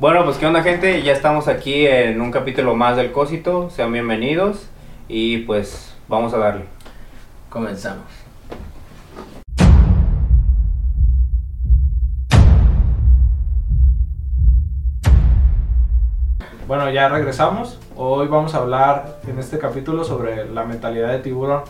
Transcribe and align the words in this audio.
Bueno, 0.00 0.24
pues 0.24 0.36
qué 0.36 0.46
onda 0.46 0.62
gente, 0.62 1.02
ya 1.02 1.12
estamos 1.12 1.48
aquí 1.48 1.84
en 1.84 2.20
un 2.20 2.30
capítulo 2.30 2.76
más 2.76 2.96
del 2.96 3.10
Cósito, 3.10 3.68
sean 3.68 3.92
bienvenidos 3.92 4.68
y 5.08 5.38
pues 5.38 5.92
vamos 6.06 6.32
a 6.34 6.38
darle. 6.38 6.66
Comenzamos. 7.50 8.04
Bueno, 16.68 16.88
ya 16.92 17.08
regresamos. 17.08 17.80
Hoy 17.96 18.28
vamos 18.28 18.54
a 18.54 18.58
hablar 18.58 19.18
en 19.26 19.40
este 19.40 19.58
capítulo 19.58 20.04
sobre 20.04 20.48
la 20.48 20.64
mentalidad 20.64 21.10
de 21.10 21.18
tiburón. 21.18 21.62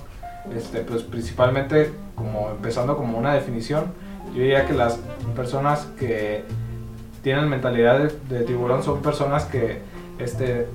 Este, 0.54 0.80
pues 0.80 1.02
principalmente 1.02 1.92
como 2.14 2.50
empezando 2.50 2.94
como 2.94 3.16
una 3.16 3.32
definición, 3.32 3.86
yo 4.34 4.42
diría 4.42 4.66
que 4.66 4.74
las 4.74 5.00
personas 5.34 5.86
que 5.98 6.44
tienen 7.28 7.46
mentalidad 7.50 7.98
de, 7.98 8.38
de 8.38 8.42
tiburón 8.42 8.82
son 8.82 9.02
personas 9.02 9.44
que 9.44 9.82
este 10.18 10.66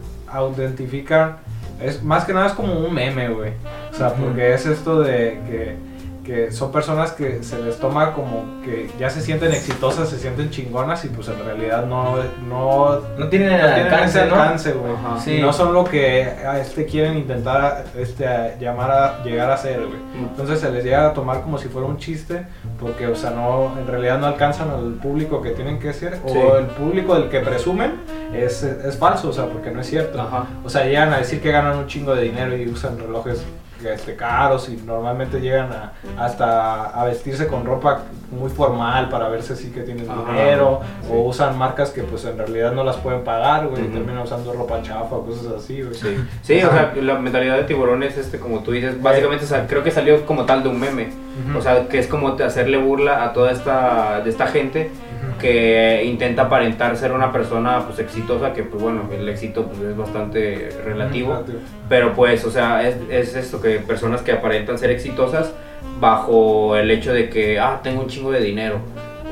identifican 0.55 1.37
es 1.81 2.03
más 2.03 2.25
que 2.25 2.33
nada 2.33 2.45
es 2.45 2.53
como 2.53 2.77
un 2.77 2.93
meme, 2.93 3.29
güey. 3.29 3.53
O 3.91 3.95
sea, 3.95 4.13
porque 4.13 4.53
es 4.53 4.67
esto 4.67 5.01
de 5.01 5.39
que 5.47 5.75
que 6.23 6.51
son 6.53 6.71
personas 6.71 7.11
que 7.11 7.43
se 7.43 7.61
les 7.61 7.77
toma 7.79 8.13
como 8.13 8.45
que 8.63 8.89
ya 8.97 9.09
se 9.09 9.19
sienten 9.21 9.51
exitosas, 9.51 10.07
se 10.09 10.17
sienten 10.17 10.49
chingonas 10.51 11.03
y 11.03 11.09
pues 11.09 11.27
en 11.27 11.43
realidad 11.43 11.85
no 11.85 12.15
no, 12.47 13.01
No 13.17 13.27
tienen 13.27 13.51
el 13.51 13.59
no 13.61 13.73
tienen 13.73 13.93
alcance, 13.93 14.19
ese 14.21 14.29
¿no? 14.29 14.35
alcance, 14.41 14.71
güey. 14.71 14.93
Ajá. 14.93 15.19
Sí. 15.19 15.31
Y 15.33 15.41
no 15.41 15.51
son 15.51 15.73
lo 15.73 15.83
que 15.83 16.23
a 16.23 16.59
este 16.59 16.85
quieren 16.85 17.17
intentar 17.17 17.83
este 17.97 18.25
a 18.25 18.57
llamar 18.57 18.91
a 18.91 19.23
llegar 19.23 19.51
a 19.51 19.57
ser, 19.57 19.79
güey. 19.85 19.99
Entonces 20.17 20.59
se 20.61 20.71
les 20.71 20.83
llega 20.83 21.07
a 21.09 21.13
tomar 21.13 21.41
como 21.41 21.57
si 21.57 21.67
fuera 21.67 21.87
un 21.87 21.97
chiste 21.97 22.45
porque 22.79 23.07
o 23.07 23.15
sea, 23.15 23.31
no 23.31 23.77
en 23.77 23.85
realidad 23.85 24.17
no 24.17 24.27
alcanzan 24.27 24.69
al 24.69 24.93
público 24.93 25.41
que 25.41 25.49
tienen 25.51 25.77
que 25.79 25.91
ser 25.91 26.19
Sí. 26.25 26.37
o 26.37 26.57
el 26.57 26.67
público 26.67 27.15
del 27.15 27.27
que 27.29 27.39
presumen 27.41 27.95
es, 28.33 28.63
es 28.63 28.97
falso, 28.97 29.29
o 29.29 29.33
sea, 29.33 29.45
porque 29.47 29.71
no 29.71 29.81
es 29.81 29.87
cierto. 29.87 30.21
Ajá. 30.21 30.45
O 30.63 30.69
sea, 30.69 30.85
llegan 30.85 31.11
a 31.11 31.17
decir 31.17 31.41
que 31.41 31.51
ganan 31.51 31.77
un 31.77 31.87
chingo 31.87 32.15
de 32.15 32.23
dinero 32.23 32.55
y 32.55 32.67
usan 32.69 32.97
relojes 32.97 33.43
este, 33.85 34.15
caros 34.15 34.69
y 34.69 34.77
normalmente 34.77 35.39
llegan 35.39 35.71
a, 35.71 35.93
hasta 36.17 36.85
a 36.89 37.05
vestirse 37.05 37.47
con 37.47 37.65
ropa 37.65 38.03
muy 38.31 38.49
formal 38.49 39.09
para 39.09 39.29
verse 39.29 39.53
así 39.53 39.71
que 39.71 39.81
tienen 39.81 40.09
Ajá, 40.09 40.31
dinero 40.31 40.81
sí. 41.01 41.09
o 41.11 41.21
usan 41.21 41.57
marcas 41.57 41.91
que 41.91 42.03
pues 42.03 42.25
en 42.25 42.37
realidad 42.37 42.71
no 42.71 42.83
las 42.83 42.97
pueden 42.97 43.23
pagar, 43.23 43.67
güey, 43.67 43.85
y 43.85 43.87
terminan 43.87 44.19
usando 44.19 44.53
ropa 44.53 44.81
chafa 44.81 45.15
o 45.15 45.25
cosas 45.25 45.53
así, 45.57 45.81
güey. 45.81 45.93
Sí, 45.93 46.17
sí 46.41 46.63
o 46.63 46.71
sea, 46.71 46.93
la 47.01 47.19
mentalidad 47.19 47.57
de 47.57 47.63
tiburón 47.63 48.03
es 48.03 48.17
este, 48.17 48.39
como 48.39 48.59
tú 48.59 48.71
dices, 48.71 49.01
básicamente 49.01 49.45
o 49.45 49.47
sea, 49.47 49.67
creo 49.67 49.83
que 49.83 49.91
salió 49.91 50.25
como 50.25 50.45
tal 50.45 50.63
de 50.63 50.69
un 50.69 50.79
meme. 50.79 51.23
O 51.57 51.61
sea, 51.61 51.87
que 51.87 51.97
es 51.97 52.07
como 52.07 52.29
hacerle 52.29 52.77
burla 52.77 53.23
a 53.23 53.33
toda 53.33 53.51
esta, 53.51 54.21
de 54.23 54.29
esta 54.29 54.47
gente 54.47 54.91
que 55.39 56.03
intenta 56.05 56.43
aparentar 56.43 56.95
ser 56.97 57.11
una 57.11 57.31
persona 57.31 57.85
pues 57.85 57.99
exitosa, 57.99 58.53
que 58.53 58.63
pues 58.63 58.81
bueno, 58.81 59.03
el 59.11 59.27
éxito 59.29 59.65
pues 59.65 59.79
es 59.81 59.97
bastante 59.97 60.69
relativo. 60.85 61.33
Relativo. 61.33 61.59
Pero 61.89 62.13
pues, 62.13 62.43
o 62.45 62.51
sea, 62.51 62.87
es, 62.87 62.95
es 63.09 63.35
esto 63.35 63.61
que 63.61 63.79
personas 63.79 64.21
que 64.21 64.31
aparentan 64.31 64.77
ser 64.77 64.89
exitosas 64.91 65.51
bajo 65.99 66.75
el 66.77 66.89
hecho 66.91 67.13
de 67.13 67.29
que, 67.29 67.59
ah, 67.59 67.79
tengo 67.83 68.01
un 68.01 68.07
chingo 68.07 68.31
de 68.31 68.41
dinero. 68.41 68.79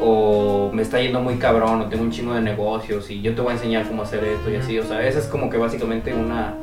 O 0.03 0.71
me 0.73 0.81
está 0.81 0.99
yendo 0.99 1.19
muy 1.21 1.35
cabrón, 1.35 1.81
o 1.81 1.85
tengo 1.85 2.03
un 2.03 2.11
chingo 2.11 2.33
de 2.33 2.41
negocios 2.41 3.09
y 3.11 3.21
yo 3.21 3.35
te 3.35 3.41
voy 3.41 3.51
a 3.51 3.53
enseñar 3.53 3.87
cómo 3.87 4.01
hacer 4.01 4.23
esto 4.23 4.49
y 4.49 4.55
así. 4.55 4.79
O 4.79 4.83
sea, 4.83 5.05
esa 5.07 5.19
es 5.19 5.27
como 5.27 5.49
que 5.49 5.57
básicamente 5.57 6.11
una, 6.11 6.55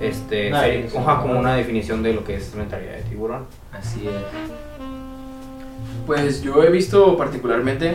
este, 0.00 0.52
serie- 0.54 0.86
ajá, 0.96 1.20
como 1.20 1.36
una 1.38 1.56
definición 1.56 2.04
de 2.04 2.12
lo 2.12 2.22
que 2.24 2.36
es 2.36 2.54
mentalidad 2.54 2.92
de 2.94 3.02
tiburón. 3.02 3.46
Así 3.72 4.06
es. 4.06 4.12
Pues 6.06 6.42
yo 6.42 6.62
he 6.62 6.70
visto 6.70 7.16
particularmente 7.16 7.94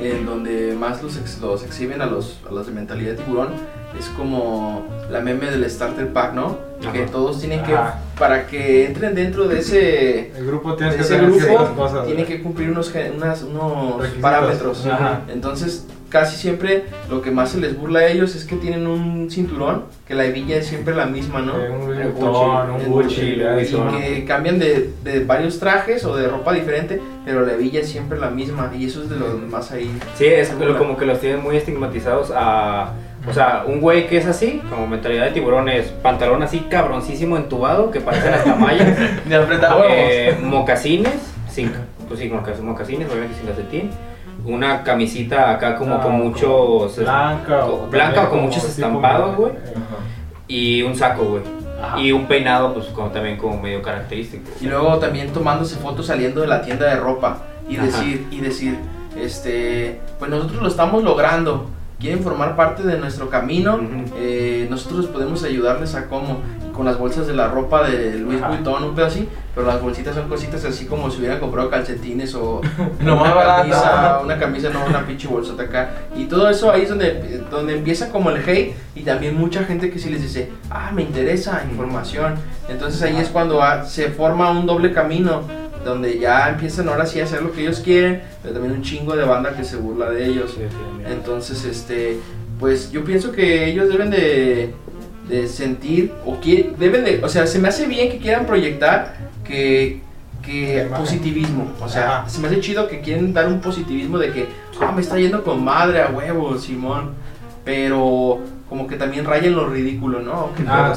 en 0.00 0.26
donde 0.26 0.74
más 0.78 1.02
los, 1.02 1.16
ex- 1.16 1.40
los 1.40 1.64
exhiben 1.64 2.02
a 2.02 2.06
los, 2.06 2.38
a 2.48 2.52
los 2.52 2.66
de 2.66 2.72
mentalidad 2.72 3.12
de 3.12 3.22
tiburón 3.22 3.48
es 3.98 4.06
como 4.10 4.86
la 5.10 5.20
meme 5.20 5.50
del 5.50 5.68
starter 5.70 6.12
pack, 6.12 6.34
¿no? 6.34 6.56
Que 6.92 7.06
todos 7.06 7.40
tienen 7.40 7.62
que, 7.64 7.72
Ajá. 7.74 7.98
para 8.18 8.46
que 8.46 8.86
entren 8.86 9.14
dentro 9.14 9.48
de 9.48 9.58
ese, 9.60 10.30
El 10.36 10.46
grupo 10.46 10.74
tiene 10.76 10.92
de 10.92 10.98
que 10.98 11.02
ese 11.04 11.16
tener 11.16 11.32
ciertas 11.32 11.66
grupo, 11.68 11.82
cosas. 11.82 12.06
tienen 12.06 12.26
que 12.26 12.42
cumplir 12.42 12.70
unos, 12.70 12.92
unas- 13.16 13.42
unos 13.42 14.06
parámetros. 14.20 14.86
Ajá. 14.86 15.22
Entonces, 15.28 15.86
casi 16.08 16.36
siempre 16.36 16.84
lo 17.10 17.20
que 17.22 17.30
más 17.30 17.50
se 17.50 17.58
les 17.60 17.76
burla 17.78 18.00
a 18.00 18.06
ellos 18.06 18.34
es 18.34 18.44
que 18.44 18.56
tienen 18.56 18.86
un 18.86 19.30
cinturón, 19.30 19.84
que 20.06 20.14
la 20.14 20.24
hebilla 20.24 20.56
es 20.56 20.66
siempre 20.66 20.94
la 20.94 21.06
misma, 21.06 21.40
¿no? 21.40 21.58
Eh, 21.60 21.70
un 21.70 21.86
Vuitton, 21.86 22.70
un 22.70 22.84
Gucci, 22.86 23.20
y 23.20 23.36
que 24.00 24.24
cambian 24.26 24.58
de, 24.58 24.90
de 25.04 25.24
varios 25.24 25.58
trajes 25.58 26.04
o 26.04 26.16
de 26.16 26.28
ropa 26.28 26.52
diferente, 26.52 27.00
pero 27.24 27.44
la 27.44 27.52
hebilla 27.52 27.80
es 27.80 27.88
siempre 27.88 28.18
la 28.18 28.30
misma 28.30 28.72
y 28.76 28.86
eso 28.86 29.02
es 29.02 29.10
de 29.10 29.16
los 29.16 29.40
más 29.50 29.70
ahí. 29.72 29.90
Sí, 30.16 30.24
es 30.26 30.56
Burla. 30.56 30.78
como 30.78 30.96
que 30.96 31.04
los 31.06 31.20
tienen 31.20 31.42
muy 31.42 31.56
estigmatizados 31.56 32.32
a... 32.34 32.92
O 33.28 33.32
sea, 33.34 33.64
un 33.66 33.80
güey 33.80 34.06
que 34.06 34.16
es 34.16 34.26
así, 34.26 34.62
como 34.70 34.86
mentalidad 34.86 35.24
de 35.26 35.32
tiburón, 35.32 35.68
es 35.68 35.86
pantalón 35.88 36.42
así 36.42 36.60
cabroncísimo 36.70 37.36
entubado, 37.36 37.90
que 37.90 38.00
parecen 38.00 38.32
hasta 38.32 38.54
mallas. 38.54 38.96
De. 39.28 40.28
Eh, 40.30 40.38
mocasines, 40.40 41.12
sin, 41.50 41.72
pues 42.06 42.20
sí, 42.20 42.30
mocas- 42.30 42.60
mocasines, 42.60 43.08
obviamente 43.10 43.36
sin 43.36 43.46
calcetín. 43.46 43.90
Una 44.48 44.82
camisita 44.82 45.50
acá 45.50 45.76
como 45.76 45.96
Ah, 45.96 46.00
con 46.00 46.12
muchos. 46.14 46.96
Blanca 46.96 47.66
o 47.66 47.80
con- 47.80 47.90
blanca 47.90 48.14
también 48.14 48.26
o 48.26 48.30
con 48.30 48.38
como 48.38 48.42
muchos 48.48 48.64
estampados, 48.64 49.36
güey. 49.36 49.52
Y 50.48 50.82
un 50.82 50.96
saco, 50.96 51.24
güey. 51.24 51.42
Ajá. 51.82 52.00
Y 52.00 52.12
un 52.12 52.26
peinado, 52.26 52.72
pues 52.74 52.86
como 52.86 53.08
también 53.10 53.36
como 53.36 53.60
medio 53.60 53.82
característico. 53.82 54.50
Y 54.60 54.66
luego 54.66 54.98
también 54.98 55.32
tomándose 55.32 55.76
fotos 55.76 56.06
saliendo 56.06 56.40
de 56.40 56.46
la 56.48 56.62
tienda 56.62 56.86
de 56.86 56.96
ropa 56.96 57.42
y 57.68 57.76
Ajá. 57.76 57.84
decir, 57.86 58.26
y 58.30 58.40
decir, 58.40 58.78
este, 59.20 60.00
pues 60.18 60.30
nosotros 60.30 60.62
lo 60.62 60.68
estamos 60.68 61.04
logrando. 61.04 61.66
Quieren 61.98 62.22
formar 62.22 62.54
parte 62.54 62.84
de 62.84 62.96
nuestro 62.96 63.28
camino, 63.28 63.80
eh, 64.16 64.68
nosotros 64.70 65.06
podemos 65.06 65.42
ayudarles 65.42 65.96
a 65.96 66.06
cómo, 66.06 66.42
con 66.72 66.86
las 66.86 66.96
bolsas 66.96 67.26
de 67.26 67.34
la 67.34 67.48
ropa 67.48 67.88
de 67.88 68.20
Louis 68.20 68.40
Ajá. 68.40 68.50
Vuitton, 68.50 68.84
un 68.84 68.94
pedo 68.94 69.06
así, 69.06 69.28
pero 69.52 69.66
las 69.66 69.82
bolsitas 69.82 70.14
son 70.14 70.28
cositas 70.28 70.64
así 70.64 70.86
como 70.86 71.10
si 71.10 71.18
hubieran 71.18 71.40
comprado 71.40 71.68
calcetines 71.68 72.36
o 72.36 72.60
una 73.00 73.34
camisa, 73.34 74.20
una 74.22 74.38
camisa, 74.38 74.70
no 74.70 74.86
una 74.86 75.04
pinche 75.04 75.26
bolsota 75.26 75.64
acá. 75.64 75.90
Y 76.16 76.26
todo 76.26 76.48
eso 76.48 76.70
ahí 76.70 76.82
es 76.82 76.88
donde, 76.88 77.42
donde 77.50 77.76
empieza 77.76 78.10
como 78.10 78.30
el 78.30 78.48
hate 78.48 78.76
y 78.94 79.02
también 79.02 79.36
mucha 79.36 79.64
gente 79.64 79.90
que 79.90 79.98
sí 79.98 80.08
les 80.08 80.22
dice, 80.22 80.52
ah, 80.70 80.92
me 80.94 81.02
interesa 81.02 81.64
información. 81.68 82.36
Entonces 82.68 83.02
ahí 83.02 83.16
es 83.16 83.28
cuando 83.28 83.60
se 83.84 84.10
forma 84.10 84.52
un 84.52 84.66
doble 84.66 84.92
camino, 84.92 85.42
donde 85.88 86.18
ya 86.18 86.48
empiezan 86.50 86.88
ahora 86.88 87.06
sí 87.06 87.20
a 87.20 87.24
hacer 87.24 87.42
lo 87.42 87.52
que 87.52 87.62
ellos 87.62 87.80
quieren, 87.80 88.22
pero 88.42 88.54
también 88.54 88.74
un 88.74 88.82
chingo 88.82 89.16
de 89.16 89.24
banda 89.24 89.56
que 89.56 89.64
se 89.64 89.76
burla 89.76 90.10
de 90.10 90.26
ellos. 90.26 90.52
Sí, 90.52 90.62
sí, 90.68 90.76
mira. 90.96 91.10
Entonces, 91.10 91.64
este, 91.64 92.18
pues 92.60 92.90
yo 92.90 93.04
pienso 93.04 93.32
que 93.32 93.66
ellos 93.70 93.88
deben 93.88 94.10
de, 94.10 94.74
de 95.28 95.48
sentir, 95.48 96.12
o 96.24 96.36
quieren, 96.40 96.74
deben 96.78 97.04
de, 97.04 97.20
o 97.24 97.28
sea, 97.28 97.46
se 97.46 97.58
me 97.58 97.68
hace 97.68 97.86
bien 97.86 98.10
que 98.10 98.18
quieran 98.18 98.46
proyectar 98.46 99.16
que, 99.44 100.00
que 100.44 100.86
positivismo, 100.96 101.72
o 101.80 101.88
sea, 101.88 102.20
Ajá. 102.20 102.28
se 102.28 102.40
me 102.40 102.48
hace 102.48 102.60
chido 102.60 102.88
que 102.88 103.00
quieren 103.00 103.32
dar 103.32 103.46
un 103.48 103.60
positivismo 103.60 104.18
de 104.18 104.32
que, 104.32 104.46
ah, 104.80 104.92
me 104.92 105.00
está 105.02 105.18
yendo 105.18 105.42
con 105.44 105.62
madre 105.64 106.02
a 106.02 106.08
huevo, 106.10 106.56
Simón, 106.58 107.10
pero 107.64 108.40
como 108.68 108.86
que 108.86 108.96
también 108.96 109.24
rayen 109.24 109.54
lo 109.54 109.68
ridículo, 109.68 110.20
¿no? 110.20 110.50
Que 110.54 110.62
Ah, 110.66 110.94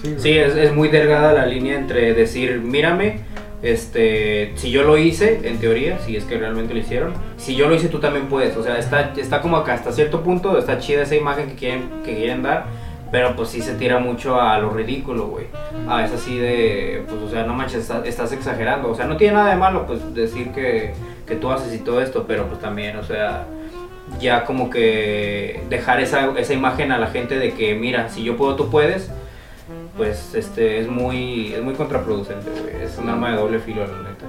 sí. 0.00 0.14
Sí, 0.18 0.30
es, 0.32 0.54
es 0.56 0.74
muy 0.74 0.88
delgada 0.88 1.32
la 1.32 1.46
línea 1.46 1.76
entre 1.76 2.12
decir, 2.14 2.60
mírame, 2.60 3.20
este, 3.64 4.52
si 4.56 4.70
yo 4.70 4.82
lo 4.82 4.98
hice, 4.98 5.40
en 5.44 5.58
teoría, 5.58 5.98
si 5.98 6.16
es 6.16 6.24
que 6.24 6.36
realmente 6.36 6.74
lo 6.74 6.80
hicieron, 6.80 7.14
si 7.38 7.56
yo 7.56 7.66
lo 7.66 7.74
hice, 7.74 7.88
tú 7.88 7.98
también 7.98 8.28
puedes. 8.28 8.54
O 8.58 8.62
sea, 8.62 8.78
está, 8.78 9.14
está 9.16 9.40
como 9.40 9.56
acá 9.56 9.72
hasta 9.72 9.90
cierto 9.90 10.22
punto, 10.22 10.58
está 10.58 10.78
chida 10.78 11.02
esa 11.02 11.16
imagen 11.16 11.48
que 11.48 11.54
quieren, 11.54 11.88
que 12.04 12.14
quieren 12.14 12.42
dar, 12.42 12.66
pero 13.10 13.34
pues 13.34 13.48
sí 13.48 13.62
se 13.62 13.74
tira 13.76 13.98
mucho 13.98 14.38
a 14.38 14.58
lo 14.58 14.68
ridículo, 14.68 15.28
güey. 15.28 15.46
Ah, 15.88 16.04
es 16.04 16.12
así 16.12 16.36
de, 16.36 17.04
pues, 17.08 17.22
o 17.22 17.30
sea, 17.30 17.44
no 17.44 17.54
manches, 17.54 17.80
estás, 17.80 18.06
estás 18.06 18.32
exagerando. 18.32 18.90
O 18.90 18.94
sea, 18.94 19.06
no 19.06 19.16
tiene 19.16 19.32
nada 19.32 19.48
de 19.48 19.56
malo, 19.56 19.86
pues, 19.86 20.14
decir 20.14 20.50
que, 20.52 20.92
que 21.26 21.34
tú 21.34 21.50
haces 21.50 21.72
y 21.74 21.78
todo 21.78 22.02
esto, 22.02 22.26
pero 22.28 22.46
pues 22.46 22.60
también, 22.60 22.98
o 22.98 23.02
sea, 23.02 23.46
ya 24.20 24.44
como 24.44 24.68
que 24.68 25.62
dejar 25.70 26.00
esa, 26.00 26.38
esa 26.38 26.52
imagen 26.52 26.92
a 26.92 26.98
la 26.98 27.06
gente 27.06 27.38
de 27.38 27.54
que, 27.54 27.74
mira, 27.74 28.10
si 28.10 28.22
yo 28.24 28.36
puedo, 28.36 28.56
tú 28.56 28.68
puedes 28.68 29.10
pues 29.96 30.34
este 30.34 30.80
es 30.80 30.88
muy 30.88 31.52
es 31.54 31.62
muy 31.62 31.74
contraproducente, 31.74 32.50
güey. 32.50 32.82
Es 32.82 32.98
un 32.98 33.08
arma 33.08 33.30
de 33.30 33.36
doble 33.36 33.58
filo, 33.58 33.86
la 33.86 34.08
neta. 34.08 34.26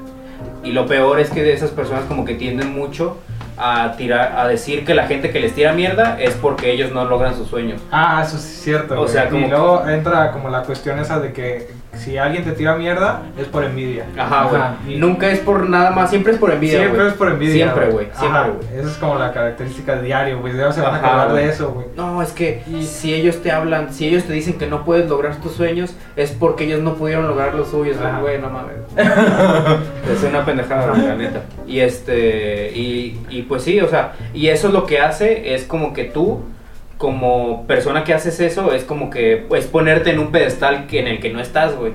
Y 0.63 0.71
lo 0.71 0.85
peor 0.85 1.19
es 1.19 1.29
que 1.29 1.43
de 1.43 1.53
esas 1.53 1.71
personas 1.71 2.05
como 2.05 2.25
que 2.25 2.35
tienden 2.35 2.73
mucho 2.73 3.17
a 3.57 3.93
tirar 3.97 4.37
a 4.37 4.47
decir 4.47 4.83
que 4.85 4.93
la 4.93 5.07
gente 5.07 5.31
que 5.31 5.39
les 5.39 5.53
tira 5.53 5.73
mierda 5.73 6.19
es 6.19 6.33
porque 6.35 6.71
ellos 6.71 6.91
no 6.91 7.05
logran 7.05 7.35
sus 7.35 7.47
sueños. 7.47 7.81
Ah, 7.91 8.23
eso 8.25 8.37
sí 8.37 8.47
es 8.47 8.61
cierto. 8.63 8.95
O 8.95 8.97
güey. 9.03 9.09
sea, 9.09 9.29
como 9.29 9.47
y 9.47 9.49
luego 9.49 9.87
entra 9.87 10.31
como 10.31 10.49
la 10.49 10.63
cuestión 10.63 10.99
esa 10.99 11.19
de 11.19 11.31
que 11.33 11.69
si 11.95 12.17
alguien 12.17 12.43
te 12.43 12.51
tira 12.51 12.75
mierda 12.75 13.23
es 13.37 13.47
por 13.47 13.63
envidia. 13.63 14.05
Ajá, 14.17 14.47
güey. 14.49 14.95
Y 14.95 14.99
Nunca 14.99 15.29
es 15.29 15.39
por 15.39 15.69
nada 15.69 15.91
más, 15.91 16.09
siempre 16.09 16.33
es 16.33 16.39
por 16.39 16.51
envidia, 16.51 16.79
siempre 16.79 17.07
es 17.07 17.13
por 17.13 17.29
envidia. 17.29 17.53
Siempre, 17.53 17.89
güey. 17.89 18.07
Siempre, 18.17 18.41
güey. 18.51 18.79
Esa 18.79 18.89
es 18.91 18.97
como 18.97 19.15
la 19.15 19.33
característica 19.33 19.95
de 19.95 20.01
diario, 20.03 20.39
güey. 20.39 20.55
Ya 20.55 20.71
se 20.71 20.81
van 20.81 21.03
a 21.03 21.25
güey. 21.25 21.43
de 21.43 21.49
eso, 21.49 21.71
güey. 21.71 21.87
No, 21.95 22.21
es 22.21 22.31
que 22.31 22.63
Y- 22.67 22.83
si 22.83 23.13
ellos 23.13 23.41
te 23.41 23.51
hablan, 23.51 23.93
si 23.93 24.07
ellos 24.07 24.23
te 24.23 24.33
dicen 24.33 24.57
que 24.57 24.67
no 24.67 24.83
puedes 24.85 25.09
lograr 25.09 25.35
tus 25.37 25.53
sueños, 25.53 25.95
es 26.15 26.31
porque 26.31 26.65
ellos 26.65 26.81
no 26.81 26.95
pudieron 26.95 27.27
lograr 27.27 27.53
los 27.55 27.69
suyos, 27.69 27.97
güey, 28.21 28.39
no 28.39 28.49
mames. 28.49 28.75
es 30.11 30.23
una 30.23 30.45
pendejada, 30.45 30.89
güey, 30.89 31.07
la 31.07 31.15
neta. 31.15 31.41
Y 31.67 31.79
este, 31.79 32.71
y, 32.73 33.19
y 33.29 33.41
pues 33.43 33.63
sí, 33.63 33.79
o 33.81 33.87
sea, 33.89 34.13
y 34.33 34.47
eso 34.47 34.69
lo 34.69 34.85
que 34.85 34.99
hace 34.99 35.55
es 35.55 35.63
como 35.63 35.93
que 35.93 36.05
tú 36.05 36.41
como 36.97 37.65
persona 37.67 38.03
que 38.03 38.13
haces 38.13 38.39
eso, 38.39 38.73
es 38.73 38.83
como 38.83 39.09
que 39.09 39.45
es 39.55 39.65
ponerte 39.65 40.11
en 40.11 40.19
un 40.19 40.31
pedestal 40.31 40.87
que, 40.87 40.99
en 40.99 41.07
el 41.07 41.19
que 41.19 41.31
no 41.31 41.39
estás, 41.39 41.75
güey. 41.75 41.93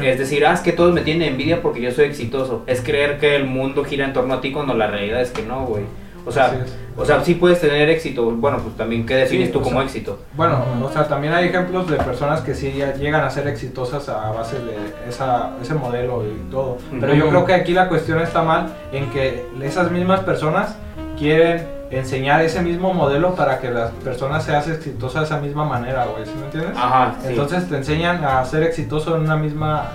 Es 0.00 0.18
decir, 0.18 0.46
ah, 0.46 0.52
es 0.52 0.60
que 0.60 0.72
todos 0.72 0.94
me 0.94 1.00
tienen 1.00 1.28
envidia 1.28 1.60
porque 1.60 1.80
yo 1.80 1.90
soy 1.90 2.04
exitoso. 2.04 2.62
Es 2.66 2.80
creer 2.80 3.18
que 3.18 3.34
el 3.34 3.46
mundo 3.46 3.84
gira 3.84 4.04
en 4.04 4.12
torno 4.12 4.34
a 4.34 4.40
ti 4.40 4.52
cuando 4.52 4.74
la 4.74 4.86
realidad 4.86 5.20
es 5.20 5.30
que 5.30 5.42
no, 5.42 5.66
güey. 5.66 5.82
O 6.24 6.30
sea, 6.30 6.52
o 6.96 7.04
sea, 7.04 7.24
sí 7.24 7.34
puedes 7.34 7.60
tener 7.60 7.90
éxito. 7.90 8.30
Bueno, 8.30 8.58
pues 8.58 8.76
también, 8.76 9.04
¿qué 9.04 9.16
defines 9.16 9.48
Sí, 9.48 9.52
tú 9.52 9.60
como 9.60 9.78
sea, 9.78 9.84
éxito? 9.84 10.20
Bueno, 10.34 10.64
o 10.82 10.88
sea, 10.88 11.08
también 11.08 11.32
hay 11.32 11.48
ejemplos 11.48 11.90
de 11.90 11.96
personas 11.96 12.42
que 12.42 12.54
sí 12.54 12.70
llegan 12.70 13.24
a 13.24 13.30
ser 13.30 13.48
exitosas 13.48 14.08
a 14.08 14.30
base 14.30 14.56
de 14.60 14.76
esa, 15.08 15.50
ese 15.60 15.74
modelo 15.74 16.22
y 16.24 16.50
todo. 16.50 16.78
Pero 17.00 17.14
yo 17.14 17.28
creo 17.28 17.44
que 17.44 17.54
aquí 17.54 17.72
la 17.72 17.88
cuestión 17.88 18.20
está 18.20 18.42
mal 18.42 18.72
en 18.92 19.10
que 19.10 19.44
esas 19.62 19.90
mismas 19.90 20.20
personas 20.20 20.76
quieren 21.18 21.66
enseñar 21.92 22.40
ese 22.42 22.60
mismo 22.62 22.92
modelo 22.94 23.34
para 23.34 23.58
que 23.60 23.70
las 23.70 23.90
personas 23.90 24.44
sean 24.44 24.58
exitosas 24.68 25.20
de 25.22 25.26
esa 25.26 25.40
misma 25.40 25.64
manera, 25.64 26.06
güey, 26.06 26.24
¿sí 26.24 26.32
me 26.38 26.46
entiendes? 26.46 26.76
Ajá, 26.76 27.14
sí. 27.20 27.28
Entonces 27.28 27.68
te 27.68 27.76
enseñan 27.76 28.24
a 28.24 28.44
ser 28.44 28.62
exitoso 28.62 29.14
en 29.16 29.22
una 29.22 29.36
misma, 29.36 29.90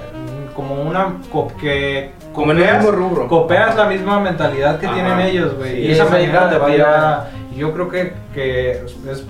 como 0.56 0.82
una 0.82 1.16
que 1.60 2.12
como 2.34 2.52
en 2.52 2.58
el 2.60 2.64
copias- 2.66 2.78
mismo 2.84 2.92
rubro. 2.92 3.28
copias 3.28 3.76
la 3.76 3.86
misma 3.86 4.20
mentalidad 4.20 4.80
que 4.80 4.86
Ajá. 4.86 4.96
tienen 4.96 5.20
ellos, 5.22 5.56
güey. 5.56 5.72
Sí, 5.76 5.82
y 5.82 5.92
esa 5.92 6.06
donde 6.42 6.56
te 6.56 6.60
va 6.60 6.66
a 6.68 6.72
pira. 6.72 6.78
llevar 6.86 7.04
a- 7.04 7.28
Yo 7.56 7.74
creo 7.74 7.90
que, 7.90 8.14
que 8.36 8.72
es 9.10 9.24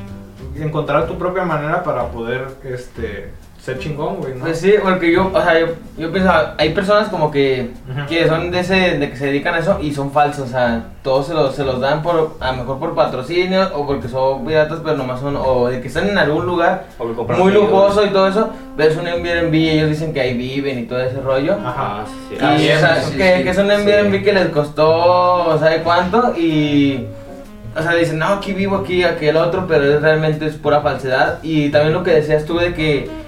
encontrar 0.59 1.07
tu 1.07 1.17
propia 1.17 1.43
manera 1.43 1.83
para 1.83 2.07
poder 2.09 2.47
este, 2.65 3.31
ser 3.67 3.79
chingón, 3.79 4.15
güey, 4.15 4.33
¿no? 4.33 4.45
Pues 4.45 4.59
sí, 4.61 4.73
porque 4.81 5.11
yo, 5.11 5.29
o 5.33 5.41
sea, 5.41 5.59
yo, 5.59 5.67
yo 5.97 6.09
pienso, 6.11 6.31
hay 6.57 6.69
personas 6.69 7.09
como 7.09 7.29
que, 7.29 7.71
que 8.07 8.25
son 8.27 8.49
de 8.49 8.61
ese, 8.61 8.97
de 8.97 9.09
que 9.09 9.17
se 9.17 9.25
dedican 9.25 9.53
a 9.55 9.59
eso 9.59 9.77
y 9.81 9.93
son 9.93 10.11
falsos, 10.11 10.47
o 10.47 10.51
sea, 10.51 10.85
todos 11.03 11.27
se 11.27 11.33
los, 11.33 11.53
se 11.53 11.65
los 11.65 11.81
dan 11.81 12.01
por, 12.01 12.37
a 12.39 12.51
lo 12.53 12.57
mejor 12.59 12.79
por 12.79 12.95
patrocinio 12.95 13.69
o 13.75 13.85
porque 13.85 14.07
son 14.07 14.45
piratas, 14.45 14.79
pero 14.83 14.95
nomás 14.95 15.19
son, 15.19 15.35
o 15.35 15.67
de 15.67 15.81
que 15.81 15.89
están 15.89 16.07
en 16.07 16.17
algún 16.17 16.45
lugar 16.45 16.85
O 16.97 17.07
que 17.09 17.13
compran 17.13 17.39
muy 17.39 17.51
lujoso 17.51 18.05
y 18.05 18.09
todo 18.09 18.29
eso, 18.29 18.49
ves 18.77 18.95
un 18.95 19.05
Airbnb 19.05 19.53
y 19.53 19.69
ellos 19.69 19.89
dicen 19.89 20.13
que 20.13 20.21
ahí 20.21 20.37
viven 20.37 20.79
y 20.79 20.83
todo 20.83 21.01
ese 21.01 21.19
rollo. 21.19 21.53
Ajá. 21.53 21.73
Ah, 21.77 22.05
sí, 22.29 22.37
sí. 22.39 22.45
Y, 22.45 22.59
sí, 22.59 22.71
o 22.71 22.79
sea, 22.79 23.01
sí, 23.01 23.17
que, 23.17 23.37
sí, 23.37 23.43
que 23.43 23.49
es 23.49 23.57
un 23.57 23.65
sí. 23.67 23.71
Airbnb 23.91 24.23
que 24.23 24.31
les 24.33 24.47
costó, 24.47 25.57
¿sabe 25.59 25.81
cuánto? 25.83 26.33
Y, 26.37 27.05
o 27.77 27.81
sea, 27.81 27.93
dicen, 27.95 28.17
no, 28.19 28.27
aquí 28.27 28.53
vivo, 28.53 28.77
aquí, 28.77 29.03
aquel 29.03 29.35
otro, 29.37 29.65
pero 29.67 29.83
es- 29.83 30.01
realmente 30.01 30.45
es 30.45 30.55
pura 30.55 30.79
falsedad. 30.79 31.39
Y 31.43 31.69
también 31.69 31.93
lo 31.93 32.03
que 32.03 32.11
decías 32.11 32.45
tú 32.45 32.57
de 32.57 32.73
que, 32.73 33.26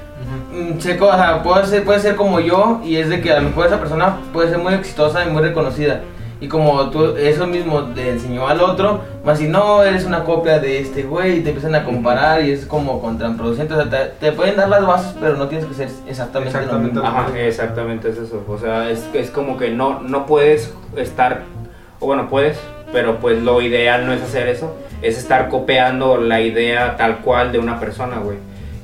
Mm, 0.51 0.79
seco, 0.79 1.07
o 1.07 1.13
sea, 1.13 1.41
puede 1.43 1.65
ser, 1.65 1.83
puede 1.83 1.99
ser 1.99 2.15
como 2.15 2.39
yo, 2.39 2.81
y 2.83 2.97
es 2.97 3.09
de 3.09 3.21
que 3.21 3.31
a 3.31 3.39
lo 3.39 3.49
mejor 3.49 3.67
esa 3.67 3.79
persona 3.79 4.17
puede 4.33 4.49
ser 4.49 4.57
muy 4.59 4.73
exitosa 4.73 5.25
y 5.25 5.29
muy 5.29 5.41
reconocida. 5.41 6.01
Y 6.41 6.47
como 6.47 6.89
tú, 6.89 7.17
eso 7.17 7.47
mismo 7.47 7.89
le 7.93 8.11
enseñó 8.11 8.47
al 8.47 8.61
otro, 8.61 9.01
más 9.25 9.39
si 9.39 9.47
no, 9.49 9.83
eres 9.83 10.05
una 10.05 10.23
copia 10.23 10.59
de 10.59 10.79
este 10.79 11.03
güey, 11.03 11.39
y 11.39 11.41
te 11.41 11.49
empiezan 11.49 11.75
a 11.75 11.83
comparar, 11.83 12.43
y 12.43 12.51
es 12.51 12.65
como 12.65 13.01
contraproducente. 13.01 13.73
O 13.73 13.77
sea, 13.77 13.89
te, 13.89 14.25
te 14.25 14.31
pueden 14.31 14.55
dar 14.55 14.69
las 14.69 14.85
bases, 14.85 15.15
pero 15.19 15.35
no 15.35 15.47
tienes 15.47 15.67
que 15.67 15.73
ser 15.73 15.89
exactamente, 16.07 16.53
lo 16.53 16.59
Exactamente 16.59 17.01
mismo. 17.01 17.07
Ajá, 17.07 17.37
exactamente 17.37 18.09
es 18.09 18.17
eso. 18.17 18.43
O 18.47 18.57
sea, 18.57 18.89
es, 18.89 19.09
es 19.13 19.31
como 19.31 19.57
que 19.57 19.69
no, 19.71 19.99
no 19.99 20.25
puedes 20.25 20.73
estar, 20.95 21.41
o 21.99 22.05
bueno, 22.05 22.29
puedes, 22.29 22.57
pero 22.93 23.19
pues 23.19 23.41
lo 23.43 23.61
ideal 23.61 24.05
no 24.05 24.13
es 24.13 24.21
hacer 24.21 24.47
eso, 24.47 24.73
es 25.01 25.17
estar 25.17 25.49
copiando 25.49 26.17
la 26.17 26.39
idea 26.39 26.95
tal 26.95 27.19
cual 27.19 27.51
de 27.51 27.59
una 27.59 27.79
persona, 27.79 28.17
güey. 28.19 28.37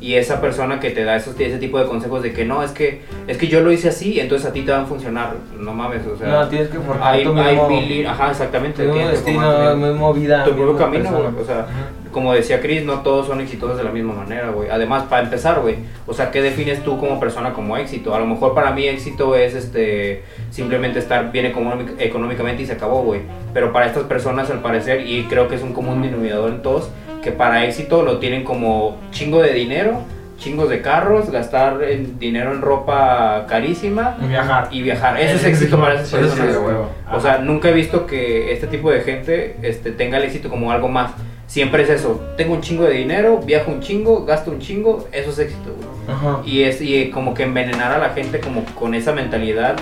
Y 0.06 0.16
esa 0.18 0.40
persona 0.40 0.80
que 0.80 0.92
te 0.92 1.04
da 1.04 1.16
esos, 1.16 1.34
ese 1.40 1.58
tipo 1.58 1.80
de 1.80 1.86
consejos 1.88 2.22
de 2.22 2.32
que 2.32 2.46
no, 2.46 2.62
es 2.62 2.70
que, 2.72 3.02
es 3.28 3.38
que 3.40 3.48
yo 3.48 3.62
lo 3.62 3.72
hice 3.72 3.90
así, 3.90 4.20
entonces 4.20 4.48
a 4.48 4.54
ti 4.54 4.62
te 4.62 4.72
van 4.72 4.84
a 4.84 4.86
funcionar. 4.86 5.34
No 5.60 5.74
mames, 5.74 6.06
o 6.06 6.16
sea. 6.16 6.28
no, 6.28 6.48
tienes 6.48 6.68
que 6.70 6.78
forjar 6.78 7.14
hay, 7.16 7.24
tu 7.24 7.34
hay 7.40 7.54
mismo, 7.56 7.70
mil 7.70 8.06
ajá, 8.08 8.30
exactamente. 8.30 8.84
tu 8.86 8.94
mismo 8.94 9.10
destino, 9.10 9.72
tu- 9.72 9.78
mismo 9.78 10.14
vida. 10.14 10.44
tu 10.44 10.52
propio 10.52 10.78
camino. 10.78 11.10
O 11.42 11.44
sea, 11.44 11.66
como 12.12 12.34
decía 12.34 12.62
Chris, 12.62 12.86
no 12.86 13.00
todos 13.02 13.26
son 13.28 13.42
exitosos 13.42 13.78
de 13.78 13.84
la 13.84 13.90
misma 13.92 14.14
manera, 14.14 14.50
güey. 14.52 14.70
Además, 14.70 15.04
para 15.10 15.24
empezar, 15.24 15.60
güey, 15.62 15.78
o 16.06 16.14
sea, 16.14 16.30
¿qué 16.30 16.42
defines 16.44 16.84
tú 16.84 17.00
como 17.00 17.20
persona 17.20 17.52
como 17.54 17.76
éxito? 17.76 18.14
A 18.14 18.20
lo 18.20 18.28
mejor 18.28 18.54
para 18.54 18.72
mí 18.72 18.88
éxito 18.88 19.36
es 19.36 19.56
este 19.56 20.24
simplemente 20.52 21.00
estar 21.00 21.32
bien 21.32 21.46
económic- 21.48 21.96
económicamente 22.00 22.62
y 22.62 22.66
se 22.68 22.74
acabó, 22.74 23.02
güey. 23.02 23.22
Pero 23.56 23.74
para 23.74 23.88
estas 23.88 24.04
personas, 24.04 24.50
al 24.52 24.60
parecer, 24.62 25.08
y 25.08 25.24
creo 25.24 25.48
que 25.48 25.56
es 25.56 25.64
un 25.64 25.74
común 25.74 26.02
denominador 26.04 26.52
en 26.52 26.62
todos, 26.62 26.90
que 27.26 27.32
para 27.32 27.66
éxito 27.66 28.04
lo 28.04 28.20
tienen 28.20 28.44
como 28.44 28.98
chingo 29.12 29.42
de 29.42 29.52
dinero, 29.52 30.00
chingos 30.38 30.70
de 30.70 30.82
carros, 30.82 31.32
gastar 31.32 31.82
en 31.84 32.20
dinero 32.20 32.54
en 32.54 32.62
ropa 32.62 33.46
carísima 33.50 34.16
Y 34.24 34.28
viajar. 34.28 34.68
y 34.72 34.82
viajar. 34.84 35.20
Eso 35.20 35.36
es 35.38 35.44
éxito 35.44 35.80
para 35.80 35.96
esas 35.96 36.12
personas. 36.12 36.56
huevo. 36.56 36.90
O 37.12 37.20
sea, 37.20 37.40
nunca 37.40 37.70
he 37.70 37.74
visto 37.74 38.06
que 38.06 38.54
este 38.54 38.68
tipo 38.68 38.92
de 38.92 39.02
gente 39.02 39.56
este, 39.64 39.92
tenga 39.92 40.18
el 40.20 40.24
éxito 40.26 40.50
como 40.50 40.72
algo 40.72 40.88
más. 40.88 41.12
Siempre 41.48 41.82
es 41.84 41.90
eso. 41.90 42.22
Tengo 42.38 42.54
un 42.54 42.62
chingo 42.62 42.84
de 42.84 42.94
dinero, 42.94 43.40
viajo 43.44 43.72
un 43.72 43.80
chingo, 43.80 44.24
gasto 44.24 44.52
un 44.52 44.60
chingo, 44.60 45.08
eso 45.12 45.32
es 45.32 45.40
éxito, 45.40 45.76
güey. 45.76 46.50
Y 46.50 46.64
es 46.64 46.80
y 46.82 47.10
como 47.10 47.34
que 47.34 47.44
envenenar 47.44 47.92
a 47.92 47.98
la 47.98 48.10
gente 48.10 48.40
como 48.40 48.64
con 48.76 48.94
esa 48.94 49.14
mentalidad, 49.14 49.76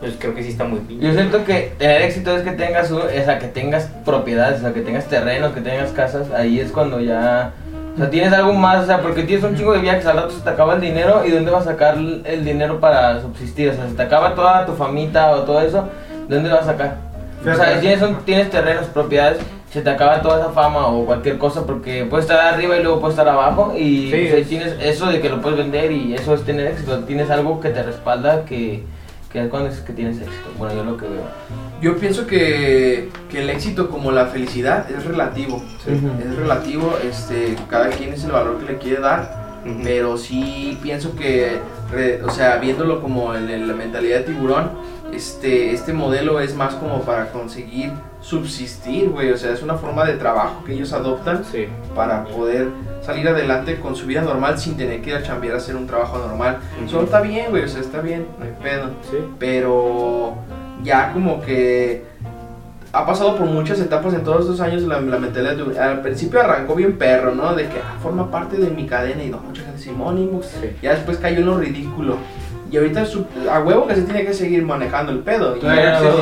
pues 0.00 0.14
creo 0.18 0.34
que 0.34 0.42
sí 0.42 0.48
está 0.50 0.64
muy 0.64 0.80
pinche. 0.80 1.06
Yo 1.06 1.12
siento 1.12 1.44
que 1.44 1.72
tener 1.78 2.02
éxito 2.02 2.34
es 2.36 2.42
que 2.42 2.52
tengas, 2.52 2.88
sea, 2.88 3.38
que 3.38 3.46
tengas 3.48 3.84
propiedades, 4.04 4.58
o 4.58 4.62
sea, 4.62 4.72
que 4.72 4.80
tengas 4.80 5.04
terrenos, 5.06 5.52
que 5.52 5.60
tengas 5.60 5.90
casas, 5.90 6.30
ahí 6.34 6.58
es 6.58 6.72
cuando 6.72 7.00
ya, 7.00 7.52
o 7.94 7.98
sea, 7.98 8.08
tienes 8.10 8.32
algo 8.32 8.54
más, 8.54 8.84
o 8.84 8.86
sea, 8.86 9.02
porque 9.02 9.24
tienes 9.24 9.44
un 9.44 9.54
chingo 9.56 9.72
de 9.74 9.80
viajes, 9.80 10.06
al 10.06 10.16
rato 10.16 10.30
se 10.30 10.40
te 10.40 10.48
acaba 10.50 10.74
el 10.74 10.80
dinero 10.80 11.22
y 11.26 11.30
¿dónde 11.30 11.50
vas 11.50 11.66
a 11.66 11.72
sacar 11.72 11.96
el 11.98 12.44
dinero 12.44 12.80
para 12.80 13.20
subsistir? 13.20 13.68
O 13.68 13.74
sea, 13.74 13.86
se 13.88 13.94
te 13.94 14.02
acaba 14.02 14.34
toda 14.34 14.64
tu 14.64 14.72
famita 14.72 15.30
o 15.32 15.40
todo 15.42 15.60
eso, 15.60 15.86
¿de 16.28 16.34
dónde 16.36 16.50
vas 16.50 16.62
a 16.62 16.66
sacar? 16.72 16.96
O 17.42 17.54
sea, 17.54 17.80
tienes, 17.80 18.02
un- 18.02 18.16
tienes 18.24 18.48
terrenos, 18.50 18.86
propiedades, 18.86 19.38
se 19.70 19.82
te 19.82 19.90
acaba 19.90 20.20
toda 20.20 20.40
esa 20.40 20.50
fama 20.50 20.86
o 20.88 21.04
cualquier 21.06 21.38
cosa 21.38 21.64
porque 21.64 22.04
puedes 22.04 22.24
estar 22.26 22.54
arriba 22.54 22.76
y 22.76 22.82
luego 22.82 23.00
puedes 23.00 23.16
estar 23.18 23.28
abajo 23.32 23.74
y 23.76 24.10
Sí, 24.10 24.16
pues, 24.22 24.32
ahí 24.34 24.40
es- 24.42 24.48
tienes 24.48 24.76
eso 24.82 25.06
de 25.06 25.20
que 25.20 25.28
lo 25.28 25.40
puedes 25.40 25.58
vender 25.58 25.92
y 25.92 26.14
eso 26.14 26.34
es 26.34 26.42
tener 26.44 26.66
éxito, 26.66 26.98
tienes 27.04 27.30
algo 27.30 27.60
que 27.60 27.68
te 27.70 27.82
respalda 27.82 28.44
que, 28.46 28.82
que 29.30 29.42
es 29.44 29.48
cuando 29.48 29.68
es 29.68 29.78
que 29.80 29.92
tienes 29.92 30.16
éxito. 30.16 30.50
Bueno, 30.58 30.74
yo 30.74 30.84
lo 30.84 30.96
que 30.96 31.06
veo. 31.06 31.24
Yo 31.80 31.96
pienso 31.96 32.26
que, 32.26 33.08
que 33.30 33.42
el 33.42 33.50
éxito 33.50 33.88
como 33.88 34.10
la 34.12 34.26
felicidad 34.26 34.90
es 34.90 35.04
relativo. 35.04 35.62
Sí. 35.84 35.92
Es 35.92 36.36
relativo, 36.36 36.94
este, 37.08 37.56
cada 37.68 37.88
quien 37.90 38.12
es 38.12 38.24
el 38.24 38.32
valor 38.32 38.58
que 38.58 38.72
le 38.72 38.78
quiere 38.78 39.00
dar, 39.00 39.60
pero 39.84 40.16
sí 40.16 40.78
pienso 40.82 41.14
que, 41.14 41.58
re- 41.92 42.22
o 42.22 42.30
sea, 42.30 42.56
viéndolo 42.56 43.00
como 43.00 43.34
en, 43.34 43.48
en 43.48 43.68
la 43.68 43.74
mentalidad 43.74 44.18
de 44.18 44.24
tiburón, 44.24 44.70
este, 45.12 45.72
este 45.72 45.92
modelo 45.92 46.40
es 46.40 46.54
más 46.54 46.74
como 46.74 47.02
para 47.02 47.30
conseguir 47.30 47.92
subsistir, 48.30 49.10
güey, 49.10 49.32
o 49.32 49.36
sea, 49.36 49.52
es 49.52 49.62
una 49.62 49.74
forma 49.74 50.04
de 50.04 50.14
trabajo 50.14 50.62
que 50.64 50.72
ellos 50.74 50.92
adoptan 50.92 51.44
Sí. 51.44 51.66
para 51.96 52.24
poder 52.24 52.68
salir 53.02 53.28
adelante 53.28 53.80
con 53.80 53.96
su 53.96 54.06
vida 54.06 54.22
normal 54.22 54.56
sin 54.58 54.76
tener 54.76 55.02
que 55.02 55.10
ir 55.10 55.16
a 55.16 55.22
chambear 55.22 55.54
a 55.54 55.56
hacer 55.58 55.74
un 55.74 55.86
trabajo 55.86 56.16
normal. 56.18 56.58
Ujú. 56.80 56.88
Solo 56.90 57.04
está 57.04 57.20
bien, 57.20 57.46
güey, 57.50 57.64
o 57.64 57.68
sea, 57.68 57.80
está 57.80 58.00
bien, 58.00 58.26
no 58.38 58.44
hay 58.44 58.52
pedo 58.62 58.90
Sí. 59.10 59.16
pero 59.38 60.34
ya 60.84 61.12
como 61.12 61.40
que 61.42 62.04
ha 62.92 63.04
pasado 63.06 63.36
por 63.36 63.46
muchas 63.46 63.78
etapas 63.80 64.14
en 64.14 64.22
todos 64.24 64.42
estos 64.42 64.60
años 64.60 64.82
la, 64.82 65.00
la 65.00 65.18
mentalidad 65.18 65.54
de- 65.56 65.78
al 65.78 66.00
principio 66.02 66.40
arrancó 66.40 66.74
bien 66.76 66.98
perro, 66.98 67.34
¿no? 67.34 67.54
De 67.54 67.64
que 67.68 67.78
ah, 67.78 67.98
forma 68.02 68.30
parte 68.30 68.56
de 68.56 68.70
mi 68.70 68.86
cadena 68.86 69.22
y 69.24 69.28
no, 69.28 69.38
mucha 69.38 69.62
gente 69.62 69.78
simónimo, 69.80 70.40
Sí. 70.42 70.76
ya 70.82 70.92
después 70.92 71.18
cayó 71.18 71.38
en 71.40 71.46
lo 71.46 71.58
ridículo. 71.58 72.16
Y 72.70 72.76
ahorita 72.76 73.04
su- 73.04 73.26
a 73.50 73.60
huevo 73.60 73.86
que 73.86 73.96
se 73.96 74.02
tiene 74.02 74.24
que 74.24 74.32
seguir 74.32 74.64
manejando 74.64 75.10
el 75.12 75.18
pedo. 75.20 75.56
Y 75.56 75.60
no 75.60 75.68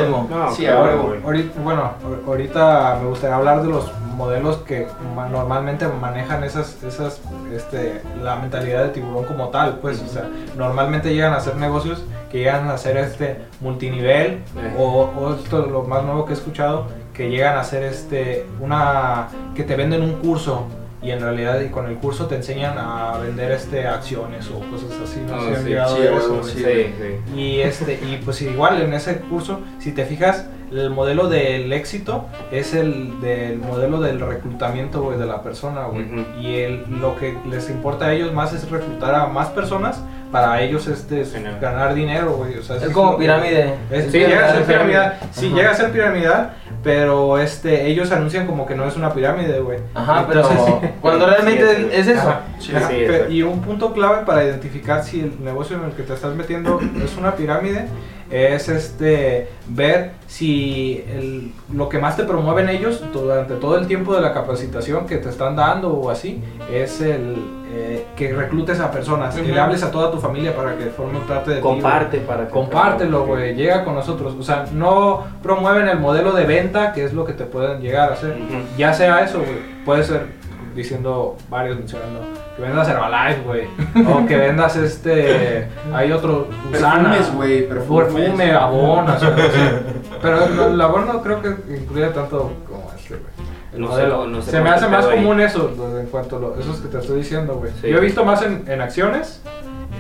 mismo. 0.01 0.27
No, 0.31 0.51
Sí, 0.53 0.63
claro, 0.65 0.81
a 0.81 0.85
huevo. 0.87 1.15
Ahorita, 1.25 1.61
bueno, 1.63 1.83
ahor- 2.03 2.23
ahorita 2.27 2.99
me 3.03 3.09
gustaría 3.09 3.37
hablar 3.37 3.63
de 3.63 3.69
los 3.69 3.91
modelos 4.17 4.57
que 4.59 4.87
ma- 5.15 5.29
normalmente 5.29 5.87
manejan 5.89 6.43
esas, 6.45 6.83
esas, 6.83 7.21
este, 7.55 8.03
la 8.23 8.37
mentalidad 8.37 8.83
de 8.85 8.89
tiburón 8.91 9.25
como 9.25 9.49
tal, 9.49 9.79
pues, 9.79 10.01
o 10.03 10.09
sea, 10.09 10.25
normalmente 10.57 11.15
llegan 11.15 11.35
a 11.35 11.37
hacer 11.37 11.55
negocios 11.57 12.03
que 12.33 12.39
llegan 12.39 12.69
a 12.69 12.75
hacer 12.75 12.97
este 12.97 13.39
multinivel 13.61 14.41
o, 14.79 15.11
o 15.17 15.35
esto 15.35 15.67
lo 15.67 15.83
más 15.85 16.03
nuevo 16.05 16.25
que 16.25 16.33
he 16.33 16.37
escuchado, 16.37 16.87
que 17.15 17.31
llegan 17.31 17.57
a 17.57 17.61
hacer 17.61 17.83
este, 17.85 18.47
una, 18.61 19.29
que 19.55 19.63
te 19.65 19.77
venden 19.77 20.03
un 20.03 20.15
curso 20.15 20.65
y 21.03 21.11
en 21.13 21.21
realidad 21.21 21.61
y 21.61 21.69
con 21.69 21.87
el 21.87 21.97
curso 21.97 22.27
te 22.27 22.35
enseñan 22.37 22.75
a 22.77 23.19
vender 23.19 23.53
este 23.53 23.87
acciones 23.87 24.49
o 24.51 24.59
cosas 24.71 24.91
así, 25.05 25.21
no 25.29 25.35
Ah, 25.37 25.41
sé 25.55 25.65
si 25.65 25.75
han 25.77 25.89
sí, 25.89 25.95
sí, 25.97 26.03
a 26.09 26.17
eso, 26.17 26.43
sí. 26.45 26.59
Sí, 26.59 26.65
sí. 26.65 27.39
Y 27.39 27.61
este 27.61 27.95
y 27.95 28.21
pues 28.25 28.43
igual 28.43 28.83
en 28.83 28.93
ese 28.95 29.19
curso, 29.21 29.61
si 29.79 29.93
te 29.93 30.05
fijas, 30.05 30.47
el 30.73 30.91
modelo 30.91 31.29
del 31.29 31.73
éxito 31.73 32.27
es 32.53 32.75
el 32.75 33.21
del 33.23 33.59
modelo 33.59 34.01
del 34.01 34.21
reclutamiento 34.21 35.01
güey, 35.03 35.19
de 35.19 35.25
la 35.27 35.43
persona, 35.43 35.85
güey. 35.85 36.05
Ujú. 36.05 36.25
Y 36.41 36.57
el, 36.57 36.85
lo 37.01 37.17
que 37.17 37.39
les 37.49 37.71
importa 37.71 38.07
a 38.07 38.13
ellos 38.13 38.35
más 38.35 38.53
es 38.53 38.69
reclutar 38.71 39.15
a 39.15 39.27
más 39.29 39.49
personas 39.49 40.03
para 40.31 40.61
ellos 40.61 40.87
este 40.89 41.23
es 41.23 41.33
ganar 41.59 41.95
dinero, 41.95 42.33
güey. 42.33 42.59
O 42.59 42.63
sea, 42.63 42.77
Es 42.77 42.83
eso 42.83 42.93
como 42.93 43.13
que- 43.13 43.23
pirámide. 43.23 43.75
es- 43.91 44.05
Sí, 44.07 44.11
sí, 44.11 44.19
llega 44.19 44.47
a 44.47 44.51
ser 44.53 44.61
es 44.61 44.67
piramidal, 44.67 45.13
pirámide. 45.13 45.33
sí 45.33 45.47
Ajá. 45.47 45.57
llega 45.57 45.71
a 45.71 45.75
ser 45.75 45.91
piramidal, 45.93 46.53
pero 46.83 47.39
este 47.39 47.87
ellos 47.89 48.11
anuncian 48.13 48.47
como 48.47 48.67
que 48.67 48.75
no 48.75 48.85
es 48.87 48.97
una 48.97 49.13
pirámide, 49.13 49.61
güey. 49.61 49.79
Ajá, 49.95 50.27
pero 50.29 50.49
cuando 51.01 51.27
realmente 51.31 51.77
Sí, 51.77 51.89
es 51.93 52.07
eso. 52.09 52.21
Ajá. 52.21 52.41
Sí, 52.61 52.73
Ajá, 52.75 52.91
y 53.29 53.43
un 53.43 53.61
punto 53.61 53.93
clave 53.93 54.25
para 54.25 54.45
identificar 54.45 55.03
si 55.05 55.21
el 55.21 55.43
negocio 55.45 55.77
en 55.77 55.85
el 55.85 55.93
que 55.93 56.03
te 56.03 56.15
estás 56.15 56.35
metiendo 56.35 56.81
es 57.05 57.17
una 57.17 57.35
pirámide 57.35 57.87
es 58.31 58.69
este 58.69 59.49
ver 59.69 60.11
si 60.27 61.03
el- 61.09 61.53
lo 61.73 61.89
que 61.89 61.99
más 61.99 62.15
te 62.17 62.25
promueven 62.25 62.69
ellos 62.69 63.03
durante 63.13 63.55
todo 63.55 63.79
el 63.79 63.87
tiempo 63.87 64.15
de 64.15 64.21
la 64.21 64.35
capacitación 64.35 65.07
que 65.07 65.17
te 65.17 65.31
están 65.31 65.57
dando 65.57 65.95
o 65.95 66.11
así 66.11 66.43
es 66.71 67.01
el 67.01 67.37
eh, 67.71 68.07
que 68.17 68.33
reclutes 68.33 68.81
a 68.81 68.91
personas, 68.91 69.35
que 69.35 69.43
le 69.43 69.61
hables 69.61 69.83
a 69.83 69.91
toda 69.91 70.11
tu 70.11 70.19
familia 70.19 70.57
para 70.57 70.77
que 70.77 70.87
formen 70.87 71.21
parte 71.23 71.51
de 71.51 71.57
ti. 71.57 71.63
Comparte 71.63 72.19
para 72.19 72.47
que 72.47 72.53
Compártelo, 72.53 73.27
güey, 73.27 73.55
llega 73.55 73.85
con 73.85 73.95
nosotros. 73.95 74.35
O 74.39 74.43
sea, 74.43 74.65
no 74.73 75.25
promueven 75.43 75.87
el 75.87 75.99
modelo 75.99 76.33
de 76.33 76.45
venta, 76.45 76.93
que 76.93 77.05
es 77.05 77.13
lo 77.13 77.27
que 77.27 77.35
te 77.35 77.45
pueden 77.45 77.81
llegar 77.83 78.11
a 78.11 78.15
hacer. 78.15 78.39
Ya 78.79 78.95
sea 78.95 79.23
eso, 79.23 79.39
güey, 79.41 79.59
puede 79.85 80.03
ser 80.03 80.39
diciendo 80.75 81.37
varios 81.51 81.77
mencionando 81.77 82.21
que 82.57 82.63
vendas 82.63 82.89
Herbalife, 82.89 83.43
güey, 83.43 83.67
o 84.07 84.27
que 84.27 84.37
vendas 84.37 84.77
este, 84.77 85.69
hay 85.93 86.13
otro 86.13 86.49
Usana, 86.73 87.11
Perfumes, 87.11 87.35
güey, 87.35 87.69
perfumes. 87.69 88.15
perfume, 88.15 88.53
abón, 88.53 89.09
o 89.11 89.19
sea, 89.19 89.31
no 89.31 89.37
sé. 89.37 89.83
pero 90.23 90.45
el, 90.45 90.73
el 90.75 90.81
abón 90.81 91.07
no 91.07 91.23
creo 91.23 91.43
que 91.43 91.49
incluya 91.75 92.13
tanto 92.13 92.53
como 92.67 92.91
este, 92.97 93.17
güey. 93.17 93.38
El 93.73 93.81
No 93.83 93.95
sé, 93.95 94.07
no 94.07 94.43
sé 94.43 94.51
Se 94.51 94.61
me 94.61 94.71
hace 94.71 94.89
más 94.89 95.05
ahí. 95.07 95.17
común 95.17 95.41
eso, 95.41 95.71
en 96.01 96.07
cuanto 96.07 96.37
a 96.37 96.41
lo- 96.41 96.59
esos 96.59 96.79
que 96.81 96.89
te 96.89 96.99
estoy 96.99 97.19
diciendo, 97.19 97.57
güey. 97.57 97.71
Sí. 97.81 97.89
Yo 97.91 97.99
he 97.99 98.01
visto 98.01 98.25
más 98.25 98.43
en, 98.43 98.65
en 98.67 98.81
acciones, 98.81 99.43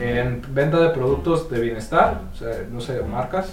en 0.00 0.42
venta 0.50 0.78
de 0.78 0.88
productos 0.90 1.50
de 1.50 1.60
bienestar, 1.60 2.20
o 2.32 2.36
sea, 2.36 2.48
no 2.70 2.80
sé, 2.80 3.00
marcas. 3.02 3.52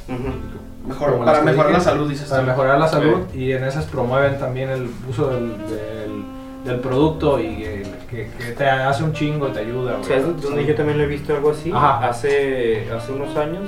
Mejor, 0.88 1.18
para 1.26 1.42
mejorar 1.42 1.68
dije, 1.68 1.80
la 1.80 1.84
salud, 1.84 2.10
dices 2.10 2.30
Para 2.30 2.44
tú. 2.44 2.48
mejorar 2.48 2.80
la 2.80 2.88
salud 2.88 3.22
y 3.34 3.52
en 3.52 3.64
esas 3.64 3.86
promueven 3.86 4.38
también 4.38 4.70
el 4.70 4.88
uso 5.10 5.30
del, 5.32 5.50
del, 5.68 6.24
del 6.64 6.80
producto 6.80 7.40
y 7.40 7.64
el- 7.64 7.96
que, 8.10 8.30
que 8.38 8.52
te 8.56 8.70
hace 8.70 9.04
un 9.04 9.12
chingo, 9.12 9.48
te 9.48 9.60
ayuda. 9.60 9.94
O 9.94 9.98
güey. 9.98 10.04
sea, 10.06 10.18
es 10.18 10.42
donde 10.42 10.66
yo 10.66 10.76
también 10.76 10.98
lo 11.00 11.04
he 11.04 11.08
visto 11.08 11.34
algo 11.36 11.52
así. 11.52 11.72
Ajá. 11.74 12.08
Hace, 12.08 12.88
hace 12.96 13.12
unos 13.12 13.36
años, 13.36 13.64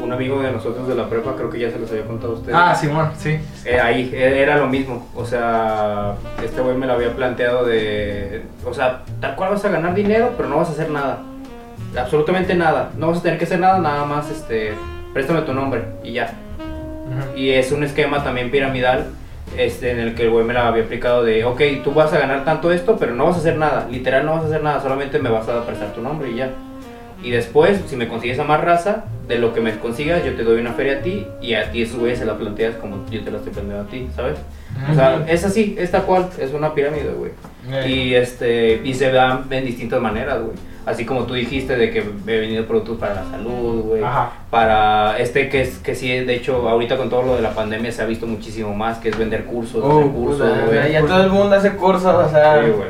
un 0.00 0.12
amigo 0.12 0.40
de 0.40 0.52
nosotros 0.52 0.86
de 0.88 0.94
la 0.94 1.08
prepa, 1.08 1.34
creo 1.36 1.50
que 1.50 1.58
ya 1.58 1.70
se 1.70 1.78
los 1.78 1.90
había 1.90 2.04
contado 2.04 2.32
a 2.32 2.36
ustedes. 2.36 2.56
Ah, 2.56 2.74
Simón, 2.74 3.10
sí. 3.16 3.38
Eh, 3.64 3.80
ahí 3.80 4.10
eh, 4.12 4.42
era 4.42 4.56
lo 4.56 4.66
mismo, 4.66 5.06
o 5.14 5.24
sea, 5.24 6.14
este 6.44 6.60
güey 6.60 6.76
me 6.76 6.86
lo 6.86 6.94
había 6.94 7.14
planteado 7.14 7.64
de, 7.64 8.42
o 8.64 8.74
sea, 8.74 9.02
tal 9.20 9.34
cual 9.36 9.50
vas 9.50 9.64
a 9.64 9.68
ganar 9.70 9.94
dinero, 9.94 10.32
pero 10.36 10.48
no 10.48 10.58
vas 10.58 10.68
a 10.68 10.72
hacer 10.72 10.90
nada, 10.90 11.20
absolutamente 11.98 12.54
nada, 12.54 12.90
no 12.96 13.08
vas 13.08 13.18
a 13.18 13.22
tener 13.22 13.38
que 13.38 13.44
hacer 13.44 13.60
nada, 13.60 13.78
nada 13.78 14.04
más, 14.04 14.30
este, 14.30 14.74
préstame 15.12 15.42
tu 15.42 15.54
nombre 15.54 15.84
y 16.02 16.12
ya. 16.12 16.34
Y 17.36 17.50
es 17.50 17.70
un 17.72 17.84
esquema 17.84 18.24
también 18.24 18.50
piramidal, 18.50 19.06
este, 19.56 19.92
en 19.92 20.00
el 20.00 20.14
que 20.14 20.24
el 20.24 20.30
güey 20.30 20.44
me 20.44 20.52
lo 20.52 20.60
había 20.60 20.84
aplicado 20.84 21.24
de, 21.24 21.44
ok, 21.44 21.60
tú 21.84 21.92
vas 21.92 22.12
a 22.12 22.18
ganar 22.18 22.44
tanto 22.44 22.72
esto, 22.72 22.96
pero 22.98 23.14
no 23.14 23.26
vas 23.26 23.36
a 23.36 23.38
hacer 23.38 23.56
nada, 23.56 23.86
literal 23.90 24.26
no 24.26 24.32
vas 24.32 24.44
a 24.44 24.46
hacer 24.46 24.62
nada, 24.62 24.80
solamente 24.80 25.18
me 25.18 25.30
vas 25.30 25.48
a 25.48 25.64
prestar 25.64 25.92
tu 25.92 26.02
nombre 26.02 26.30
y 26.30 26.36
ya. 26.36 26.50
Y 27.22 27.30
después, 27.30 27.80
si 27.86 27.96
me 27.96 28.08
consigues 28.08 28.38
a 28.38 28.44
más 28.44 28.60
raza, 28.60 29.04
de 29.26 29.38
lo 29.38 29.52
que 29.52 29.60
me 29.60 29.76
consigas, 29.78 30.24
yo 30.24 30.34
te 30.34 30.44
doy 30.44 30.60
una 30.60 30.72
feria 30.72 30.98
a 30.98 31.00
ti 31.02 31.26
y 31.42 31.54
a 31.54 31.70
ti 31.72 31.82
esos 31.82 31.98
güeyes 31.98 32.18
se 32.20 32.24
la 32.24 32.36
planteas 32.36 32.76
como 32.76 33.04
yo 33.10 33.22
te 33.24 33.30
la 33.32 33.38
estoy 33.38 33.52
planteando 33.52 33.88
a 33.88 33.90
ti, 33.90 34.08
¿sabes? 34.14 34.38
O 34.90 34.94
sea, 34.94 35.24
es 35.26 35.42
así, 35.44 35.74
es 35.78 35.90
tal 35.90 36.02
cual, 36.02 36.28
es 36.38 36.52
una 36.52 36.74
pirámide, 36.74 37.10
güey. 37.16 37.32
Y 37.90 38.14
este 38.14 38.80
y 38.84 38.94
se 38.94 39.10
dan 39.10 39.44
en 39.50 39.64
distintas 39.64 40.00
maneras, 40.00 40.40
güey. 40.40 40.52
Así 40.84 41.04
como 41.04 41.24
tú 41.24 41.34
dijiste 41.34 41.76
de 41.76 41.90
que 41.90 41.98
he 42.28 42.38
venido 42.38 42.64
productos 42.66 42.98
para 42.98 43.14
la 43.14 43.24
salud, 43.28 43.80
güey. 43.82 44.02
Para 44.50 45.18
este 45.18 45.48
que 45.48 45.62
es 45.62 45.78
que 45.78 45.96
sí, 45.96 46.08
de 46.08 46.34
hecho, 46.36 46.68
ahorita 46.68 46.96
con 46.96 47.10
todo 47.10 47.22
lo 47.22 47.34
de 47.36 47.42
la 47.42 47.50
pandemia 47.50 47.90
se 47.90 48.02
ha 48.02 48.06
visto 48.06 48.26
muchísimo 48.28 48.72
más, 48.74 48.98
que 48.98 49.08
es 49.08 49.18
vender 49.18 49.44
cursos, 49.46 49.82
Oh, 49.84 49.98
hacer 50.00 50.12
cursos, 50.12 50.48
güey. 50.48 50.68
o 50.68 50.70
sea, 50.82 50.88
ya 50.88 51.00
todo 51.00 51.20
el 51.24 51.30
mundo 51.30 51.56
hace 51.56 51.72
cursos, 51.72 52.04
o 52.14 52.30
sea, 52.30 52.62
Sí, 52.64 52.70
güey. 52.70 52.88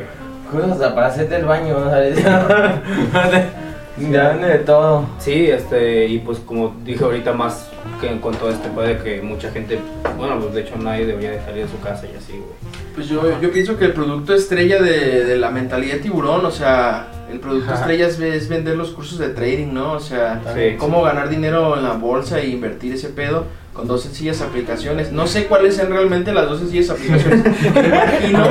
cursos 0.50 0.72
hasta 0.72 0.94
para 0.94 1.06
hacerte 1.06 1.36
el 1.36 1.44
baño, 1.46 1.76
¿sabes? 1.88 2.18
ya 3.98 4.28
vende 4.30 4.48
de 4.48 4.58
todo. 4.58 5.06
Sí, 5.18 5.46
este, 5.46 6.06
y 6.06 6.18
pues 6.18 6.38
como 6.40 6.74
dije 6.84 7.02
ahorita 7.04 7.32
más 7.32 7.70
que 8.00 8.20
con 8.20 8.34
todo 8.34 8.50
este 8.50 8.68
puede 8.68 8.98
que 8.98 9.22
mucha 9.22 9.50
gente, 9.50 9.78
bueno, 10.18 10.38
pues 10.40 10.54
de 10.54 10.60
hecho 10.62 10.76
nadie 10.76 11.06
debería 11.06 11.30
de 11.32 11.40
salir 11.40 11.64
de 11.64 11.70
su 11.70 11.80
casa 11.80 12.04
y 12.12 12.16
así, 12.16 12.32
güey. 12.32 12.76
Pues 12.94 13.08
yo, 13.08 13.22
yo 13.40 13.50
pienso 13.52 13.76
que 13.78 13.84
el 13.86 13.92
producto 13.92 14.34
estrella 14.34 14.80
de, 14.82 15.24
de 15.24 15.36
la 15.36 15.50
mentalidad 15.50 15.94
de 15.94 16.00
tiburón, 16.00 16.44
o 16.46 16.50
sea, 16.50 17.08
el 17.30 17.40
producto 17.40 17.70
Ajá. 17.72 17.80
estrella 17.80 18.06
es, 18.06 18.18
es 18.20 18.48
vender 18.48 18.76
los 18.76 18.90
cursos 18.90 19.18
de 19.18 19.28
trading, 19.30 19.72
¿no? 19.72 19.92
O 19.92 20.00
sea, 20.00 20.40
Sí. 20.54 20.76
cómo 20.78 21.02
ganar 21.02 21.28
dinero 21.28 21.76
en 21.76 21.82
la 21.84 21.92
bolsa 21.92 22.38
e 22.40 22.48
invertir 22.48 22.94
ese 22.94 23.08
pedo 23.10 23.44
con 23.76 23.86
dos 23.86 24.02
sencillas 24.02 24.40
aplicaciones. 24.40 25.12
No 25.12 25.26
sé 25.26 25.46
cuáles 25.46 25.76
sean 25.76 25.90
realmente 25.90 26.32
las 26.32 26.48
dos 26.48 26.58
sencillas 26.60 26.90
aplicaciones. 26.90 27.44
Imagino, 27.84 28.44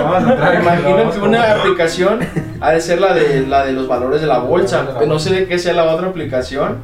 imagino 0.62 1.12
que 1.12 1.20
una 1.20 1.51
aplicación 1.55 2.20
ha 2.62 2.72
de 2.72 2.82
ser 2.82 3.01
la 3.01 3.13
de, 3.13 3.46
la 3.48 3.65
de 3.65 3.74
los 3.74 3.88
valores 3.88 4.22
de 4.22 4.27
la 4.27 4.39
bolsa, 4.39 4.86
pero 4.94 5.05
no 5.08 5.20
sé 5.20 5.34
de 5.34 5.48
qué 5.48 5.58
sea 5.60 5.74
la 5.74 5.84
otra 5.86 6.08
aplicación. 6.08 6.77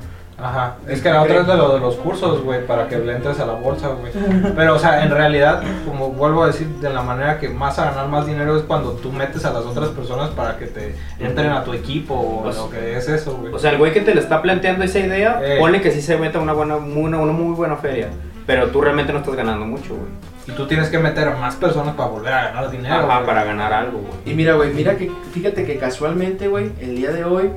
Ajá. 0.43 0.77
Es 0.87 1.01
que 1.03 1.09
la 1.11 1.21
otra 1.21 1.41
es 1.41 1.45
de 1.47 1.55
lo 1.55 1.71
de 1.75 1.79
los 1.79 1.95
cursos, 1.97 2.41
güey, 2.43 2.65
para 2.65 2.87
que 2.87 2.97
le 2.97 3.15
entres 3.15 3.39
a 3.39 3.45
la 3.45 3.53
bolsa, 3.53 3.89
güey. 3.89 4.11
Pero, 4.55 4.73
o 4.75 4.79
sea, 4.79 5.03
en 5.03 5.11
realidad, 5.11 5.61
como 5.85 6.09
vuelvo 6.09 6.43
a 6.43 6.47
decir, 6.47 6.67
de 6.67 6.89
la 6.89 7.03
manera 7.03 7.37
que 7.39 7.47
más 7.47 7.77
a 7.77 7.85
ganar 7.85 8.07
más 8.07 8.25
dinero 8.25 8.57
es 8.57 8.63
cuando 8.63 8.93
tú 8.93 9.11
metes 9.11 9.45
a 9.45 9.53
las 9.53 9.63
otras 9.65 9.89
personas 9.89 10.31
para 10.31 10.57
que 10.57 10.65
te 10.65 10.95
entren 11.19 11.51
a 11.51 11.63
tu 11.63 11.73
equipo 11.73 12.15
o 12.15 12.41
Pues, 12.41 12.57
lo 12.57 12.71
que 12.71 12.97
es 12.97 13.07
eso, 13.07 13.37
güey. 13.39 13.53
O 13.53 13.59
sea, 13.59 13.69
el 13.69 13.77
güey 13.77 13.93
que 13.93 14.01
te 14.01 14.15
le 14.15 14.19
está 14.21 14.41
planteando 14.41 14.83
esa 14.83 14.97
idea, 14.97 15.39
Eh. 15.43 15.57
ponle 15.59 15.79
que 15.79 15.91
sí 15.91 16.01
se 16.01 16.17
meta 16.17 16.39
una 16.39 16.53
buena, 16.53 16.77
una, 16.77 17.19
una 17.19 17.33
muy 17.33 17.53
buena 17.53 17.75
feria, 17.75 18.07
pero 18.51 18.67
tú 18.67 18.81
realmente 18.81 19.13
no 19.13 19.19
estás 19.19 19.35
ganando 19.35 19.65
mucho, 19.65 19.95
güey. 19.95 20.09
Y 20.47 20.51
tú 20.51 20.67
tienes 20.67 20.89
que 20.89 20.99
meter 20.99 21.29
a 21.29 21.37
más 21.37 21.55
personas 21.55 21.95
para 21.95 22.09
volver 22.09 22.33
a 22.33 22.43
ganar 22.45 22.69
dinero. 22.69 22.95
Ajá, 22.95 23.15
güey. 23.15 23.25
para 23.25 23.43
ganar 23.45 23.71
algo, 23.71 23.99
güey. 23.99 24.13
Y 24.25 24.33
mira, 24.33 24.55
güey, 24.55 24.73
mira 24.73 24.97
que, 24.97 25.09
fíjate 25.31 25.65
que 25.65 25.77
casualmente, 25.77 26.49
güey, 26.49 26.71
el 26.81 26.97
día 26.97 27.11
de 27.11 27.23
hoy 27.23 27.51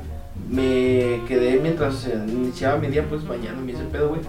me 0.48 1.20
quedé 1.26 1.58
mientras 1.60 2.06
iniciaba 2.28 2.76
mi 2.76 2.86
día, 2.86 3.04
pues 3.08 3.26
bañándome 3.26 3.72
y 3.72 3.74
ese 3.74 3.84
pedo, 3.84 4.10
güey, 4.10 4.20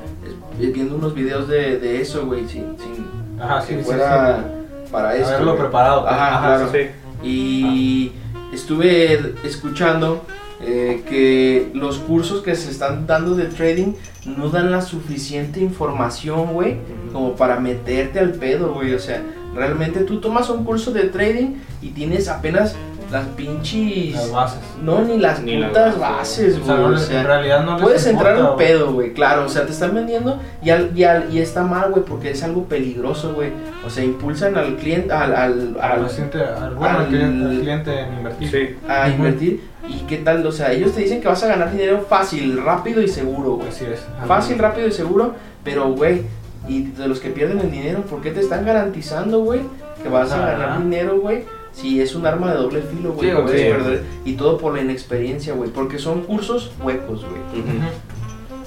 viendo 0.71 0.95
unos 0.95 1.13
videos 1.13 1.47
de, 1.47 1.77
de 1.77 2.01
eso, 2.01 2.25
güey, 2.25 2.47
sin, 2.47 2.75
sin 2.79 3.39
Ajá, 3.39 3.61
sí, 3.61 3.75
que 3.75 3.79
sí, 3.79 3.85
fuera 3.85 4.37
sí. 4.39 4.91
para 4.91 5.15
esto. 5.15 5.27
Haberlo 5.27 5.51
güey. 5.51 5.61
preparado. 5.61 6.01
pues. 6.01 6.13
Ajá, 6.13 6.39
claro. 6.39 6.69
Sí. 6.71 6.87
Y 7.21 8.11
estuve 8.51 9.35
escuchando 9.43 10.25
eh, 10.61 11.03
que 11.07 11.71
los 11.73 11.99
cursos 11.99 12.41
que 12.41 12.55
se 12.55 12.71
están 12.71 13.07
dando 13.07 13.35
de 13.35 13.45
trading 13.45 13.93
no 14.25 14.49
dan 14.49 14.71
la 14.71 14.81
suficiente 14.81 15.59
información, 15.59 16.53
güey, 16.53 16.77
como 17.11 17.35
para 17.35 17.59
meterte 17.59 18.19
al 18.19 18.31
pedo, 18.33 18.73
güey. 18.73 18.93
O 18.93 18.99
sea, 18.99 19.21
realmente 19.53 20.01
tú 20.01 20.19
tomas 20.19 20.49
un 20.49 20.63
curso 20.63 20.91
de 20.91 21.03
trading 21.03 21.55
y 21.81 21.89
tienes 21.89 22.27
apenas 22.27 22.75
las 23.11 23.25
pinches... 23.29 24.13
Las 24.15 24.31
bases. 24.31 24.59
No, 24.83 25.01
ni 25.01 25.17
las 25.17 25.41
Ni 25.41 25.57
las 25.57 25.69
putas 25.69 25.99
bases, 25.99 26.59
bases, 26.59 26.61
O 26.61 26.65
sea, 26.65 26.73
güey. 26.75 26.77
no 26.83 26.87
O 26.87 26.91
les- 26.91 27.01
sea, 27.01 27.21
en 27.21 27.27
realidad 27.27 27.63
no 27.65 27.73
les 27.75 27.81
Puedes 27.83 28.05
entrar 28.07 28.31
en 28.33 28.37
importa, 28.39 28.51
un 28.51 28.55
güey. 28.57 28.67
pedo, 28.67 28.93
güey, 28.93 29.13
claro, 29.13 29.45
o 29.45 29.49
sea, 29.49 29.65
te 29.65 29.71
están 29.71 29.93
vendiendo 29.95 30.39
y, 30.63 30.69
al, 30.69 30.91
y, 30.97 31.03
al- 31.03 31.33
y 31.33 31.39
está 31.39 31.63
mal, 31.63 31.91
güey, 31.91 32.03
porque 32.03 32.31
es 32.31 32.43
algo 32.43 32.65
peligroso, 32.65 33.33
güey. 33.33 33.51
O 33.85 33.89
sea, 33.89 34.03
impulsan 34.03 34.57
al 34.57 34.75
cliente, 34.77 35.13
al, 35.13 35.35
al, 35.35 35.77
Al, 35.79 35.91
al- 36.03 36.07
cliente, 36.07 36.39
al- 36.43 36.75
bueno, 36.75 36.97
al 36.99 37.05
al- 37.05 37.59
cliente, 37.61 37.99
en 37.99 38.13
invertir. 38.17 38.49
Sí. 38.51 38.75
a 38.89 39.09
invertir. 39.09 39.61
¿Y 39.87 39.99
qué 40.07 40.17
tal? 40.17 40.45
O 40.47 40.51
sea, 40.51 40.71
ellos 40.71 40.93
te 40.93 41.01
dicen 41.01 41.21
que 41.21 41.27
vas 41.27 41.43
a 41.43 41.47
ganar 41.47 41.71
dinero 41.71 42.03
fácil, 42.09 42.61
rápido 42.63 43.01
y 43.01 43.07
seguro, 43.07 43.51
güey. 43.57 43.69
Así 43.69 43.85
es. 43.85 44.03
Fácil, 44.27 44.57
rápido 44.57 44.87
y 44.87 44.91
seguro, 44.91 45.33
pero, 45.63 45.89
güey, 45.93 46.23
y 46.67 46.83
de 46.87 47.07
los 47.07 47.19
que 47.19 47.29
pierden 47.29 47.59
el 47.59 47.69
dinero, 47.69 48.01
¿por 48.01 48.21
qué 48.21 48.31
te 48.31 48.39
están 48.39 48.65
garantizando, 48.65 49.41
güey, 49.41 49.61
que 50.01 50.09
vas 50.09 50.31
a 50.31 50.39
ganar 50.39 50.81
dinero, 50.81 51.19
güey? 51.19 51.43
Si 51.75 52.01
es 52.01 52.15
un 52.15 52.25
arma 52.25 52.51
de 52.51 52.57
doble 52.57 52.81
filo, 52.81 53.11
güey, 53.13 53.29
Sí, 53.29 53.35
que 53.35 53.41
puedes 53.41 53.61
sí. 53.61 53.67
perder. 53.67 54.03
Y 54.23 54.33
todo 54.33 54.57
por 54.57 54.73
la 54.75 54.81
inexperiencia, 54.81 55.53
güey, 55.53 55.69
porque 55.69 55.99
son 55.99 56.21
cursos 56.21 56.71
huecos, 56.81 57.21
güey. 57.25 57.41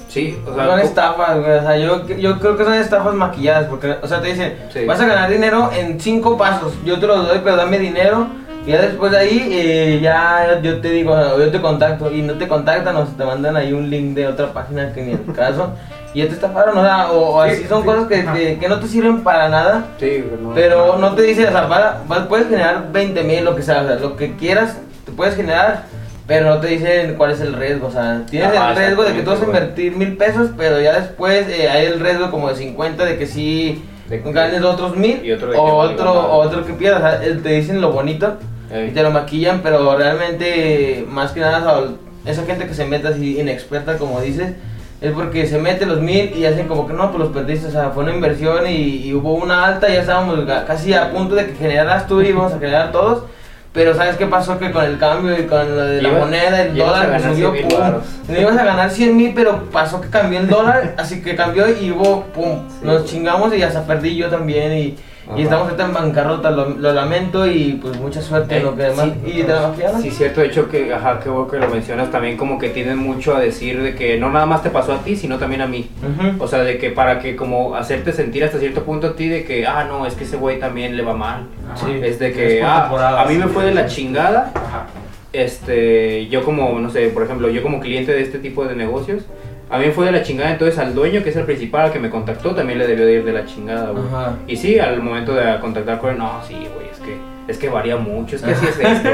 Sí, 0.07 0.37
o 0.47 0.55
sea, 0.55 0.65
Son 0.65 0.79
estafas, 0.79 1.39
güey. 1.39 1.51
O 1.57 1.61
sea, 1.61 1.77
yo, 1.77 2.07
yo 2.07 2.39
creo 2.39 2.57
que 2.57 2.63
son 2.63 2.73
estafas 2.73 3.13
maquilladas. 3.13 3.67
Porque, 3.67 3.95
o 4.01 4.07
sea, 4.07 4.21
te 4.21 4.29
dicen, 4.29 4.55
Sí. 4.73 4.85
vas 4.85 4.99
a 4.99 5.05
ganar 5.05 5.29
dinero 5.29 5.69
en 5.75 5.99
cinco 5.99 6.35
pasos. 6.37 6.73
Yo 6.83 6.99
te 6.99 7.05
lo 7.05 7.17
doy, 7.23 7.39
pero 7.43 7.55
dame 7.57 7.77
dinero. 7.77 8.27
Y 8.69 8.71
ya 8.73 8.81
después 8.81 9.11
de 9.11 9.17
ahí, 9.17 9.49
eh, 9.51 9.99
ya 9.99 10.59
yo 10.61 10.79
te 10.79 10.91
digo, 10.91 11.15
yo 11.39 11.49
te 11.49 11.59
contacto. 11.59 12.11
Y 12.13 12.21
no 12.21 12.33
te 12.35 12.47
contactan, 12.47 12.95
o 12.97 13.03
te 13.03 13.25
mandan 13.25 13.57
ahí 13.57 13.73
un 13.73 13.89
link 13.89 14.13
de 14.13 14.27
otra 14.27 14.53
página 14.53 14.93
que 14.93 15.01
ni 15.01 15.13
el 15.13 15.33
caso. 15.35 15.71
Y 16.13 16.19
ya 16.19 16.27
te 16.27 16.33
estafaron, 16.35 16.77
o 16.77 16.81
sea, 16.83 17.11
o, 17.11 17.35
o 17.35 17.41
así 17.41 17.63
Sí, 17.63 17.65
son 17.67 17.81
sí, 17.81 17.87
cosas 17.87 18.07
que, 18.07 18.25
que, 18.25 18.57
que 18.59 18.67
no 18.69 18.79
te 18.79 18.87
sirven 18.87 19.23
para 19.23 19.49
nada. 19.49 19.85
sí, 19.99 20.23
no- 20.39 20.53
Pero 20.53 20.97
no 20.97 21.15
te 21.15 21.23
dice, 21.23 21.47
o 21.47 21.51
sea, 21.51 21.67
para- 21.67 22.01
puedes 22.27 22.47
generar 22.47 22.91
20 22.91 23.23
mil, 23.23 23.43
lo 23.43 23.55
que 23.55 23.63
sea, 23.63 23.81
o 23.81 23.87
sea, 23.87 23.95
lo 23.95 24.15
que 24.15 24.35
quieras, 24.35 24.77
te 25.03 25.11
puedes 25.11 25.35
generar, 25.35 25.85
pero 26.27 26.47
no 26.49 26.59
te 26.59 26.67
dicen 26.67 27.15
cuál 27.15 27.31
es 27.31 27.41
el 27.41 27.53
riesgo, 27.53 27.87
o 27.87 27.91
sea, 27.91 28.21
tienes 28.29 28.51
el 28.53 28.75
riesgo 28.75 29.03
de 29.03 29.13
que 29.13 29.21
tú 29.23 29.31
vas 29.31 29.41
a 29.41 29.45
invertir 29.45 29.95
mil 29.95 30.15
pesos, 30.15 30.49
pero 30.55 30.79
ya 30.79 30.93
después 30.99 31.47
eh, 31.49 31.69
hay 31.69 31.87
el 31.87 31.99
riesgo 31.99 32.29
como 32.29 32.49
de 32.49 32.55
50 32.55 33.03
de 33.03 33.17
que 33.17 33.25
sí 33.25 33.83
ganes 34.25 34.61
otros 34.63 34.95
mil, 34.95 35.23
Y 35.25 35.31
otro 35.31 35.51
o 35.59 35.75
otro, 35.77 36.11
o 36.11 36.37
otro 36.37 36.65
que 36.65 36.73
pierdas, 36.73 37.01
o 37.01 37.17
sea, 37.19 37.27
eh, 37.27 37.39
te 37.41 37.49
dicen 37.49 37.81
lo 37.81 37.91
bonito 37.91 38.37
Ey. 38.71 38.89
y 38.89 38.91
te 38.91 39.01
lo 39.03 39.11
maquillan, 39.11 39.61
pero 39.61 39.97
realmente, 39.97 41.05
más 41.09 41.31
que 41.31 41.39
nada, 41.39 41.85
esa 42.25 42.43
gente 42.45 42.67
que 42.67 42.73
se 42.73 42.85
mete 42.85 43.07
así 43.07 43.39
inexperta, 43.39 43.97
como 43.97 44.21
dices, 44.21 44.53
es 45.01 45.11
porque 45.13 45.47
se 45.47 45.57
mete 45.59 45.85
los 45.85 46.01
mil 46.01 46.33
y 46.35 46.45
hacen 46.45 46.67
como 46.67 46.85
que 46.87 46.93
no, 46.93 47.09
pues 47.11 47.19
los 47.19 47.29
perdiste, 47.33 47.67
o 47.67 47.71
sea, 47.71 47.89
fue 47.91 48.03
una 48.03 48.13
inversión 48.13 48.67
y, 48.67 49.07
y 49.07 49.13
hubo 49.13 49.33
una 49.35 49.65
alta, 49.65 49.87
ya 49.87 50.01
estábamos 50.01 50.39
casi 50.67 50.93
a 50.93 51.11
punto 51.11 51.35
de 51.35 51.47
que 51.47 51.55
generaras 51.55 52.05
tú 52.07 52.21
y 52.21 52.27
íbamos 52.27 52.53
a 52.53 52.59
generar 52.59 52.91
todos, 52.91 53.23
Pero 53.71 53.93
¿sabes 53.93 54.17
qué 54.17 54.25
pasó? 54.25 54.57
Que 54.57 54.71
con 54.71 54.83
el 54.83 54.97
cambio 54.97 55.37
y 55.39 55.43
con 55.43 55.75
lo 55.75 55.83
de 55.85 56.01
la 56.01 56.09
Ibas- 56.09 56.19
moneda, 56.19 56.61
el 56.63 56.75
dólar 56.75 57.09
pues, 57.11 57.21
subió, 57.23 57.51
100,000 57.53 57.67
pum. 57.67 57.93
No 58.27 58.41
ibas 58.41 58.57
a 58.57 58.65
ganar 58.65 58.89
100 58.89 59.15
mil, 59.15 59.31
pero 59.35 59.69
pasó 59.71 60.01
que 60.01 60.09
cambió 60.09 60.39
el 60.39 60.47
dólar, 60.47 60.95
así 60.97 61.21
que 61.21 61.35
cambió 61.35 61.65
y 61.69 61.91
hubo, 61.91 62.23
pum. 62.33 62.67
Sí. 62.67 62.79
Nos 62.85 63.05
chingamos 63.05 63.55
y 63.55 63.61
hasta 63.61 63.83
perdí 63.85 64.15
yo 64.15 64.27
también 64.27 64.73
y, 64.73 64.95
Ajá. 65.29 65.39
y 65.39 65.43
estamos 65.43 65.65
ahorita 65.65 65.85
en 65.85 65.93
bancarrota, 65.93 66.51
lo, 66.51 66.69
lo 66.71 66.91
lamento 66.93 67.45
y 67.47 67.79
pues 67.81 67.97
mucha 67.99 68.21
suerte 68.21 68.55
en 68.55 68.61
Eh, 68.61 68.65
lo 68.65 68.75
que 68.75 68.83
demás. 68.83 69.09
sí. 69.25 69.31
y 69.31 69.41
de 69.43 69.47
la. 69.47 69.73
Sí, 70.01 70.09
cierto, 70.11 70.41
de 70.41 70.47
hecho 70.47 70.67
que, 70.69 70.93
ajá, 70.93 71.19
qué 71.23 71.29
bueno 71.29 71.47
que 71.47 71.57
lo 71.59 71.69
mencionas 71.69 72.11
también 72.11 72.35
como 72.37 72.57
que 72.57 72.69
tienen 72.69 72.97
mucho 72.97 73.35
a 73.35 73.39
decir 73.39 73.81
de 73.81 73.95
que 73.95 74.17
no 74.17 74.29
nada 74.31 74.45
más 74.45 74.63
te 74.63 74.69
pasó 74.69 74.93
a 74.93 74.97
ti, 75.03 75.15
sino 75.15 75.37
también 75.37 75.61
a 75.61 75.67
mí. 75.67 75.89
Ujú. 76.01 76.43
O 76.43 76.47
sea, 76.47 76.59
de 76.63 76.77
que 76.77 76.89
para 76.89 77.19
que 77.19 77.35
como 77.35 77.75
hacerte 77.75 78.11
sentir 78.13 78.43
hasta 78.43 78.57
cierto 78.59 78.83
punto 78.83 79.07
a 79.07 79.15
ti 79.15 79.27
de 79.29 79.43
que, 79.43 79.67
ah, 79.67 79.85
no, 79.87 80.05
es 80.05 80.15
que 80.15 80.23
ese 80.23 80.37
güey 80.37 80.59
también 80.59 80.97
le 80.97 81.03
va 81.03 81.13
mal. 81.13 81.43
Sí. 81.75 81.91
Es 82.03 82.17
de 82.19 82.29
Es 82.29 82.35
que, 82.35 82.59
por 82.89 82.99
ah, 82.99 83.21
a 83.21 83.25
mí 83.25 83.35
me 83.35 83.47
fue 83.47 83.65
de 83.65 83.73
la 83.73 83.85
chingada. 83.85 84.51
Ajá. 84.55 84.87
Este, 85.31 86.27
yo 86.27 86.43
como, 86.43 86.79
no 86.79 86.89
sé, 86.89 87.07
por 87.09 87.21
ejemplo, 87.23 87.49
yo 87.49 87.61
como 87.61 87.79
cliente 87.79 88.11
de 88.11 88.21
este 88.23 88.39
tipo 88.39 88.65
de 88.65 88.75
negocios, 88.75 89.23
a 89.69 89.77
mí 89.77 89.91
fue 89.91 90.07
de 90.07 90.11
la 90.11 90.23
chingada, 90.23 90.51
entonces 90.51 90.79
al 90.79 90.95
dueño, 90.95 91.23
que 91.23 91.29
es 91.29 91.35
el 91.35 91.45
principal, 91.45 91.85
al 91.85 91.91
que 91.91 91.99
me 91.99 92.09
contactó, 92.09 92.55
también 92.55 92.79
le 92.79 92.87
debió 92.87 93.05
de 93.05 93.13
ir 93.13 93.23
de 93.23 93.33
la 93.33 93.45
chingada, 93.45 93.91
güey. 93.91 94.03
Ajá. 94.07 94.33
Y 94.47 94.55
sí, 94.55 94.79
al 94.79 95.01
momento 95.01 95.33
de 95.35 95.59
contactar 95.59 95.99
con 95.99 96.11
él, 96.11 96.17
no, 96.17 96.41
sí, 96.47 96.55
güey, 96.73 96.87
es 96.91 96.99
que, 96.99 97.17
es 97.47 97.57
que 97.57 97.69
varía 97.69 97.95
mucho, 97.97 98.35
es 98.35 98.41
que 98.41 98.51
así 98.51 98.65
es 98.65 98.79
esto. 98.79 99.09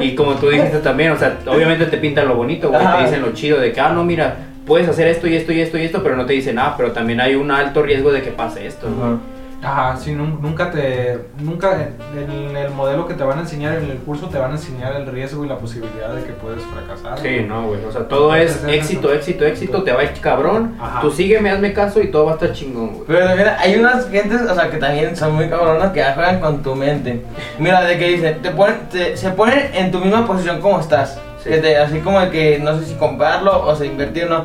y 0.00 0.14
como 0.14 0.34
tú 0.34 0.48
dijiste 0.48 0.78
también, 0.78 1.12
o 1.12 1.16
sea, 1.16 1.38
obviamente 1.46 1.86
te 1.86 1.96
pintan 1.96 2.28
lo 2.28 2.36
bonito, 2.36 2.68
güey, 2.68 2.80
Ajá. 2.80 2.98
te 2.98 3.04
dicen 3.04 3.22
lo 3.22 3.32
chido 3.32 3.58
de 3.58 3.72
que, 3.72 3.80
ah, 3.80 3.90
no, 3.90 4.04
mira, 4.04 4.36
puedes 4.64 4.88
hacer 4.88 5.08
esto 5.08 5.26
y 5.26 5.34
esto 5.34 5.52
y 5.52 5.60
esto 5.60 5.76
y 5.78 5.82
esto, 5.82 6.02
pero 6.02 6.16
no 6.16 6.24
te 6.24 6.34
dicen, 6.34 6.58
ah, 6.58 6.74
pero 6.76 6.92
también 6.92 7.20
hay 7.20 7.34
un 7.34 7.50
alto 7.50 7.82
riesgo 7.82 8.12
de 8.12 8.22
que 8.22 8.30
pase 8.30 8.66
esto, 8.66 8.88
güey. 8.88 9.35
Ajá. 9.62 9.88
Ajá, 9.90 9.96
sí, 9.96 10.12
nun- 10.12 10.38
nunca 10.40 10.70
te. 10.70 11.18
Nunca 11.40 11.88
en 12.16 12.56
el 12.56 12.70
modelo 12.70 13.06
que 13.08 13.14
te 13.14 13.24
van 13.24 13.38
a 13.38 13.40
enseñar 13.42 13.76
en 13.76 13.90
el 13.90 13.98
curso 13.98 14.28
te 14.28 14.38
van 14.38 14.50
a 14.52 14.54
enseñar 14.54 14.94
el 14.96 15.06
riesgo 15.06 15.44
y 15.44 15.48
la 15.48 15.56
posibilidad 15.58 16.14
de 16.14 16.22
que 16.24 16.32
puedes 16.32 16.62
fracasar. 16.62 17.18
Sí, 17.18 17.44
no, 17.46 17.66
güey. 17.68 17.84
O 17.84 17.90
sea, 17.90 18.06
todo 18.06 18.34
es 18.34 18.64
éxito, 18.68 19.12
éxito, 19.12 19.44
éxito. 19.44 19.82
Te 19.82 19.92
va 19.92 20.00
a 20.00 20.04
ir 20.04 20.12
cabrón. 20.20 20.76
Ajá. 20.80 21.00
Tú 21.00 21.10
sígueme, 21.10 21.50
hazme 21.50 21.72
caso 21.72 22.00
y 22.00 22.08
todo 22.10 22.26
va 22.26 22.32
a 22.32 22.34
estar 22.34 22.52
chingón, 22.52 22.88
güey. 22.94 23.04
Pero 23.06 23.36
mira, 23.36 23.56
hay 23.58 23.76
unas 23.76 24.08
gentes, 24.10 24.40
o 24.42 24.54
sea, 24.54 24.70
que 24.70 24.76
también 24.76 25.16
son 25.16 25.34
muy 25.34 25.48
cabronas 25.48 25.90
que 25.92 25.98
ya 26.00 26.14
juegan 26.14 26.40
con 26.40 26.62
tu 26.62 26.74
mente. 26.74 27.22
Mira, 27.58 27.82
de 27.84 27.98
que 27.98 28.08
dicen, 28.08 28.42
te 28.42 28.50
ponen, 28.50 28.76
te- 28.90 29.16
se 29.16 29.30
ponen 29.30 29.70
en 29.74 29.90
tu 29.90 29.98
misma 29.98 30.26
posición 30.26 30.60
como 30.60 30.78
estás. 30.80 31.18
Sí. 31.42 31.50
Que 31.50 31.58
te- 31.58 31.78
así 31.78 31.98
como 32.00 32.20
de 32.20 32.30
que 32.30 32.58
no 32.58 32.78
sé 32.78 32.84
si 32.86 32.94
comprarlo 32.94 33.66
o 33.66 33.74
si 33.74 33.86
invertir 33.86 34.24
o 34.24 34.28
no. 34.28 34.44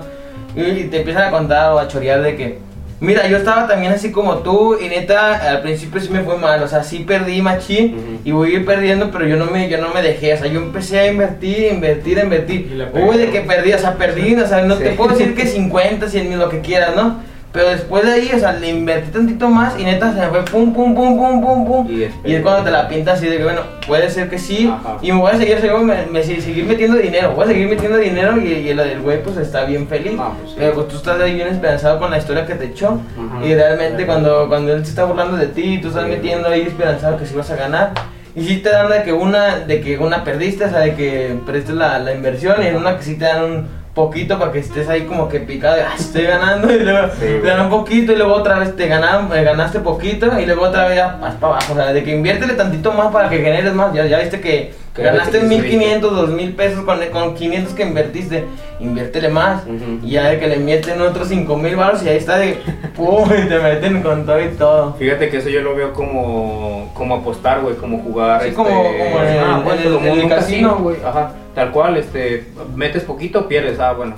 Y 0.56 0.86
te 0.86 0.98
empiezan 1.00 1.24
a 1.24 1.32
contar 1.32 1.72
o 1.74 1.80
a 1.80 1.88
chorear 1.88 2.22
de 2.22 2.36
que, 2.36 2.60
mira, 3.02 3.28
yo 3.28 3.38
estaba 3.38 3.68
también 3.68 3.92
así 3.92 4.12
como 4.12 4.38
tú 4.38 4.78
y 4.80 4.88
neta, 4.88 5.36
al 5.50 5.62
principio 5.62 6.00
sí 6.00 6.10
me 6.10 6.22
fue 6.22 6.38
mal, 6.38 6.64
o 6.64 6.68
sea, 6.68 6.84
sí 6.84 7.00
perdí 7.00 7.42
machín 7.42 7.96
Ujú. 7.98 8.20
y 8.24 8.32
voy 8.32 8.52
a 8.52 8.60
ir 8.60 8.66
perdiendo, 8.66 9.12
pero 9.12 9.28
yo 9.28 9.36
no 9.36 9.46
me, 9.48 9.68
yo 9.68 9.80
no 9.80 9.90
me 9.94 10.02
dejé, 10.02 10.34
o 10.34 10.38
sea, 10.38 10.48
yo 10.48 10.60
empecé 10.62 11.00
a 11.00 11.08
invertir, 11.12 11.74
invertir, 11.74 12.20
invertir. 12.20 12.88
Uy, 12.94 13.18
de 13.18 13.30
que 13.32 13.42
perdí, 13.42 13.74
o 13.74 13.80
sea, 13.80 13.96
perdí, 13.96 14.36
o 14.36 14.48
sea, 14.48 14.62
no 14.64 14.78
Sí. 14.78 14.84
te 14.84 14.90
puedo 14.92 15.10
decir 15.10 15.36
que 15.36 15.46
50, 15.48 16.08
100 16.08 16.30
mil, 16.30 16.40
lo 16.40 16.48
que 16.50 16.62
quieras, 16.62 16.96
¿no? 16.96 17.20
Pero 17.54 17.70
después 17.70 18.06
de 18.06 18.14
ahí, 18.14 18.32
o 18.34 18.40
sea, 18.40 18.54
le 18.54 18.70
invertí 18.70 19.12
tantito 19.12 19.50
más 19.50 19.78
y 19.78 19.84
neta 19.84 20.14
se 20.14 20.20
me 20.22 20.28
fue 20.28 20.44
pum, 20.46 20.74
pum, 20.74 20.96
pum, 20.96 21.18
pum, 21.18 21.42
pum, 21.42 21.68
pum. 21.68 21.88
Y 21.92 22.04
es- 22.04 22.14
Y 22.24 22.34
es 22.36 22.42
cuando 22.42 22.64
te 22.64 22.72
la 22.72 22.88
pintas 22.88 23.18
así 23.18 23.28
de 23.28 23.38
que, 23.38 23.44
bueno, 23.44 23.62
puede 23.86 24.10
ser 24.10 24.30
que 24.30 24.38
sí. 24.40 24.72
Ajá. 24.74 24.98
Y 25.02 25.12
me 25.12 25.20
voy 25.20 25.32
a 25.32 25.38
seguir, 25.38 25.58
me, 25.84 26.06
me- 26.06 26.24
seguir 26.24 26.66
metiendo 26.66 26.98
dinero. 26.98 27.32
Voy 27.34 27.44
a 27.44 27.48
seguir 27.48 27.68
metiendo 27.68 27.98
dinero 27.98 28.40
y, 28.40 28.48
y 28.54 28.70
el 28.70 28.78
del 28.78 29.02
güey, 29.02 29.22
pues 29.22 29.36
está 29.36 29.66
bien 29.66 29.86
feliz. 29.88 30.14
Ah, 30.18 30.32
pues 30.40 30.52
sí. 30.52 30.56
Pero 30.60 30.74
pues 30.76 30.88
tú 30.88 30.96
estás 30.96 31.20
ahí 31.20 31.34
bien 31.36 31.50
esperanzado 31.50 32.00
con 32.00 32.10
la 32.10 32.18
historia 32.20 32.46
que 32.46 32.56
te 32.56 32.66
echó. 32.68 33.02
Ajá. 33.18 33.46
Y 33.46 33.54
realmente 33.54 34.06
cuando, 34.06 34.48
cuando 34.48 34.74
él 34.74 34.84
se 34.86 34.92
está 34.92 35.04
burlando 35.04 35.36
de 35.36 35.48
ti 35.48 35.74
y 35.76 35.82
tú 35.82 35.90
estás 35.90 36.06
Sí. 36.06 36.10
metiendo 36.10 36.48
ahí 36.48 36.62
esperanzado 36.62 37.18
que 37.18 37.26
sí 37.26 37.36
vas 37.36 37.52
a 37.52 37.58
ganar. 37.58 37.92
Y 38.34 38.46
sí 38.46 38.58
te 38.60 38.70
dan 38.70 38.90
de 38.90 39.04
que 39.04 39.12
una, 39.12 39.58
de 39.60 39.82
que 39.82 39.98
una 39.98 40.24
perdiste, 40.24 40.64
o 40.64 40.70
sea, 40.70 40.80
de 40.80 40.96
que 40.96 41.36
perdiste 41.46 41.74
la, 41.74 42.00
la 42.00 42.14
inversión 42.14 42.64
y 42.64 42.68
en 42.68 42.78
una 42.78 42.96
que 42.96 43.04
sí 43.04 43.16
te 43.18 43.26
dan 43.26 43.44
un 43.44 43.81
poquito 43.94 44.40
para 44.40 44.52
que 44.52 44.60
estés 44.60 44.88
ahí 44.88 45.02
como 45.02 45.28
que 45.28 45.40
picado 45.40 45.78
ah, 45.86 45.94
estoy 45.98 46.24
ganando 46.24 46.72
y 46.72 46.80
luego 46.80 47.08
Sí, 47.20 47.40
dan 47.44 47.62
un 47.62 47.70
poquito 47.70 48.14
y 48.14 48.16
luego 48.16 48.34
otra 48.34 48.60
vez 48.60 48.76
te 48.76 48.88
ganan, 48.88 49.30
eh, 49.34 49.44
ganaste 49.44 49.80
poquito 49.80 50.40
y 50.40 50.46
luego 50.46 50.64
otra 50.64 50.88
vez 50.88 50.98
ya 50.98 51.18
vas 51.20 51.36
para 51.36 51.54
abajo, 51.56 51.74
o 51.74 51.76
sea, 51.76 51.94
de 51.94 52.04
que 52.04 52.12
inviértele 52.12 52.54
tantito 52.54 52.92
más 52.94 53.12
para 53.12 53.30
que 53.30 53.38
generes 53.38 53.74
más, 53.74 53.94
ya, 53.94 54.06
ya 54.06 54.20
viste 54.20 54.40
Que 54.40 54.74
ganaste 54.96 55.34
ya 55.38 55.40
te 55.42 55.48
1500, 55.48 56.16
2000 56.16 56.54
pesos 56.54 56.84
con, 56.84 57.00
con 57.12 57.36
500 57.36 57.74
que 57.74 57.84
invertiste, 57.84 58.46
inviértele 58.80 59.30
más 59.30 59.64
y 60.04 60.12
ya 60.12 60.30
de 60.30 60.40
que 60.40 60.48
le 60.48 60.58
meten 60.58 61.02
otros 61.02 61.28
5000 61.30 61.76
baros 61.76 62.04
y 62.04 62.10
ahí 62.10 62.18
está 62.18 62.38
de 62.38 62.58
pum, 62.96 63.30
y 63.46 63.48
te 63.48 63.60
meten 63.60 64.02
con 64.02 64.26
todo 64.26 64.42
y 64.44 64.50
todo. 64.50 64.94
Fíjate 64.96 65.30
que 65.30 65.38
eso 65.38 65.50
yo 65.50 65.62
lo 65.62 65.76
veo 65.76 65.94
como, 65.94 66.92
como 66.94 67.16
apostar, 67.16 67.62
güey, 67.62 67.76
como 67.76 68.00
jugar. 68.00 68.42
Sí, 68.42 68.48
este, 68.50 68.56
como- 68.58 68.70
como 68.84 68.90
en 69.22 69.28
el- 69.28 69.40
ah, 69.40 69.64
en 69.66 69.80
el- 69.88 69.94
como 69.94 70.06
en 70.08 70.12
el 70.14 70.24
un 70.24 70.30
casino. 70.30 70.70
casino, 70.70 70.76
güey. 70.84 70.98
Ajá, 71.06 71.32
tal 71.56 71.72
cual, 71.72 71.98
este, 71.98 72.46
metes 72.76 73.04
poquito, 73.04 73.48
pierdes, 73.48 73.80
ah, 73.80 73.94
bueno. 73.94 74.16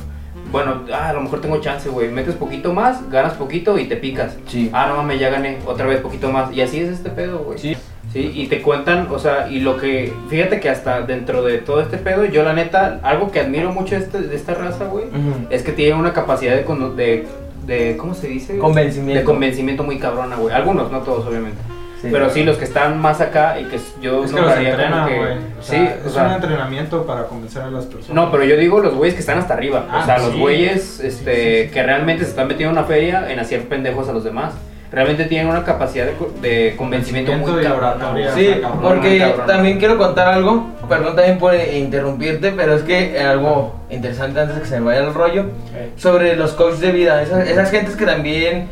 Bueno, 0.52 0.84
ah, 0.94 1.10
a 1.10 1.14
lo 1.14 1.22
mejor 1.22 1.42
tengo 1.42 1.60
chance, 1.62 1.90
güey. 1.90 2.10
Metes 2.10 2.36
poquito 2.36 2.74
más, 2.74 3.10
ganas 3.10 3.34
poquito 3.34 3.78
y 3.80 3.86
te 3.86 3.96
picas. 3.96 4.38
Sí. 4.48 4.70
Ah, 4.72 4.86
no 4.88 4.98
mames, 4.98 5.20
ya 5.20 5.30
gané 5.30 5.58
otra 5.66 5.88
vez 5.88 6.00
poquito 6.00 6.32
más. 6.32 6.54
Y 6.54 6.62
así 6.62 6.80
es 6.80 6.90
este 6.90 7.10
pedo, 7.10 7.40
güey. 7.40 7.58
Sí. 7.58 7.76
Sí, 8.14 8.32
y 8.36 8.46
te 8.48 8.62
cuentan, 8.62 9.08
o 9.12 9.18
sea, 9.18 9.48
y 9.50 9.60
lo 9.60 9.76
que, 9.78 10.14
fíjate 10.30 10.60
que 10.60 10.70
hasta 10.70 11.02
dentro 11.02 11.44
de 11.44 11.58
todo 11.58 11.82
este 11.82 11.98
pedo, 11.98 12.26
yo 12.26 12.44
la 12.44 12.54
neta, 12.54 13.00
algo 13.02 13.32
que 13.32 13.40
admiro 13.40 13.72
mucho 13.72 13.96
de, 13.96 14.02
este- 14.02 14.22
de 14.22 14.36
esta 14.36 14.54
raza, 14.54 14.86
güey, 14.86 15.06
es 15.50 15.64
que 15.64 15.72
tiene 15.72 15.96
una 15.96 16.14
capacidad 16.14 16.54
de, 16.56 16.64
de, 16.96 17.28
de 17.66 17.98
¿cómo 17.98 18.14
se 18.14 18.28
dice? 18.28 18.60
Convencimiento. 18.60 19.20
De 19.20 19.26
convencimiento 19.26 19.84
muy 19.84 19.98
cabrona, 19.98 20.36
güey. 20.36 20.54
Algunos, 20.54 20.92
no 20.92 21.00
todos, 21.00 21.26
obviamente. 21.26 21.58
Sí. 22.04 22.10
Pero 22.12 22.30
sí, 22.30 22.44
los 22.44 22.58
que 22.58 22.66
están 22.66 23.00
más 23.02 23.20
acá 23.22 23.60
y 23.60 23.64
que 23.64 23.80
yo 24.02 24.26
Es 24.26 24.32
que 24.34 24.42
los 24.42 24.54
que- 24.54 24.62
güey. 24.62 25.38
O 25.60 25.64
sea, 25.64 25.80
sí, 25.80 25.90
es 26.02 26.06
o 26.06 26.10
sea, 26.12 26.26
un 26.28 26.34
entrenamiento 26.34 27.06
para 27.08 27.24
convencer 27.28 27.62
a 27.64 27.72
las 27.72 27.86
personas. 27.86 28.10
no, 28.14 28.30
pero 28.30 28.44
yo 28.44 28.58
digo 28.58 28.80
los 28.82 28.94
güeyes 28.94 29.16
que 29.16 29.22
están 29.22 29.40
hasta 29.40 29.54
arriba. 29.56 29.88
Ah, 29.90 30.02
o 30.04 30.06
sea, 30.06 30.18
los 30.20 30.36
güeyes 30.38 31.00
este, 31.00 31.10
Sí, 31.36 31.42
sí, 31.62 31.68
sí. 31.70 31.74
que 31.74 31.82
realmente 31.84 32.26
se 32.26 32.30
están 32.32 32.48
metiendo 32.48 32.74
en 32.74 32.78
una 32.78 32.86
feria 32.88 33.32
en 33.32 33.40
hacer 33.40 33.68
pendejos 33.70 34.08
a 34.10 34.14
los 34.14 34.24
demás. 34.24 34.54
Realmente 34.94 35.26
tienen 35.26 35.48
una 35.48 35.64
capacidad 35.64 36.06
de, 36.06 36.12
co- 36.14 36.32
de 36.40 36.76
convencimiento 36.78 37.32
muy 37.34 37.42
Convencimiento 37.42 37.76
y 37.76 37.78
oratoria. 37.80 38.32
güey. 38.32 38.46
Sí, 38.46 38.62
cabrón, 38.62 38.80
porque 38.82 39.18
cabrón. 39.18 39.48
también 39.48 39.80
quiero 39.80 39.98
contar 39.98 40.28
algo, 40.28 40.68
perdón 40.88 41.16
también 41.16 41.40
por 41.40 41.56
interrumpirte, 41.56 42.52
pero 42.52 42.76
es 42.76 42.84
que 42.84 43.20
algo 43.20 43.74
interesante 43.90 44.40
antes 44.40 44.56
de 44.58 44.62
que 44.62 44.68
se 44.68 44.80
me 44.80 44.86
vaya 44.88 45.00
el 45.00 45.14
rollo, 45.14 45.46
Eh, 45.76 45.90
sobre 45.98 46.36
los 46.36 46.52
coaches 46.54 46.80
de 46.80 46.92
vida, 46.92 47.22
esas, 47.24 47.48
esas 47.48 47.72
gentes 47.72 47.96
que 47.96 48.06
también 48.06 48.68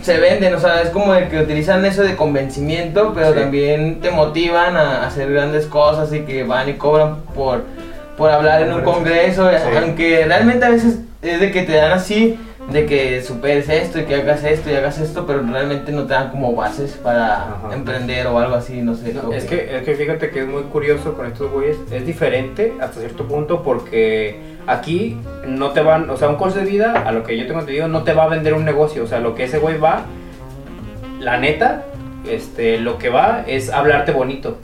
se 0.00 0.18
venden, 0.18 0.54
o 0.54 0.58
sea, 0.60 0.80
es 0.80 0.88
como 0.88 1.12
el 1.14 1.28
que 1.28 1.40
utilizan 1.40 1.84
eso 1.84 2.02
de 2.02 2.16
convencimiento, 2.16 3.12
pero 3.14 3.34
Sí. 3.34 3.38
también 3.40 4.00
te 4.00 4.10
motivan 4.10 4.76
a 4.76 5.06
hacer 5.06 5.30
grandes 5.30 5.66
cosas 5.66 6.10
y 6.12 6.20
que 6.20 6.42
van 6.44 6.68
y 6.70 6.72
cobran 6.72 7.16
por, 7.34 7.64
por 8.16 8.30
hablar 8.30 8.62
en 8.62 8.72
un 8.72 8.80
congreso, 8.80 9.48
Sí. 9.50 9.56
aunque 9.78 10.24
realmente 10.26 10.64
a 10.64 10.70
veces 10.70 11.00
es 11.20 11.38
de 11.40 11.50
que 11.50 11.62
te 11.62 11.72
dan 11.76 11.92
así, 11.92 12.38
de 12.70 12.84
que 12.84 13.22
superes 13.22 13.68
esto 13.68 14.00
y 14.00 14.04
que 14.04 14.16
hagas 14.16 14.42
esto 14.42 14.70
y 14.70 14.74
hagas 14.74 14.98
esto, 14.98 15.24
pero 15.26 15.40
realmente 15.42 15.92
no 15.92 16.04
te 16.04 16.14
dan 16.14 16.30
como 16.30 16.54
bases 16.54 16.92
para 16.92 17.42
Ajá. 17.42 17.74
emprender 17.74 18.26
o 18.26 18.38
algo 18.38 18.56
así, 18.56 18.82
no 18.82 18.94
sé. 18.94 19.14
No, 19.14 19.32
es, 19.32 19.44
que, 19.44 19.76
es 19.76 19.82
que 19.84 19.94
fíjate 19.94 20.30
que 20.30 20.40
es 20.40 20.48
muy 20.48 20.62
curioso 20.64 21.14
con 21.14 21.26
estos 21.26 21.50
güeyes. 21.50 21.76
Es 21.90 22.04
diferente 22.04 22.74
hasta 22.80 23.00
cierto 23.00 23.26
punto 23.28 23.62
porque 23.62 24.40
aquí 24.66 25.16
no 25.46 25.70
te 25.70 25.80
van, 25.80 26.10
o 26.10 26.16
sea, 26.16 26.28
un 26.28 26.36
coach 26.36 26.54
de 26.54 26.64
vida, 26.64 27.04
a 27.06 27.12
lo 27.12 27.22
que 27.22 27.38
yo 27.38 27.46
tengo 27.46 27.60
entendido, 27.60 27.86
no 27.86 28.02
te 28.02 28.12
va 28.12 28.24
a 28.24 28.28
vender 28.28 28.54
un 28.54 28.64
negocio. 28.64 29.04
O 29.04 29.06
sea, 29.06 29.20
lo 29.20 29.34
que 29.36 29.44
ese 29.44 29.58
güey 29.58 29.78
va, 29.78 30.02
la 31.20 31.38
neta, 31.38 31.84
este, 32.28 32.78
lo 32.78 32.98
que 32.98 33.10
va 33.10 33.44
es 33.46 33.70
hablarte 33.70 34.10
bonito. 34.10 34.58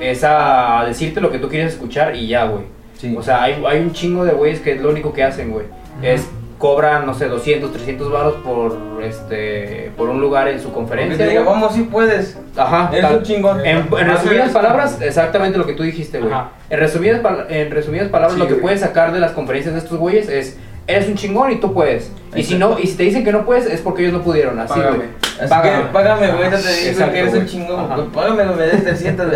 Es 0.00 0.22
a 0.22 0.84
decirte 0.86 1.20
lo 1.20 1.32
que 1.32 1.38
tú 1.38 1.48
quieres 1.48 1.72
escuchar 1.72 2.14
y 2.14 2.28
ya, 2.28 2.44
güey. 2.44 2.64
Sí. 2.96 3.16
O 3.18 3.22
sea, 3.22 3.42
hay, 3.42 3.60
hay 3.66 3.80
un 3.80 3.92
chingo 3.92 4.24
de 4.24 4.32
güeyes 4.32 4.60
que 4.60 4.74
es 4.74 4.80
lo 4.80 4.90
único 4.90 5.12
que 5.12 5.24
hacen, 5.24 5.50
güey. 5.50 5.66
Es 6.02 6.28
cobran, 6.62 7.04
no 7.06 7.12
sé, 7.12 7.26
200, 7.26 7.72
300 7.72 8.12
baros 8.12 8.34
por, 8.44 8.78
este, 9.02 9.90
por 9.96 10.08
un 10.08 10.20
lugar 10.20 10.46
en 10.46 10.60
su 10.60 10.72
conferencia. 10.72 11.18
te 11.18 11.28
diga, 11.28 11.42
vamos, 11.42 11.74
sí 11.74 11.88
puedes. 11.90 12.38
Ajá. 12.56 12.88
Eres 12.92 13.02
tal- 13.04 13.16
un 13.18 13.22
chingón. 13.24 13.66
en, 13.66 13.78
en 13.78 14.06
resumidas 14.06 14.50
palabras, 14.52 14.98
exactamente 15.00 15.58
lo 15.58 15.66
que 15.66 15.72
tú 15.72 15.82
dijiste, 15.82 16.20
güey. 16.20 16.32
En 16.70 16.78
resumidas, 16.78 17.20
en 17.48 17.70
resumidas 17.72 18.08
palabras, 18.10 18.34
Sí, 18.34 18.38
lo 18.38 18.46
que 18.46 18.52
güey. 18.52 18.62
puedes 18.62 18.78
sacar 18.80 19.12
de 19.12 19.18
las 19.18 19.32
conferencias 19.32 19.74
de 19.74 19.80
estos 19.80 19.98
güeyes 19.98 20.28
es, 20.28 20.56
eres 20.86 21.08
un 21.08 21.16
chingón 21.16 21.50
y 21.50 21.56
tú 21.56 21.74
puedes. 21.74 22.12
Y 22.36 22.44
si 22.44 22.54
no, 22.56 22.78
y 22.78 22.86
si 22.86 22.96
te 22.96 23.02
dicen 23.02 23.24
que 23.24 23.32
no 23.32 23.44
puedes, 23.44 23.66
es 23.66 23.80
porque 23.80 24.02
ellos 24.02 24.14
no 24.14 24.22
pudieron, 24.22 24.56
así, 24.60 24.74
Págame. 24.74 24.96
güey. 24.98 25.08
Así 25.40 25.48
Págame. 25.48 25.82
que 25.82 25.88
págame, 25.92 26.26
güey, 26.32 26.50
te 26.50 26.56
digo 26.58 26.68
Exacto, 26.90 27.12
que 27.12 27.18
eres 27.18 27.34
un 27.34 27.46
chingón. 27.46 27.88
Pues 27.88 28.06
págame, 28.14 28.44
me 28.54 28.62
des 28.66 28.84
300. 28.84 29.26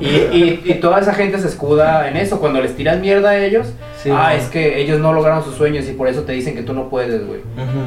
Y, 0.00 0.06
y, 0.06 0.62
y 0.66 0.74
toda 0.74 1.00
esa 1.00 1.14
gente 1.14 1.38
se 1.38 1.48
escuda 1.48 2.06
en 2.08 2.16
eso. 2.18 2.38
Cuando 2.40 2.60
les 2.60 2.76
tiras 2.76 2.98
mierda 2.98 3.30
a 3.30 3.38
ellos, 3.38 3.68
Sí, 4.02 4.10
ah, 4.10 4.30
güey. 4.30 4.38
es 4.38 4.48
que 4.48 4.80
ellos 4.80 4.98
no 4.98 5.12
lograron 5.12 5.44
sus 5.44 5.54
sueños 5.54 5.88
y 5.88 5.92
por 5.92 6.08
eso 6.08 6.22
te 6.22 6.32
dicen 6.32 6.54
que 6.54 6.62
tú 6.62 6.72
no 6.72 6.88
puedes, 6.88 7.24
güey. 7.26 7.40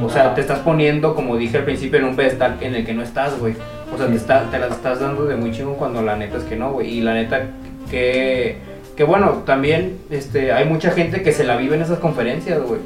O 0.03 0.09
sea, 0.09 0.33
te 0.33 0.41
estás 0.41 0.59
poniendo, 0.59 1.13
como 1.13 1.35
dije 1.35 1.57
al 1.57 1.63
principio, 1.65 1.99
en 1.99 2.05
un 2.05 2.15
pedestal 2.15 2.57
en 2.61 2.75
el 2.75 2.85
que 2.85 2.93
no 2.93 3.03
estás, 3.03 3.37
güey. 3.39 3.53
O 3.93 3.97
sea, 3.97 4.07
te, 4.07 4.15
está, 4.15 4.49
te 4.49 4.57
las 4.59 4.71
estás 4.71 4.99
dando 4.99 5.25
de 5.25 5.35
muy 5.35 5.51
chingón 5.51 5.75
cuando 5.75 6.01
la 6.01 6.15
neta 6.15 6.37
es 6.37 6.43
que 6.43 6.55
no, 6.55 6.71
güey. 6.71 6.89
Y 6.89 7.01
la 7.01 7.13
neta 7.13 7.47
que, 7.91 8.57
que 8.95 9.03
bueno, 9.03 9.43
también 9.45 9.97
este, 10.09 10.53
hay 10.53 10.65
mucha 10.65 10.91
gente 10.91 11.21
que 11.21 11.31
se 11.33 11.43
la 11.43 11.57
vive 11.57 11.75
en 11.75 11.81
esas 11.81 11.99
conferencias, 11.99 12.61
güey. 12.61 12.79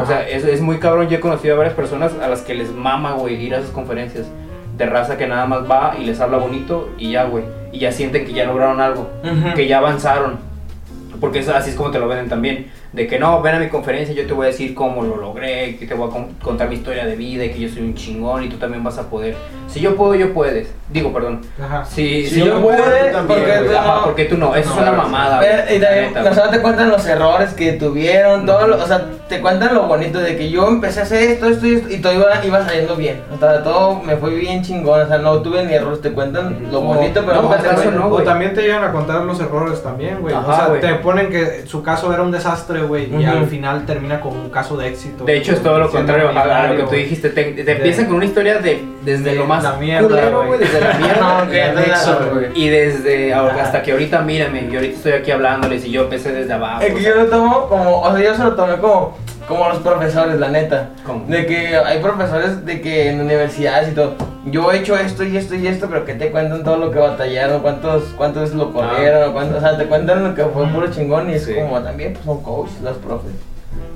O 0.00 0.06
sea, 0.06 0.28
es, 0.28 0.44
es 0.44 0.60
muy 0.60 0.78
cabrón. 0.78 1.08
Yo 1.08 1.18
he 1.18 1.20
conocido 1.20 1.54
a 1.54 1.58
varias 1.58 1.74
personas 1.74 2.12
a 2.20 2.28
las 2.28 2.42
que 2.42 2.54
les 2.54 2.72
mama, 2.72 3.12
güey, 3.12 3.40
ir 3.44 3.54
a 3.54 3.58
esas 3.58 3.70
conferencias 3.70 4.26
de 4.76 4.86
raza 4.86 5.16
que 5.16 5.26
nada 5.26 5.46
más 5.46 5.70
va 5.70 5.94
y 6.00 6.04
les 6.04 6.18
habla 6.20 6.38
bonito 6.38 6.88
y 6.98 7.12
ya, 7.12 7.24
güey. 7.24 7.44
y 7.72 7.78
ya 7.78 7.92
sienten 7.92 8.24
que 8.24 8.32
ya 8.32 8.44
lograron 8.44 8.80
algo, 8.80 9.08
que 9.54 9.68
ya 9.68 9.78
avanzaron. 9.78 10.51
Porque 11.22 11.38
así 11.38 11.70
es 11.70 11.76
como 11.76 11.92
te 11.92 12.00
lo 12.00 12.08
venden 12.08 12.28
también. 12.28 12.66
De 12.92 13.06
que 13.06 13.18
no, 13.18 13.40
ven 13.40 13.54
a 13.54 13.58
mi 13.58 13.68
conferencia, 13.68 14.14
yo 14.14 14.26
te 14.26 14.34
voy 14.34 14.44
a 14.44 14.50
decir 14.50 14.74
cómo 14.74 15.02
lo 15.02 15.16
logré, 15.16 15.76
que 15.78 15.86
te 15.86 15.94
voy 15.94 16.08
a 16.08 16.12
con- 16.12 16.32
contar 16.42 16.68
mi 16.68 16.74
historia 16.74 17.06
de 17.06 17.16
vida 17.16 17.44
y 17.44 17.50
que 17.50 17.60
yo 17.60 17.68
soy 17.70 17.82
un 17.82 17.94
chingón 17.94 18.44
y 18.44 18.48
tú 18.50 18.56
también 18.58 18.84
vas 18.84 18.98
a 18.98 19.08
poder. 19.08 19.34
Si 19.66 19.80
yo 19.80 19.96
puedo, 19.96 20.14
yo 20.14 20.34
puedes. 20.34 20.70
Digo, 20.90 21.10
perdón. 21.10 21.40
Ajá. 21.58 21.86
Si, 21.86 22.26
Si 22.26 22.44
yo 22.44 22.60
puedo, 22.60 22.76
tú 22.76 23.12
también, 23.12 23.40
porque, 23.40 23.62
güey. 23.64 23.74
Ajá, 23.76 24.00
porque 24.04 24.24
tú 24.26 24.36
no, 24.36 24.54
eso 24.54 24.70
es 24.74 24.76
una 24.78 24.92
mamada. 24.92 25.40
Pero- 25.40 25.62
güey, 25.62 25.76
y 25.76 25.80
también, 25.80 26.12
no 26.14 26.20
güey. 26.20 26.34
solo 26.34 26.50
te 26.50 26.60
cuentan 26.60 26.90
los 26.90 27.06
errores 27.06 27.54
que 27.54 27.72
tuvieron, 27.72 28.44
todo 28.44 28.66
lo- 28.66 28.76
o 28.82 28.86
sea, 28.86 29.06
te 29.26 29.40
cuentan 29.40 29.74
lo 29.74 29.84
bonito 29.84 30.18
de 30.18 30.36
que 30.36 30.50
yo 30.50 30.68
empecé 30.68 31.00
a 31.00 31.02
hacer 31.04 31.22
esto, 31.30 31.46
esto 31.48 31.66
y 31.66 31.74
esto, 31.76 31.88
y 31.90 31.96
todo 32.02 32.12
iba, 32.12 32.44
iba 32.44 32.62
saliendo 32.62 32.94
bien. 32.96 33.22
O 33.34 33.38
sea, 33.38 33.62
todo 33.62 34.02
me 34.02 34.16
fue 34.16 34.34
bien 34.34 34.62
chingón, 34.62 35.00
o 35.00 35.06
sea, 35.08 35.16
no 35.16 35.40
tuve 35.40 35.64
ni 35.64 35.72
errores, 35.72 36.02
te 36.02 36.12
cuentan 36.12 36.68
lo 36.70 36.80
O- 36.80 36.82
bonito, 36.94 37.22
pero 37.26 37.40
no, 37.40 37.50
hasta 37.52 37.72
eso 37.72 37.90
no, 37.90 38.08
o 38.08 38.20
también 38.22 38.52
te 38.52 38.60
llegan 38.60 38.84
a 38.84 38.92
contar 38.92 39.22
los 39.22 39.40
errores 39.40 39.82
también, 39.82 40.20
güey. 40.20 40.34
O 40.34 40.44
sea, 40.44 40.66
güey. 40.68 40.82
te 40.82 40.94
ponen 40.96 41.30
que 41.30 41.66
su 41.66 41.82
caso 41.82 42.12
era 42.12 42.22
un 42.22 42.30
desastre, 42.32 42.81
güey, 42.86 43.08
y 43.14 43.24
al 43.24 43.46
final 43.46 43.84
termina 43.86 44.20
con 44.20 44.36
un 44.36 44.50
caso 44.50 44.76
de 44.76 44.88
éxito. 44.88 45.24
De 45.24 45.36
hecho, 45.36 45.52
es 45.52 45.62
todo 45.62 45.78
lo 45.78 45.90
contrario 45.90 46.28
a- 46.28 46.68
lo 46.68 46.76
que 46.76 46.82
tú 46.84 46.94
dijiste. 46.96 47.30
Te, 47.30 47.44
te 47.44 47.64
De- 47.64 47.72
empiezan 47.72 48.06
con 48.06 48.16
una 48.16 48.24
historia 48.24 48.58
de 48.58 48.82
desde 49.04 49.30
de 49.30 49.34
lo 49.36 49.46
más 49.46 49.62
la 49.62 49.74
mierda, 49.74 50.06
culero, 50.08 50.36
güey. 50.38 50.46
güey, 50.48 50.60
desde 50.60 50.80
la 50.80 50.94
mierda. 50.98 51.72
Nexo, 51.74 52.18
ah, 52.20 52.28
güey. 52.32 52.46
Y 52.54 52.68
desde 52.68 53.32
ahora- 53.34 53.54
Ajá. 53.54 53.62
hasta 53.64 53.82
que 53.82 53.92
ahorita, 53.92 54.20
mírame, 54.22 54.68
yo 54.70 54.78
ahorita 54.78 54.96
estoy 54.96 55.12
aquí 55.12 55.30
hablándoles 55.30 55.84
y 55.84 55.90
yo 55.90 56.02
empecé 56.02 56.32
desde 56.32 56.52
abajo. 56.52 56.82
Es 56.82 56.94
que 56.94 57.02
yo 57.02 57.14
lo 57.14 57.26
tomo 57.26 57.66
como, 57.68 58.00
o 58.00 58.12
sea, 58.16 58.24
yo 58.24 58.34
se 58.34 58.42
lo 58.42 58.54
tomé 58.54 58.76
como, 58.78 59.16
como 59.48 59.68
los 59.68 59.78
profesores, 59.78 60.38
la 60.38 60.48
neta. 60.48 60.90
¿cómo? 61.04 61.24
De 61.26 61.46
que 61.46 61.76
hay 61.76 62.00
profesores 62.00 62.64
de 62.64 62.80
que 62.80 63.10
en 63.10 63.20
universidades 63.20 63.90
y 63.90 63.94
todo, 63.94 64.14
yo 64.46 64.72
he 64.72 64.78
hecho 64.78 64.96
esto 64.96 65.24
y 65.24 65.36
esto 65.36 65.54
y 65.54 65.66
esto, 65.66 65.88
pero 65.88 66.04
que 66.04 66.14
te 66.14 66.30
cuentan 66.30 66.64
todo 66.64 66.76
lo 66.76 66.90
que 66.90 66.98
batallaron, 66.98 67.60
cuántos, 67.60 68.04
cuántos 68.16 68.52
lo 68.54 68.72
corrieron, 68.72 69.30
o 69.30 69.32
cuántos, 69.32 69.58
o 69.58 69.60
sea, 69.60 69.76
te 69.76 69.84
cuentan 69.86 70.24
lo 70.24 70.34
que 70.34 70.44
fue 70.44 70.66
puro 70.68 70.90
chingón 70.90 71.30
y 71.30 71.34
es 71.34 71.44
Sí. 71.44 71.54
como 71.54 71.80
también 71.80 72.12
pues, 72.14 72.24
son 72.24 72.42
coaches 72.42 72.80
los 72.82 72.96
profes. 72.98 73.32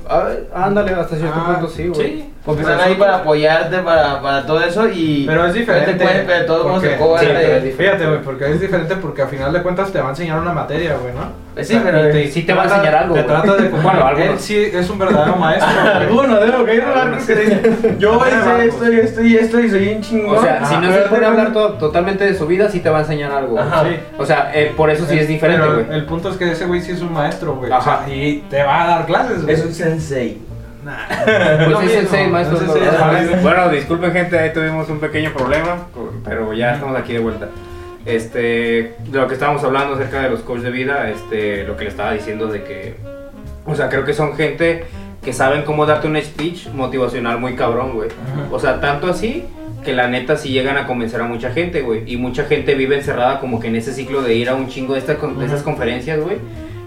Ah, 0.09 0.29
ándale, 0.55 0.93
hasta 0.95 1.17
cierto 1.17 1.35
Ah, 1.37 1.55
punto 1.59 1.69
sí, 1.69 1.89
güey. 1.89 2.01
Sí. 2.07 2.33
Porque 2.45 2.63
Pero 2.63 2.75
están 2.75 2.89
ahí 2.89 2.95
para 2.97 3.17
apoyarte, 3.17 3.79
para, 3.79 4.23
para 4.23 4.47
todo 4.47 4.63
eso 4.63 4.89
y... 4.89 5.25
Pero 5.27 5.47
es 5.47 5.55
diferente. 5.55 5.95
Te 5.95 6.05
pero 6.25 6.47
todos 6.47 6.65
modos 6.67 6.83
se 6.83 6.91
porque- 6.91 7.03
cobra 7.05 7.21
sí, 7.23 7.27
de-. 7.27 7.75
Fíjate, 7.77 8.07
güey, 8.07 8.23
porque 8.23 8.51
es 8.53 8.61
diferente 8.61 8.95
porque 8.97 9.23
a 9.23 9.27
final 9.27 9.53
de 9.53 9.63
cuentas 9.65 9.91
te 9.91 9.99
va 10.01 10.07
a 10.07 10.11
enseñar 10.11 10.39
una 10.39 10.53
materia, 10.53 10.97
güey, 10.97 11.13
¿no? 11.13 11.46
Pues 11.57 11.69
sí, 11.69 11.81
pero- 11.83 12.19
y 12.19 12.31
Sí 12.31 12.43
te 12.43 12.53
va 12.53 12.63
a 12.63 12.65
enseñar 12.67 12.95
algo, 12.97 13.15
Te 13.15 13.23
trata 13.23 13.57
de... 13.57 13.69
Bueno, 13.71 14.07
algunos. 14.07 14.29
Él 14.29 14.39
sí 14.39 14.57
es 14.75 14.91
un 14.91 14.99
verdadero 14.99 15.37
maestro, 15.41 15.69
güey. 15.73 15.95
Algunos, 15.95 16.41
de 16.41 16.47
lo 16.49 16.65
que 16.67 16.71
hay 16.73 16.81
barcos 16.81 17.25
que 17.25 17.97
yo 17.99 18.21
hice 18.27 18.67
esto 18.67 18.93
y 18.93 19.01
esto 19.01 19.23
y 19.23 19.37
esto 19.37 19.61
y 19.61 19.71
soy 19.71 19.89
un 19.95 20.03
chingón. 20.03 20.37
O 20.37 20.43
sea, 20.43 20.67
si 20.67 20.75
no 20.75 20.81
Pero 20.83 20.93
se 21.09 21.15
te 21.17 21.25
a 21.25 21.29
hablar 21.29 21.53
totalmente 21.55 22.25
de 22.25 22.35
su 22.35 22.47
vida, 22.47 22.69
sí 22.69 22.81
te 22.81 22.91
va 22.91 22.99
a 22.99 23.01
enseñar 23.01 23.33
algo. 23.33 23.53
güey. 23.53 23.65
Ajá. 23.65 23.85
Sí. 23.85 23.97
O 24.19 24.27
sea, 24.27 24.51
eh, 24.55 24.75
por 24.77 24.91
eso 24.91 25.07
sí 25.07 25.19
es 25.19 25.29
diferente, 25.29 25.67
güey. 25.67 25.87
el 25.99 26.05
punto 26.05 26.29
es 26.29 26.37
que 26.37 26.53
ese 26.53 26.67
güey 26.67 26.83
sí 26.83 26.93
es 26.93 27.01
un 27.01 27.15
maestro, 27.15 27.55
güey. 27.57 27.71
O 27.71 27.75
Ajá. 27.75 28.05
sea, 28.07 28.15
y 28.15 28.45
te 28.51 28.63
va 28.63 28.85
a 28.85 28.87
dar 28.89 29.07
clases, 29.07 29.43
güey. 29.43 29.55
Es 29.55 29.65
un 29.65 29.73
sensei. 29.73 30.39
Pues 30.85 30.95
maestro. 32.31 32.61
no, 32.61 32.77
es 32.77 32.93
no, 32.99 33.07
maestro. 33.07 33.41
Bueno, 33.43 33.69
disculpen 33.71 34.13
gente, 34.13 34.39
ahí 34.39 34.53
tuvimos 34.53 34.89
un 34.91 35.01
pequeño 35.01 35.33
problema, 35.33 35.87
pero 36.25 36.53
ya 36.53 36.75
estamos 36.75 36.97
aquí 36.99 37.15
de 37.15 37.19
vuelta. 37.19 37.49
Este, 38.07 38.95
de 38.99 39.19
lo 39.19 39.27
que 39.27 39.35
estábamos 39.35 39.65
hablando 39.65 39.95
acerca 39.95 40.23
de 40.23 40.31
los 40.31 40.41
coaches 40.41 40.65
de 40.65 40.71
vida, 40.71 41.11
este, 41.11 41.65
lo 41.65 41.77
que 41.77 41.85
le 41.85 41.91
estaba 41.91 42.13
diciendo 42.13 42.47
de 42.47 42.63
que, 42.63 42.95
o 43.67 43.75
sea, 43.75 43.89
creo 43.89 44.05
que 44.05 44.15
son 44.15 44.37
gente 44.37 44.85
que 45.25 45.33
saben 45.33 45.65
cómo 45.65 45.87
darte 45.87 46.07
un 46.07 46.17
speech 46.17 46.69
motivacional 46.69 47.41
muy 47.41 47.57
cabrón, 47.57 47.95
güey. 47.95 48.09
O 48.53 48.61
sea, 48.61 48.81
tanto 48.81 49.09
así 49.09 49.45
que 49.85 49.93
la 49.93 50.07
neta 50.07 50.37
sí 50.37 50.51
llegan 50.51 50.77
a 50.77 50.87
convencer 50.87 51.21
a 51.21 51.25
mucha 51.25 51.51
gente, 51.51 51.83
güey. 51.83 52.05
Y 52.07 52.17
mucha 52.17 52.45
gente 52.45 52.77
vive 52.77 52.97
encerrada 52.97 53.41
como 53.41 53.59
que 53.59 53.67
en 53.67 53.75
ese 53.75 53.93
ciclo 53.93 54.23
de 54.23 54.35
ir 54.35 54.49
a 54.49 54.55
un 54.55 54.69
chingo 54.69 54.95
de, 54.95 55.01
estas 55.01 55.19
de 55.21 55.45
esas 55.45 55.63
conferencias, 55.63 56.21
güey. 56.21 56.37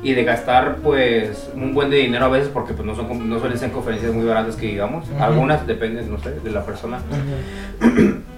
Y 0.01 0.13
de 0.13 0.23
gastar, 0.23 0.77
pues, 0.81 1.49
un 1.55 1.73
buen 1.73 1.89
de 1.89 1.97
dinero 1.97 2.25
a 2.25 2.29
veces 2.29 2.49
porque 2.53 2.73
pues 2.73 2.85
no, 2.85 2.95
son, 2.95 3.29
no 3.29 3.37
suelen 3.39 3.57
ser 3.59 3.71
conferencias 3.71 4.13
muy 4.13 4.25
baratas 4.25 4.55
que 4.55 4.67
digamos. 4.67 5.05
Ujú. 5.09 5.21
Algunas 5.21 5.67
dependen, 5.67 6.09
no 6.09 6.17
sé, 6.19 6.39
de 6.39 6.51
la 6.51 6.63
persona. 6.65 6.99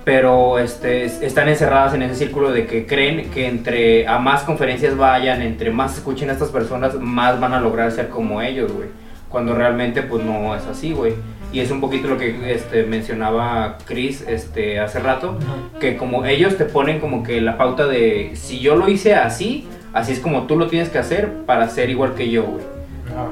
Pero 0.03 0.57
este, 0.57 1.05
es- 1.05 1.21
están 1.21 1.47
encerradas 1.47 1.93
en 1.93 2.01
ese 2.01 2.15
círculo 2.15 2.51
de 2.51 2.65
que 2.65 2.87
creen 2.87 3.29
que 3.29 3.47
entre 3.47 4.07
a 4.07 4.17
más 4.17 4.41
conferencias 4.43 4.97
vayan, 4.97 5.41
entre 5.43 5.69
más 5.69 5.95
escuchen 5.97 6.29
a 6.29 6.33
estas 6.33 6.49
personas, 6.49 6.95
más 6.99 7.39
van 7.39 7.53
a 7.53 7.61
lograr 7.61 7.91
ser 7.91 8.09
como 8.09 8.41
ellos, 8.41 8.71
güey. 8.71 8.87
Cuando 9.29 9.53
realmente 9.53 10.01
pues 10.01 10.23
no 10.23 10.55
es 10.55 10.65
así, 10.65 10.91
güey. 10.93 11.13
Y 11.53 11.59
es 11.59 11.69
un 11.69 11.79
poquito 11.81 12.07
lo 12.07 12.17
que 12.17 12.53
este, 12.53 12.83
mencionaba 12.83 13.77
Chris 13.85 14.25
este, 14.27 14.79
hace 14.79 14.99
rato, 14.99 15.37
que 15.79 15.97
como 15.97 16.25
ellos 16.25 16.57
te 16.57 16.65
ponen 16.65 16.99
como 16.99 17.21
que 17.23 17.39
la 17.41 17.57
pauta 17.57 17.85
de 17.87 18.31
si 18.35 18.59
yo 18.59 18.75
lo 18.75 18.87
hice 18.89 19.13
así, 19.15 19.67
así 19.93 20.13
es 20.13 20.19
como 20.19 20.43
tú 20.43 20.57
lo 20.57 20.67
tienes 20.67 20.89
que 20.89 20.97
hacer 20.99 21.29
para 21.45 21.67
ser 21.69 21.89
igual 21.89 22.13
que 22.15 22.29
yo, 22.29 22.43
güey. 22.43 22.63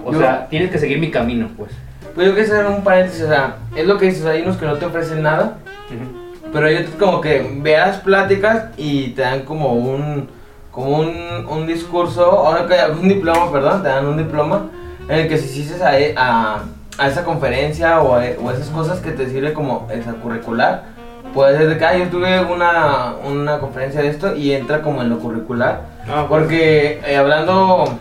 O 0.06 0.12
Yo- 0.12 0.19
sea, 0.19 0.48
tienes 0.50 0.72
que 0.72 0.78
seguir 0.78 1.00
mi 1.00 1.10
camino, 1.12 1.50
pues. 1.58 1.72
Pues 2.15 2.28
yo 2.28 2.34
quiero 2.34 2.54
hacer 2.54 2.65
un 2.65 2.84
paréntesis, 2.84 3.24
o 3.24 3.28
sea, 3.30 3.58
es 3.76 3.86
lo 3.88 3.98
que 3.98 4.08
dices, 4.08 4.26
hay 4.26 4.41
unos 4.41 4.58
que 4.58 4.65
no 4.65 4.76
te 4.76 4.86
ofrecen 4.86 5.22
nada, 5.22 5.58
pero 6.52 6.67
hay 6.67 6.76
otros 6.78 6.95
como 6.95 7.22
que 7.22 7.48
veas 7.62 7.98
pláticas 7.98 8.65
y 8.78 9.10
te 9.10 9.22
dan 9.22 9.41
como 9.41 9.74
un, 9.74 10.28
como 10.72 10.98
un, 11.00 11.15
un 11.50 11.67
discurso, 11.67 12.24
ahora 12.26 12.65
que 12.67 12.91
un 13.02 13.08
diploma, 13.08 13.52
perdón, 13.52 13.84
te 13.84 13.89
dan 13.89 14.06
un 14.08 14.17
diploma 14.17 14.65
en 15.08 15.19
el 15.19 15.28
que 15.30 15.38
si 15.38 15.45
hiciste 15.62 15.82
a, 15.84 16.00
e- 16.00 16.13
a, 16.17 16.63
a 16.98 17.08
esa 17.08 17.24
conferencia 17.24 18.02
o, 18.02 18.15
a, 18.15 18.24
o 18.43 18.52
esas 18.52 18.69
cosas 18.69 19.00
que 19.00 19.12
te 19.12 19.30
sirve 19.30 19.54
como 19.54 19.88
extracurricular, 19.91 20.84
puede 21.34 21.58
ser 21.58 21.70
de 21.70 21.78
que 21.78 21.86
ah, 21.86 21.98
yo 21.98 22.06
tuve 22.08 22.39
una, 22.44 23.13
una 23.26 23.60
conferencia 23.60 24.02
de 24.02 24.10
esto 24.10 24.36
y 24.36 24.52
entra 24.54 24.82
como 24.82 25.02
en 25.02 25.10
lo 25.10 25.20
curricular. 25.20 25.82
Ah, 26.08 26.26
Porque 26.28 27.00
eh, 27.06 27.18
hablando, 27.18 27.98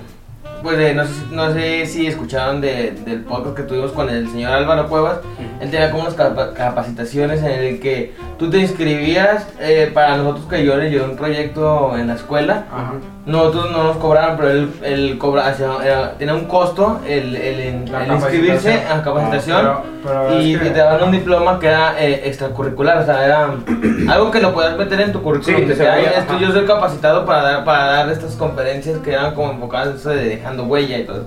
pues 0.62 0.78
de, 0.78 0.94
no, 0.94 1.04
sé, 1.04 1.12
no 1.30 1.52
sé 1.52 1.86
si 1.86 2.06
escucharon 2.06 2.60
de- 2.60 2.92
del 3.04 3.20
podcast 3.22 3.56
que 3.56 3.62
tuvimos 3.64 3.92
con 3.92 4.08
el 4.08 4.28
señor 4.30 4.52
Álvaro 4.52 4.88
Cuevas, 4.88 5.18
él 5.60 5.70
tenía 5.70 5.90
como 5.90 6.02
unas 6.04 6.14
capa- 6.14 6.52
capacitaciones 6.54 7.42
en 7.42 7.50
el 7.50 7.80
que 7.80 8.14
tú 8.38 8.48
te 8.50 8.58
inscribías, 8.58 9.46
eh, 9.60 9.90
para 9.92 10.16
nosotros 10.16 10.46
que 10.46 10.64
yo 10.64 10.76
le 10.76 10.90
llevé 10.90 11.04
un 11.04 11.16
proyecto 11.16 11.96
en 11.98 12.06
la 12.08 12.14
escuela, 12.14 12.64
Ajá. 12.72 12.92
Nosotros 13.28 13.70
no 13.70 13.84
nos 13.84 13.96
cobraron, 13.98 14.36
pero 14.36 14.50
él, 14.50 14.72
él 14.82 15.18
cobra, 15.18 15.54
era- 15.84 16.12
tenía 16.18 16.34
un 16.34 16.46
costo 16.46 17.00
el, 17.06 17.36
el, 17.36 17.84
inscribirse 18.12 18.82
a 18.90 19.02
capacitación. 19.02 19.58
Pero- 19.60 19.82
pero 20.04 20.40
y, 20.40 20.54
es 20.54 20.60
que- 20.60 20.66
y 20.66 20.70
te 20.70 20.78
daban 20.78 21.02
un 21.04 21.12
diploma 21.12 21.58
que 21.60 21.66
era 21.68 21.94
eh, 22.02 22.22
extracurricular, 22.24 22.98
o 22.98 23.04
sea, 23.04 23.24
era 23.24 23.50
algo 24.08 24.30
que 24.30 24.40
lo 24.40 24.52
podías 24.54 24.76
meter 24.76 25.00
en 25.02 25.12
tu 25.12 25.22
currículum. 25.22 25.60
Sí, 25.60 25.66
que 25.66 25.74
se 25.74 25.82
te, 25.84 25.88
"Ay, 25.88 26.04
podía, 26.04 26.18
esto 26.18 26.32
ajá. 26.32 26.42
yo 26.42 26.52
soy 26.52 26.64
capacitado 26.64 27.24
para 27.26 27.42
dar, 27.42 27.64
para 27.64 27.84
dar 27.84 28.10
estas 28.10 28.34
conferencias 28.34 28.98
que 29.00 29.12
eran 29.12 29.34
como 29.34 29.52
enfocadas 29.52 29.88
en 29.90 29.96
eso 29.96 30.10
de 30.10 30.24
dejando 30.24 30.64
huella 30.64 30.98
y 30.98 31.04
todo. 31.04 31.24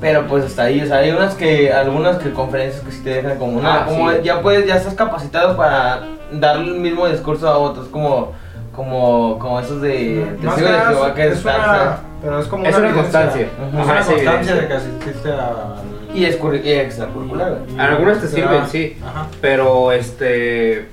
Pero 0.00 0.26
pues 0.26 0.44
hasta 0.44 0.64
ahí, 0.64 0.82
o 0.82 0.86
sea, 0.86 0.98
hay 0.98 1.10
unas 1.10 1.34
que, 1.34 1.72
algunas 1.72 2.18
que 2.18 2.30
conferencias 2.32 2.82
que 2.84 2.92
sí 2.92 3.02
te 3.02 3.10
dejan 3.14 3.38
como 3.38 3.58
una, 3.58 3.82
Ah, 3.82 3.84
como 3.86 4.10
sí. 4.10 4.16
ya 4.22 4.40
puedes, 4.42 4.66
ya 4.66 4.76
estás 4.76 4.92
capacitado 4.94 5.56
para 5.56 6.00
dar 6.32 6.56
el 6.56 6.74
mismo 6.74 7.06
discurso 7.06 7.48
a 7.48 7.56
otros, 7.56 7.86
como, 7.88 8.32
como, 8.76 9.38
como 9.38 9.58
esos 9.58 9.80
de 9.80 10.26
testigos 10.40 10.54
que 10.54 10.62
de 10.62 10.80
Jehová 10.80 11.14
que 11.14 11.28
es 11.28 11.44
una, 11.44 11.98
pero 12.22 12.38
es 12.40 12.46
como 12.46 12.66
Es 12.66 12.76
una 12.76 12.92
constancia. 12.92 13.48
Ujú. 13.58 13.78
Es 13.78 13.82
Ajá, 13.88 13.92
una 13.92 14.04
constancia 14.04 14.54
de 14.54 14.66
que 14.68 14.72
asististe 14.74 15.30
a... 15.32 15.76
y 16.14 16.24
es 16.26 16.38
y 16.64 16.70
extracurricular. 16.72 17.58
Algunas 17.78 18.20
te 18.20 18.28
sirven, 18.28 18.66
sí. 18.68 18.96
Ajá. 19.04 19.26
Pero 19.40 19.90
este. 19.92 20.88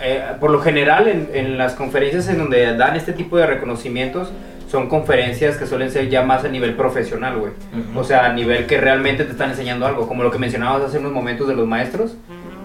eh, 0.00 0.22
por 0.40 0.50
lo 0.50 0.60
general, 0.60 1.08
en, 1.08 1.30
en 1.32 1.56
las 1.56 1.72
conferencias 1.74 2.28
en 2.28 2.38
donde 2.38 2.76
dan 2.76 2.96
este 2.96 3.12
tipo 3.12 3.36
de 3.36 3.46
reconocimientos, 3.46 4.30
son 4.70 4.88
conferencias 4.88 5.56
que 5.56 5.66
suelen 5.66 5.90
ser 5.90 6.10
ya 6.10 6.22
más 6.22 6.44
a 6.44 6.48
nivel 6.48 6.74
profesional, 6.74 7.38
güey. 7.38 7.52
Ujú. 7.72 8.00
O 8.00 8.04
sea, 8.04 8.26
a 8.26 8.32
nivel 8.34 8.66
que 8.66 8.78
realmente 8.78 9.24
te 9.24 9.32
están 9.32 9.50
enseñando 9.50 9.86
algo, 9.86 10.06
como 10.06 10.22
lo 10.22 10.30
que 10.30 10.38
mencionabas 10.38 10.82
hace 10.82 10.98
unos 10.98 11.12
momentos 11.12 11.48
de 11.48 11.54
los 11.54 11.66
maestros. 11.66 12.14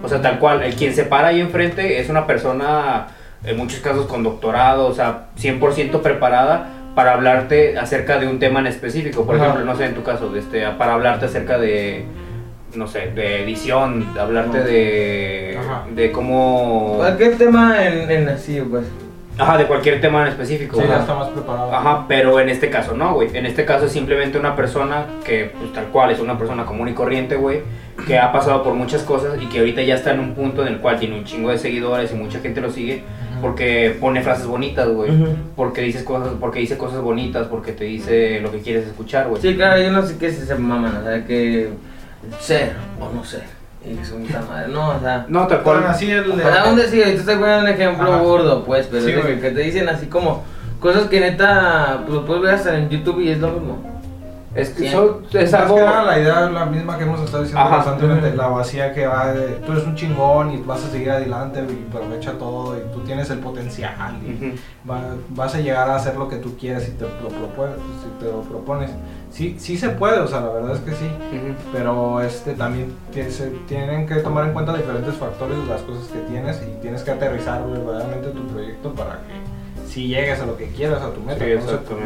O 0.02 0.08
sea, 0.08 0.20
tal 0.20 0.38
cual, 0.38 0.62
el 0.62 0.74
quien 0.74 0.94
se 0.94 1.04
para 1.04 1.28
ahí 1.28 1.40
enfrente 1.40 1.98
es 1.98 2.10
una 2.10 2.26
persona, 2.26 3.06
en 3.46 3.56
muchos 3.56 3.80
casos 3.80 4.06
con 4.06 4.22
doctorado, 4.22 4.86
o 4.86 4.94
sea, 4.94 5.26
100% 5.38 6.00
preparada 6.00 6.70
para 6.94 7.12
hablarte 7.14 7.76
acerca 7.78 8.18
de 8.18 8.28
un 8.28 8.38
tema 8.38 8.60
en 8.60 8.68
específico. 8.68 9.26
Por 9.26 9.36
Ajá. 9.36 9.46
ejemplo, 9.46 9.64
no 9.64 9.76
sé, 9.76 9.86
en 9.86 9.94
tu 9.94 10.02
caso, 10.02 10.30
de 10.30 10.40
este, 10.40 10.66
para 10.78 10.94
hablarte 10.94 11.26
acerca 11.26 11.58
de, 11.58 12.04
no 12.74 12.86
sé, 12.86 13.10
de 13.14 13.42
edición, 13.42 14.14
de 14.14 14.20
hablarte 14.20 14.62
de, 14.62 15.58
Ajá. 15.58 15.84
de 15.94 16.12
cómo... 16.12 16.94
Cualquier 16.98 17.36
tema 17.36 17.84
en, 17.84 18.10
en 18.10 18.28
así, 18.28 18.60
pues. 18.60 18.84
Ajá, 19.36 19.58
de 19.58 19.66
cualquier 19.66 20.00
tema 20.00 20.22
en 20.22 20.28
específico. 20.28 20.80
Sí, 20.80 20.86
ya 20.88 21.00
está 21.00 21.14
más 21.14 21.28
preparado. 21.28 21.74
Ajá, 21.74 22.04
pero 22.06 22.38
en 22.38 22.48
este 22.48 22.70
caso 22.70 22.94
no, 22.94 23.14
güey. 23.14 23.36
En 23.36 23.46
este 23.46 23.64
caso 23.64 23.86
es 23.86 23.92
simplemente 23.92 24.38
una 24.38 24.54
persona 24.54 25.06
que, 25.24 25.52
pues 25.58 25.72
tal 25.72 25.86
cual, 25.86 26.12
es 26.12 26.20
una 26.20 26.38
persona 26.38 26.64
común 26.64 26.88
y 26.88 26.92
corriente, 26.92 27.34
güey, 27.34 27.62
que 28.06 28.16
ha 28.16 28.30
pasado 28.30 28.62
por 28.62 28.74
muchas 28.74 29.02
cosas 29.02 29.42
y 29.42 29.46
que 29.46 29.58
ahorita 29.58 29.82
ya 29.82 29.96
está 29.96 30.12
en 30.12 30.20
un 30.20 30.34
punto 30.34 30.62
en 30.62 30.68
el 30.68 30.78
cual 30.78 31.00
tiene 31.00 31.18
un 31.18 31.24
chingo 31.24 31.50
de 31.50 31.58
seguidores 31.58 32.12
y 32.12 32.14
mucha 32.14 32.38
gente 32.38 32.60
lo 32.60 32.70
sigue 32.70 33.02
porque 33.40 33.96
pone 34.00 34.22
frases 34.22 34.46
bonitas, 34.46 34.88
güey. 34.88 35.10
Porque 35.56 35.82
dices 35.82 36.02
cosas, 36.02 36.32
porque 36.40 36.60
dice 36.60 36.76
cosas 36.78 37.00
bonitas, 37.00 37.46
porque 37.48 37.72
te 37.72 37.84
dice 37.84 38.40
lo 38.40 38.50
que 38.50 38.60
quieres 38.60 38.86
escuchar, 38.86 39.28
güey. 39.28 39.40
Sí, 39.40 39.54
claro, 39.54 39.80
yo 39.82 39.90
no 39.90 40.04
sé 40.06 40.16
qué 40.18 40.30
se, 40.30 40.46
se 40.46 40.54
maman, 40.54 40.96
o 40.96 41.04
sea, 41.04 41.24
que 41.24 41.70
ser 42.40 42.72
o 43.00 43.10
no 43.12 43.24
ser. 43.24 43.44
Y 43.86 44.02
su 44.02 44.16
puta 44.16 44.42
madre, 44.48 44.72
no, 44.72 44.96
o 44.96 45.00
sea. 45.00 45.26
No, 45.28 45.46
Pero 45.46 45.62
cual. 45.62 45.84
así 45.86 46.10
el... 46.10 46.30
O 46.30 46.36
sea, 46.36 46.64
un 46.70 46.76
decir, 46.76 47.02
ahorita 47.04 47.20
estoy 47.20 47.36
poniendo 47.36 47.64
un 47.64 47.68
ejemplo 47.68 48.12
Ajá. 48.14 48.22
burdo, 48.22 48.64
pues, 48.64 48.86
pero 48.90 49.04
Sí, 49.04 49.10
es 49.10 49.40
que 49.40 49.50
te 49.50 49.60
dicen 49.60 49.88
así 49.90 50.06
como 50.06 50.42
cosas 50.80 51.04
que 51.08 51.20
neta, 51.20 52.02
pues 52.08 52.20
puedes 52.26 52.42
ver 52.42 52.54
hasta 52.54 52.78
en 52.78 52.88
YouTube 52.88 53.20
y 53.20 53.30
es 53.30 53.38
lo 53.38 53.50
mismo. 53.50 54.02
Es 54.54 54.70
que 54.70 54.82
Sí. 54.82 54.86
eso 54.86 55.20
es 55.32 55.52
algo. 55.52 55.78
la 55.80 56.18
idea 56.18 56.46
es 56.46 56.52
la 56.52 56.64
misma 56.66 56.96
que 56.96 57.04
hemos 57.04 57.20
estado 57.20 57.42
diciendo 57.42 57.64
Ajá. 57.66 57.76
constantemente, 57.82 58.36
la 58.36 58.46
vacía 58.46 58.92
que 58.94 59.06
va 59.06 59.32
de, 59.32 59.56
tú 59.66 59.72
eres 59.72 59.84
un 59.84 59.94
chingón 59.96 60.52
y 60.52 60.58
vas 60.58 60.84
a 60.84 60.88
seguir 60.90 61.10
adelante 61.10 61.60
y 61.68 61.86
aprovecha 61.96 62.32
todo 62.38 62.76
y 62.76 62.80
tú 62.92 63.00
tienes 63.00 63.28
el 63.30 63.38
potencial 63.40 64.16
y 64.24 64.32
Ujú. 64.34 64.56
va- 64.88 65.00
vas 65.30 65.54
a 65.56 65.58
llegar 65.60 65.88
a 65.90 65.96
hacer 65.96 66.16
lo 66.16 66.28
que 66.28 66.36
tú 66.36 66.56
quieras 66.56 66.84
si 66.84 66.92
te 66.92 67.02
lo 67.04 67.28
propones. 67.28 67.76
Si 68.02 68.24
te 68.24 68.30
lo 68.30 68.42
propones. 68.42 68.90
Sí, 69.30 69.56
sí 69.58 69.76
se 69.76 69.88
puede, 69.88 70.20
o 70.20 70.28
sea, 70.28 70.40
la 70.42 70.50
verdad 70.50 70.76
es 70.76 70.80
que 70.82 70.92
sí, 70.92 71.06
Ujú. 71.06 71.54
pero 71.72 72.20
este 72.20 72.52
también 72.52 72.94
se 73.12 73.48
tienen 73.66 74.06
que 74.06 74.16
tomar 74.16 74.46
en 74.46 74.52
cuenta 74.52 74.72
diferentes 74.76 75.14
factores 75.16 75.58
de 75.58 75.64
las 75.66 75.80
cosas 75.82 76.04
que 76.06 76.20
tienes 76.30 76.62
y 76.62 76.80
tienes 76.80 77.02
que 77.02 77.10
aterrizar 77.10 77.66
verdaderamente 77.66 78.28
tu 78.28 78.46
proyecto 78.46 78.92
para 78.94 79.14
que 79.26 79.53
si 79.86 80.08
llegues 80.08 80.40
a 80.40 80.46
lo 80.46 80.56
que 80.56 80.68
quieras, 80.68 81.02
a 81.02 81.10
tu 81.12 81.20
meta. 81.20 81.44
Sí, 81.44 81.50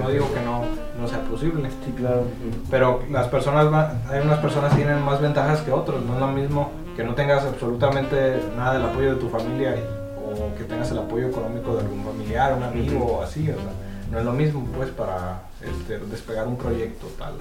no, 0.02 0.10
digo 0.10 0.32
que 0.34 0.40
no, 0.40 0.62
no 1.00 1.08
sea 1.08 1.20
posible. 1.22 1.68
Sí, 1.84 1.92
claro. 1.96 2.24
Pero 2.70 3.02
las 3.10 3.28
personas, 3.28 3.72
va- 3.72 3.94
hay 4.10 4.20
unas 4.20 4.38
personas 4.40 4.70
que 4.72 4.82
tienen 4.82 5.02
más 5.02 5.20
ventajas 5.20 5.60
que 5.62 5.72
otros. 5.72 6.02
No 6.04 6.14
es 6.14 6.20
lo 6.20 6.28
mismo 6.28 6.70
que 6.96 7.04
no 7.04 7.14
tengas 7.14 7.44
absolutamente 7.44 8.40
nada 8.56 8.74
del 8.74 8.82
apoyo 8.82 9.14
de 9.14 9.20
tu 9.20 9.28
familia 9.28 9.76
y- 9.76 9.82
o 10.30 10.54
que 10.58 10.64
tengas 10.64 10.90
el 10.90 10.98
apoyo 10.98 11.28
económico 11.28 11.74
de 11.74 11.80
algún 11.80 12.04
familiar, 12.04 12.54
un 12.54 12.62
amigo 12.64 13.04
o 13.04 13.22
así. 13.22 13.42
O 13.50 13.54
sea, 13.54 13.72
no 14.10 14.18
es 14.18 14.24
lo 14.24 14.32
mismo 14.32 14.66
pues 14.76 14.90
para 14.90 15.42
este, 15.62 15.98
despegar 15.98 16.46
un 16.48 16.56
proyecto 16.56 17.06
tal. 17.18 17.34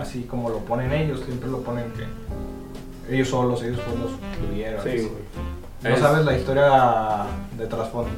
Así 0.00 0.22
como 0.24 0.48
lo 0.50 0.58
ponen 0.58 0.92
ellos, 0.92 1.20
siempre 1.24 1.48
lo 1.50 1.60
ponen 1.62 1.86
que 1.92 3.14
ellos 3.14 3.28
solos, 3.28 3.62
ellos 3.62 3.80
solos 3.90 4.12
pudieron. 4.46 4.82
Sí, 4.82 4.88
así. 4.90 4.98
güey. 4.98 5.59
No 5.82 5.88
Es- 5.90 6.00
sabes 6.00 6.24
la 6.26 6.36
historia 6.36 6.70
de 7.56 7.66
trasfondo. 7.66 8.10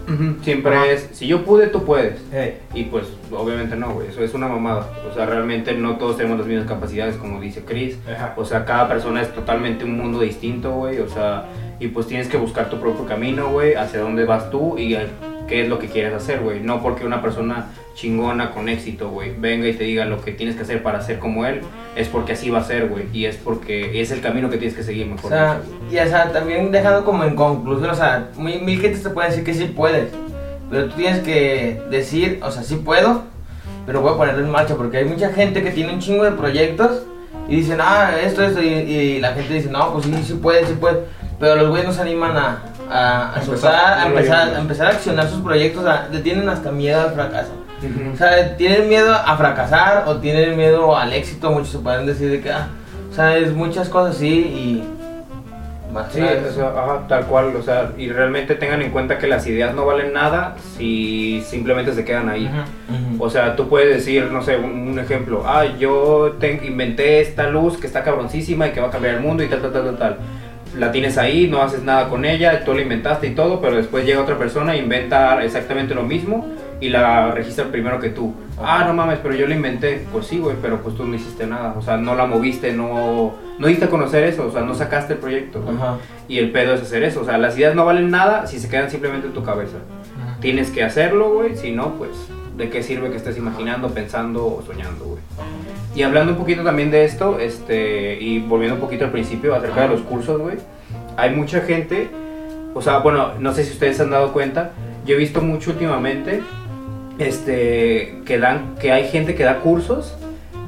Siempre 0.42 0.74
Ajá. 0.74 0.86
es, 0.86 1.10
si 1.12 1.26
yo 1.28 1.44
pude, 1.44 1.68
tú 1.68 1.84
puedes. 1.84 2.20
Hey, 2.32 2.58
Y 2.74 2.84
pues 2.84 3.06
obviamente 3.30 3.76
no, 3.76 3.92
güey, 3.94 4.08
eso 4.08 4.22
es 4.24 4.34
una 4.34 4.48
mamada. 4.48 4.88
O 5.08 5.14
sea, 5.14 5.26
realmente 5.26 5.72
no 5.74 5.96
todos 5.96 6.16
tenemos 6.16 6.38
las 6.38 6.46
mismas 6.48 6.66
capacidades, 6.66 7.16
como 7.16 7.40
dice 7.40 7.64
Chris. 7.64 7.98
ajá. 8.12 8.34
O 8.36 8.44
sea, 8.44 8.64
cada 8.64 8.88
persona 8.88 9.22
es 9.22 9.32
totalmente 9.32 9.84
un 9.84 9.96
mundo 9.96 10.20
distinto, 10.20 10.72
güey. 10.72 10.98
O 10.98 11.08
sea, 11.08 11.44
y 11.78 11.88
pues 11.88 12.06
tienes 12.08 12.28
que 12.28 12.36
buscar 12.36 12.68
tu 12.68 12.80
propio 12.80 13.04
camino, 13.06 13.50
güey, 13.50 13.74
hacia 13.74 14.00
dónde 14.00 14.24
vas 14.24 14.50
tú 14.50 14.76
y 14.76 14.88
qué 15.52 15.62
es 15.62 15.68
lo 15.68 15.78
que 15.78 15.88
quieres 15.88 16.14
hacer, 16.14 16.40
güey. 16.40 16.60
No 16.60 16.82
porque 16.82 17.04
una 17.04 17.20
persona 17.20 17.66
chingona 17.94 18.52
con 18.52 18.70
éxito, 18.70 19.10
güey, 19.10 19.34
venga 19.38 19.68
y 19.68 19.74
te 19.74 19.84
diga 19.84 20.06
lo 20.06 20.22
que 20.24 20.32
tienes 20.32 20.56
que 20.56 20.62
hacer 20.62 20.82
para 20.82 21.02
ser 21.02 21.18
como 21.18 21.44
él, 21.44 21.60
es 21.94 22.08
porque 22.08 22.32
así 22.32 22.48
va 22.48 22.60
a 22.60 22.64
ser, 22.64 22.88
güey. 22.88 23.04
Y 23.12 23.26
es 23.26 23.36
porque 23.36 24.00
es 24.00 24.10
el 24.12 24.22
camino 24.22 24.48
que 24.48 24.56
tienes 24.56 24.74
que 24.74 24.82
seguir, 24.82 25.06
O 25.08 25.14
mejor 25.14 25.30
sea, 25.30 25.58
dicho, 25.58 25.76
güey. 25.78 25.94
y 25.94 25.98
o 25.98 26.08
sea, 26.08 26.32
también 26.32 26.72
dejando 26.72 27.04
como 27.04 27.24
en 27.24 27.36
conclusión, 27.36 27.90
o 27.90 27.94
sea, 27.94 28.30
mil, 28.38 28.62
mil 28.62 28.80
gentes 28.80 29.02
te 29.02 29.10
pueden 29.10 29.30
decir 29.30 29.44
que 29.44 29.52
sí 29.52 29.64
puedes, 29.66 30.08
pero 30.70 30.88
tú 30.88 30.96
tienes 30.96 31.20
que 31.20 31.82
decir, 31.90 32.40
o 32.42 32.50
sea, 32.50 32.62
sí 32.62 32.76
puedo, 32.76 33.24
pero 33.84 34.00
voy 34.00 34.14
a 34.14 34.16
ponerlo 34.16 34.42
en 34.42 34.50
marcha, 34.50 34.74
porque 34.74 34.96
hay 34.96 35.04
mucha 35.04 35.34
gente 35.34 35.62
que 35.62 35.70
tiene 35.70 35.92
un 35.92 36.00
chingo 36.00 36.24
de 36.24 36.32
proyectos 36.32 37.02
y 37.46 37.56
dicen, 37.56 37.76
ah, 37.82 38.12
esto, 38.24 38.42
esto, 38.42 38.62
y, 38.62 38.68
y 38.68 39.20
la 39.20 39.34
gente 39.34 39.52
dice, 39.52 39.68
no, 39.70 39.92
pues 39.92 40.06
sí, 40.06 40.14
sí 40.24 40.32
puede, 40.34 40.64
sí 40.64 40.72
puede, 40.80 41.00
pero 41.38 41.56
los 41.56 41.68
güeyes 41.68 41.86
no 41.88 41.92
se 41.92 42.00
animan 42.00 42.36
a, 42.38 42.62
a, 42.92 43.34
a 43.34 43.40
Empezar, 43.42 43.98
a 43.98 44.06
empezar, 44.06 44.54
a 44.54 44.58
empezar 44.58 44.86
a 44.86 44.90
accionar 44.90 45.28
sus 45.28 45.40
proyectos, 45.40 45.84
a- 45.86 46.08
le 46.12 46.20
tienen 46.20 46.48
hasta 46.48 46.70
miedo 46.70 47.00
al 47.00 47.10
fracaso. 47.12 47.52
Ujú. 47.82 48.12
O 48.12 48.16
sea, 48.16 48.56
tienen 48.56 48.88
miedo 48.88 49.12
a 49.12 49.36
fracasar 49.36 50.04
o 50.06 50.16
tienen 50.18 50.56
miedo 50.56 50.96
al 50.96 51.12
éxito, 51.12 51.50
muchos 51.50 51.70
se 51.70 51.78
pueden 51.78 52.06
decir 52.06 52.30
de 52.30 52.40
que, 52.40 52.52
ah, 52.52 52.68
o 53.10 53.14
sea, 53.14 53.36
es 53.36 53.52
muchas 53.52 53.88
cosas 53.88 54.16
así 54.16 54.28
y... 54.28 54.84
más 55.92 56.12
Sí, 56.12 56.20
o 56.20 56.52
sea, 56.52 56.68
ajá, 56.68 57.00
tal 57.08 57.26
cual, 57.26 57.54
o 57.56 57.62
sea, 57.62 57.90
y 57.98 58.08
realmente 58.08 58.54
tengan 58.54 58.80
en 58.82 58.90
cuenta 58.92 59.18
que 59.18 59.26
las 59.26 59.46
ideas 59.46 59.74
no 59.74 59.84
valen 59.84 60.12
nada 60.12 60.54
si 60.78 61.42
simplemente 61.44 61.92
se 61.92 62.04
quedan 62.04 62.28
ahí. 62.30 62.46
Ujú. 62.46 63.24
O 63.24 63.28
sea, 63.28 63.56
tú 63.56 63.68
puedes 63.68 63.94
decir, 63.96 64.30
no 64.32 64.42
sé, 64.42 64.56
un, 64.56 64.70
un 64.88 64.98
ejemplo, 64.98 65.42
ah, 65.46 65.64
yo 65.78 66.36
te- 66.40 66.62
inventé 66.64 67.20
esta 67.20 67.48
luz 67.48 67.76
que 67.78 67.86
está 67.88 68.02
cabroncísima 68.02 68.68
y 68.68 68.70
que 68.70 68.80
va 68.80 68.86
a 68.88 68.90
cambiar 68.90 69.16
el 69.16 69.20
mundo 69.20 69.42
y 69.42 69.48
tal, 69.48 69.60
tal, 69.60 69.72
tal, 69.72 69.84
tal, 69.84 69.98
tal. 69.98 70.16
La 70.76 70.90
tienes 70.90 71.18
ahí, 71.18 71.48
no 71.48 71.62
haces 71.62 71.82
nada 71.82 72.08
con 72.08 72.24
ella, 72.24 72.64
tú 72.64 72.72
la 72.72 72.80
inventaste 72.80 73.26
y 73.26 73.34
todo, 73.34 73.60
pero 73.60 73.76
después 73.76 74.06
llega 74.06 74.22
otra 74.22 74.38
persona 74.38 74.74
e 74.74 74.78
inventa 74.78 75.44
exactamente 75.44 75.94
lo 75.94 76.02
mismo 76.02 76.46
y 76.82 76.88
la 76.88 77.30
registra 77.30 77.66
primero 77.66 78.00
que 78.00 78.08
tú. 78.08 78.34
Ah, 78.60 78.84
no 78.86 78.92
mames, 78.92 79.20
pero 79.22 79.36
yo 79.36 79.46
la 79.46 79.54
inventé. 79.54 80.04
Pues 80.12 80.26
sí, 80.26 80.38
güey, 80.38 80.56
pero 80.60 80.82
pues 80.82 80.96
tú 80.96 81.04
no 81.04 81.14
hiciste 81.14 81.46
nada. 81.46 81.74
O 81.78 81.82
sea, 81.82 81.96
no 81.96 82.14
la 82.16 82.26
moviste, 82.26 82.72
no, 82.72 83.34
no 83.58 83.66
diste 83.68 83.84
a 83.84 83.88
conocer 83.88 84.24
eso, 84.24 84.48
o 84.48 84.50
sea, 84.50 84.62
no 84.62 84.74
sacaste 84.74 85.12
el 85.12 85.18
proyecto. 85.20 85.64
Ajá. 85.68 85.98
Y 86.26 86.38
el 86.38 86.50
pedo 86.50 86.74
es 86.74 86.82
hacer 86.82 87.04
eso. 87.04 87.20
O 87.20 87.24
sea, 87.24 87.38
las 87.38 87.56
ideas 87.56 87.76
no 87.76 87.84
valen 87.84 88.10
nada 88.10 88.46
si 88.48 88.58
se 88.58 88.68
quedan 88.68 88.90
simplemente 88.90 89.28
en 89.28 89.32
tu 89.32 89.44
cabeza. 89.44 89.76
Tienes 90.40 90.70
que 90.70 90.82
hacerlo, 90.82 91.34
güey. 91.34 91.56
Si 91.56 91.70
no, 91.70 91.94
pues, 91.94 92.10
¿de 92.56 92.70
qué 92.70 92.82
sirve 92.82 93.10
que 93.10 93.16
estés 93.16 93.36
imaginando, 93.36 93.88
pensando 93.90 94.46
o 94.46 94.62
soñando, 94.62 95.04
güey? 95.04 95.22
Y 95.94 96.02
hablando 96.02 96.32
un 96.32 96.38
poquito 96.38 96.62
también 96.62 96.90
de 96.90 97.04
esto, 97.04 97.38
este, 97.38 98.18
y 98.20 98.40
volviendo 98.40 98.76
un 98.76 98.80
poquito 98.80 99.04
al 99.04 99.10
principio 99.10 99.54
acerca 99.54 99.82
de 99.82 99.88
los 99.88 100.00
cursos, 100.02 100.40
güey. 100.40 100.56
Hay 101.16 101.34
mucha 101.34 101.60
gente, 101.60 102.08
o 102.74 102.82
sea, 102.82 102.98
bueno, 102.98 103.32
no 103.38 103.52
sé 103.52 103.64
si 103.64 103.72
ustedes 103.72 103.96
se 103.96 104.02
han 104.02 104.10
dado 104.10 104.32
cuenta, 104.32 104.72
yo 105.04 105.14
he 105.14 105.18
visto 105.18 105.40
mucho 105.40 105.70
últimamente, 105.70 106.42
este, 107.18 108.20
que 108.24 108.38
dan, 108.38 108.74
que 108.80 108.92
hay 108.92 109.08
gente 109.08 109.34
que 109.34 109.44
da 109.44 109.60
cursos 109.60 110.16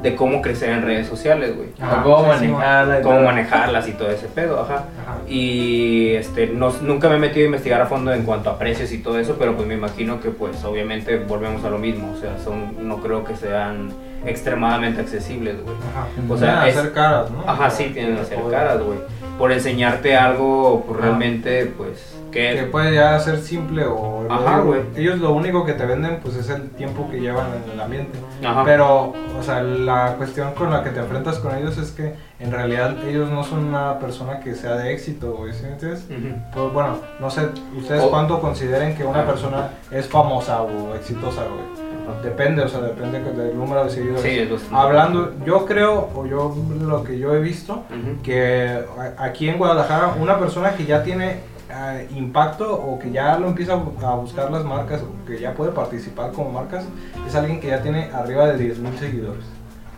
de 0.05 0.15
cómo 0.15 0.41
crecer 0.43 0.71
en 0.71 0.83
redes 0.83 1.09
sociales, 1.09 1.57
güey. 1.57 1.71
Ajá, 1.81 2.03
cómo 2.05 2.33
sí, 2.35 2.41
sí, 2.41 2.47
manejarla 2.49 3.01
y 3.01 3.03
Cómo 3.03 3.15
todo. 3.17 3.25
manejarlas 3.25 3.89
y 3.89 3.93
todo 3.93 4.11
ese 4.11 4.27
pedo, 4.29 4.61
ajá. 4.61 4.85
Ajá. 5.03 5.19
Y 5.27 6.11
este, 6.15 6.47
no, 6.47 6.73
nunca 6.83 7.09
me 7.09 7.17
he 7.17 7.19
metido 7.19 7.45
a 7.45 7.47
investigar 7.47 7.81
a 7.81 7.87
fondo 7.87 8.13
en 8.13 8.23
cuanto 8.25 8.51
a 8.51 8.59
precios 8.59 8.93
y 8.93 8.99
todo 8.99 9.19
eso, 9.19 9.35
pero 9.39 9.57
pues 9.57 9.67
me 9.67 9.75
imagino 9.75 10.21
que 10.21 10.31
pues 10.31 10.63
obviamente 10.65 11.17
volvemos 11.19 11.65
a 11.65 11.71
lo 11.71 11.79
mismo, 11.79 12.13
o 12.13 12.21
sea, 12.21 12.37
son, 12.45 12.87
no 12.87 12.99
creo 12.99 13.25
que 13.25 13.35
sean 13.35 13.89
extremadamente 14.27 15.01
accesibles, 15.01 15.57
güey. 15.63 15.75
Ajá. 15.91 16.07
O 16.33 16.37
sea, 16.37 16.49
Tienen 16.63 16.69
es- 16.69 16.77
hacer 16.77 16.93
caras, 16.93 17.31
¿no? 17.31 17.45
Ajá, 17.51 17.71
sí, 17.71 17.91
tienen 17.93 18.17
que 18.17 18.25
ser 18.25 18.39
caras, 18.51 18.81
güey. 18.83 18.99
Por 19.39 19.51
enseñarte 19.53 20.17
algo, 20.17 20.85
pues 20.87 20.99
Ajá. 20.99 21.09
realmente, 21.09 21.67
pues, 21.77 22.14
Que 22.35 22.55
que... 22.57 22.63
puede 22.65 22.95
ya 22.95 23.19
ser 23.21 23.39
simple 23.39 23.87
o... 23.87 24.27
Ajá, 24.29 24.59
güey. 24.61 24.81
Ellos 24.97 25.19
lo 25.21 25.33
único 25.33 25.65
que 25.65 25.73
te 25.75 25.87
venden 25.87 26.19
pues 26.23 26.35
es 26.37 26.51
el 26.51 26.69
tiempo 26.71 27.09
que 27.11 27.21
llevan 27.21 27.47
en 27.65 27.73
el 27.73 27.81
ambiente. 27.81 28.19
Ajá. 28.45 28.63
Pero, 28.65 29.13
o 29.39 29.43
sea, 29.43 29.63
la 29.63 30.15
cuestión 30.19 30.53
con 30.55 30.71
la 30.71 30.83
que 30.83 30.91
te 30.91 31.01
enfrentas 31.01 31.39
con 31.39 31.55
ellos 31.57 31.79
es 31.79 31.91
que 31.93 32.15
en 32.41 32.51
realidad 32.51 32.97
ellos 33.07 33.31
no 33.31 33.45
son 33.45 33.65
una 33.67 33.99
persona 33.99 34.41
que 34.41 34.55
sea 34.55 34.77
de 34.77 34.93
éxito, 34.93 35.33
güey, 35.37 35.53
¿sí 35.53 35.65
entiendes? 35.65 36.05
Ujú. 36.11 36.35
Pues 36.53 36.73
bueno, 36.75 36.99
no 37.21 37.31
sé, 37.31 37.49
ustedes 37.77 38.03
cuánto 38.05 38.41
consideren 38.41 38.97
que 38.97 39.05
una 39.05 39.21
Ah. 39.21 39.27
persona 39.27 39.69
es 39.91 40.07
famosa 40.09 40.61
o 40.63 40.95
exitosa, 40.95 41.43
güey. 41.43 41.85
Depende, 42.23 42.63
o 42.63 42.69
sea, 42.69 42.81
depende 42.81 43.19
del 43.21 43.57
número 43.57 43.85
de 43.85 43.91
seguidores. 43.91 44.23
Sí. 44.23 44.49
Hablando, 44.73 45.33
yo 45.47 45.65
creo, 45.65 46.11
o 46.15 46.27
yo 46.27 46.55
lo 46.83 47.03
que 47.05 47.19
yo 47.19 47.35
he 47.35 47.41
visto, 47.41 47.75
Ujú. 47.91 48.23
que 48.23 48.85
a- 49.19 49.25
aquí 49.25 49.49
en 49.49 49.57
Guadalajara 49.59 50.15
una 50.21 50.39
persona 50.39 50.73
que 50.75 50.85
ya 50.85 51.03
tiene 51.03 51.39
eh, 51.77 52.09
impacto 52.15 52.73
o 52.73 52.99
que 52.99 53.11
ya 53.11 53.39
lo 53.39 53.49
empieza 53.49 53.73
a 53.73 53.77
bu- 53.77 54.03
a 54.05 54.15
buscar 54.15 54.51
las 54.51 54.65
marcas 54.65 55.01
o 55.03 55.27
que 55.27 55.41
ya 55.41 55.53
puede 55.55 55.73
participar 55.73 56.31
como 56.33 56.51
marcas 56.53 56.85
es 57.27 57.35
alguien 57.35 57.61
que 57.61 57.69
ya 57.69 57.83
tiene 57.83 58.11
arriba 58.13 58.47
de 58.49 58.59
10 58.59 58.79
mil 58.79 58.97
seguidores. 58.99 59.45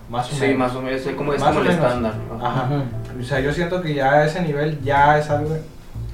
Más 0.08 0.30
o 0.32 0.34
Sí, 0.36 0.40
menos. 0.42 0.58
más 0.58 0.74
o 0.76 0.82
menos, 0.82 1.04
es 1.04 1.14
como, 1.16 1.32
es 1.34 1.40
Más 1.40 1.48
como 1.48 1.60
o 1.60 1.62
el 1.64 1.68
menos. 1.70 1.84
estándar. 1.86 2.14
¿no? 2.38 2.46
Ajá. 2.46 2.68
O 3.20 3.22
sea, 3.24 3.40
yo 3.40 3.52
siento 3.52 3.82
que 3.82 3.92
ya 3.94 4.12
a 4.12 4.24
ese 4.26 4.40
nivel 4.40 4.80
ya 4.82 5.18
es 5.18 5.28
algo, 5.30 5.50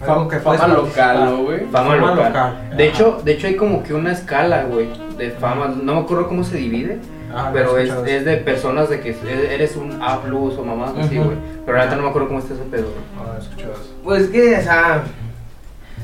algo 0.01 0.15
Fama, 0.15 0.29
que 0.31 0.39
fama 0.41 0.67
local, 0.69 1.25
¿no, 1.27 1.43
güey? 1.45 1.61
Fama, 1.67 1.91
Fama 1.91 1.97
local. 1.97 2.17
local. 2.17 2.55
De 2.77 2.89
Ajá. 2.89 2.93
hecho, 2.95 3.21
de 3.23 3.33
hecho 3.33 3.47
hay 3.47 3.57
como 3.57 3.83
que 3.83 3.93
una 3.95 4.13
escala, 4.13 4.65
güey, 4.65 4.89
de 5.19 5.31
fama. 5.33 5.69
No 5.81 5.95
me 5.95 6.01
acuerdo 6.01 6.27
cómo 6.29 6.43
se 6.43 6.57
divide, 6.57 6.99
lo 7.31 7.53
pero 7.53 7.77
es, 7.79 7.91
es 8.07 8.25
de 8.25 8.37
personas 8.39 8.89
de 8.89 9.01
que 9.01 9.15
eres 9.53 9.77
un 9.77 10.03
A 10.03 10.21
plus 10.23 10.57
o 10.59 10.65
mamás 10.65 10.93
así, 10.99 11.19
güey. 11.19 11.37
Pero 11.67 11.77
ahorita 11.79 11.97
no 11.97 12.03
me 12.05 12.09
acuerdo 12.09 12.29
cómo 12.29 12.41
está 12.41 12.55
ese 12.55 12.65
pedo, 12.65 12.87
güey. 12.87 13.37
He 13.37 13.41
escuchado 13.43 13.73
eso. 13.75 13.95
Pues 14.03 14.29
que, 14.29 14.57
o 14.57 14.63
sea, 14.63 15.03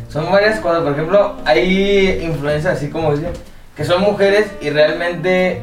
son 0.09 0.31
varias 0.31 0.61
cosas. 0.61 0.83
Por 0.83 0.93
ejemplo, 0.93 1.37
hay 1.45 2.21
influencers 2.23 2.77
así 2.77 2.89
como 2.89 3.15
dicen, 3.15 3.33
que 3.77 3.85
son 3.85 4.03
mujeres 4.03 4.51
y 4.61 4.71
realmente, 4.71 5.63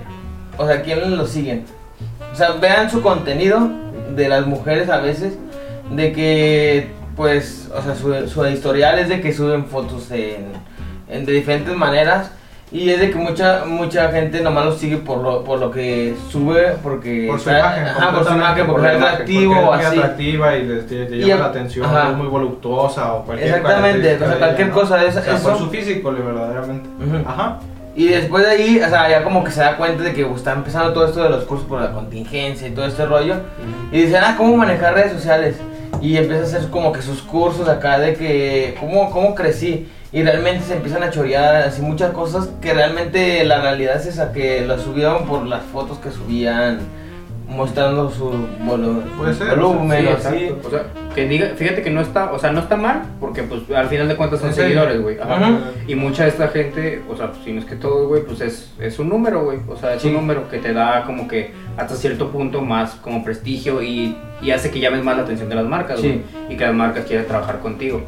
o 0.58 0.66
sea, 0.66 0.82
¿quiénes 0.82 1.10
los 1.10 1.30
siguen? 1.30 1.66
O 2.32 2.36
sea, 2.36 2.52
vean 2.52 2.90
su 2.90 3.02
contenido 3.02 3.70
de 4.16 4.30
las 4.30 4.46
mujeres 4.46 4.90
a 4.90 4.98
veces, 4.98 5.34
de 5.92 6.14
que, 6.14 6.92
pues, 7.16 7.70
o 7.76 7.82
sea, 7.82 7.96
su, 7.96 8.28
su 8.28 8.46
historial 8.48 9.00
es 9.00 9.10
de 9.10 9.22
que 9.22 9.34
suben 9.34 9.66
fotos 9.66 10.10
en 10.12 11.26
de 11.26 11.32
diferentes 11.32 11.76
maneras. 11.76 12.32
Y 12.76 12.90
es 12.90 13.00
de 13.00 13.10
que 13.10 13.16
mucha 13.18 13.64
mucha 13.66 14.10
gente 14.10 14.42
nomás 14.42 14.66
los 14.66 14.78
sigue 14.78 14.98
por 14.98 15.20
lo, 15.20 15.44
por 15.46 15.60
lo 15.60 15.72
que 15.72 16.14
sube, 16.30 16.76
porque 16.84 17.26
Por 17.30 17.40
su 17.40 17.50
está- 17.50 17.60
imagen, 17.60 17.88
ajá, 17.88 18.12
por 18.12 18.26
su 18.28 18.34
imagen, 18.34 18.66
por 18.66 18.76
porque 18.76 18.90
es 18.90 19.02
atractivo 19.02 19.60
o 19.60 19.74
así. 19.74 19.98
atractiva 19.98 20.58
y 20.58 20.68
te, 20.90 21.18
llama 21.20 21.42
la 21.44 21.48
atención, 21.48 21.86
ajá. 21.86 22.10
es 22.12 22.18
muy 22.18 22.28
voluptuosa 22.28 23.14
o 23.14 23.24
cualquier 23.24 23.56
Exactamente, 23.56 24.16
o 24.16 24.28
sea, 24.28 24.38
cualquier 24.40 24.70
cosa 24.72 24.98
de 24.98 25.08
esa- 25.08 25.20
O 25.22 25.24
sea, 25.24 25.36
eso. 25.36 25.50
por 25.50 25.58
su 25.58 25.70
físico, 25.70 26.12
verdaderamente. 26.12 26.90
Ajá. 27.26 27.60
Y 27.96 28.08
después 28.08 28.44
de 28.44 28.52
ahí, 28.52 28.82
o 28.86 28.90
sea, 28.90 29.10
ya 29.10 29.24
como 29.24 29.42
que 29.46 29.52
se 29.52 29.62
da 29.62 29.78
cuenta 29.78 30.04
de 30.04 30.14
que 30.14 30.26
pues, 30.26 30.40
está 30.40 30.52
empezando 30.52 30.92
todo 30.92 31.06
esto 31.06 31.24
de 31.24 31.30
los 31.30 31.46
cursos 31.46 31.66
por 31.66 31.80
la 31.80 31.94
contingencia 31.94 32.68
y 32.68 32.72
todo 32.72 32.86
este 32.88 33.06
rollo. 33.06 33.36
Y 33.94 34.02
dicen, 34.02 34.22
ah, 34.22 34.36
¿cómo 34.38 34.58
manejar 34.58 34.94
redes 34.96 35.14
sociales? 35.14 35.56
y 36.02 36.18
empieza 36.18 36.44
a 36.44 36.46
hacer 36.46 36.70
como 36.72 36.92
que 36.92 37.02
sus 37.02 37.22
cursos 37.22 37.70
acá 37.70 37.98
de 38.00 38.16
que 38.16 38.76
cómo, 38.82 39.10
cómo 39.12 39.34
crecí 39.34 39.88
y 40.16 40.24
realmente 40.24 40.64
se 40.64 40.76
empiezan 40.78 41.04
a 41.04 41.10
chorear 41.12 41.56
así 41.68 41.82
muchas 41.82 42.12
cosas 42.14 42.50
que 42.62 42.74
realmente 42.74 43.44
la 43.46 43.60
realidad 43.62 43.98
es 43.98 44.06
esa 44.08 44.32
que 44.32 44.66
las 44.66 44.82
subieron 44.82 45.26
por 45.26 45.46
las 45.46 45.62
fotos 45.64 45.98
que 46.00 46.10
subían 46.10 46.80
mostrando 47.48 48.10
su 48.10 48.32
volu- 48.66 49.04
Puede 49.18 49.34
ser, 49.34 49.50
volumen 49.60 50.02
Sí, 50.02 50.08
o 50.08 50.18
así. 50.18 50.36
exacto. 50.46 50.68
O 50.68 50.72
sea, 50.72 50.84
que 51.14 51.28
diga, 51.28 51.50
fíjate 51.56 51.82
que 51.84 51.90
no 51.92 52.02
está, 52.02 52.32
o 52.32 52.40
sea, 52.40 52.52
no 52.52 52.60
está 52.62 52.76
mal, 52.76 53.04
porque 53.20 53.44
pues 53.44 53.62
al 53.76 53.88
final 53.88 54.08
de 54.08 54.16
cuentas 54.16 54.40
son 54.40 54.54
seguidores, 54.54 55.00
güey. 55.02 55.18
Y 55.88 55.96
mucha 55.96 56.24
de 56.24 56.30
esta 56.30 56.48
gente, 56.48 57.02
o 57.10 57.16
sea, 57.16 57.32
pues, 57.32 57.44
si 57.46 57.54
no 57.54 57.60
es 57.60 57.66
que 57.66 57.76
todo, 57.76 58.08
güey, 58.08 58.24
pues 58.24 58.42
es, 58.42 58.72
es 58.80 58.98
un 59.00 59.10
número, 59.10 59.44
güey. 59.46 59.60
O 59.70 59.76
sea, 59.78 59.94
es 59.94 60.02
Sí. 60.02 60.08
un 60.08 60.16
número 60.16 60.50
que 60.50 60.58
te 60.58 60.74
da 60.74 61.04
como 61.06 61.28
que 61.28 61.52
hasta 61.78 61.96
cierto 61.96 62.30
punto 62.32 62.62
más 62.62 62.92
como 62.96 63.24
prestigio 63.24 63.82
y, 63.84 64.18
y 64.42 64.52
hace 64.52 64.72
que 64.72 64.80
llames 64.80 65.04
más 65.04 65.16
la 65.16 65.24
atención 65.24 65.48
de 65.48 65.56
las 65.56 65.66
marcas, 65.66 66.00
Sí. 66.00 66.08
güey. 66.08 66.54
Y 66.54 66.58
que 66.58 66.66
las 66.66 66.74
marcas 66.74 67.06
quieran 67.06 67.26
trabajar 67.28 67.60
contigo. 67.60 68.02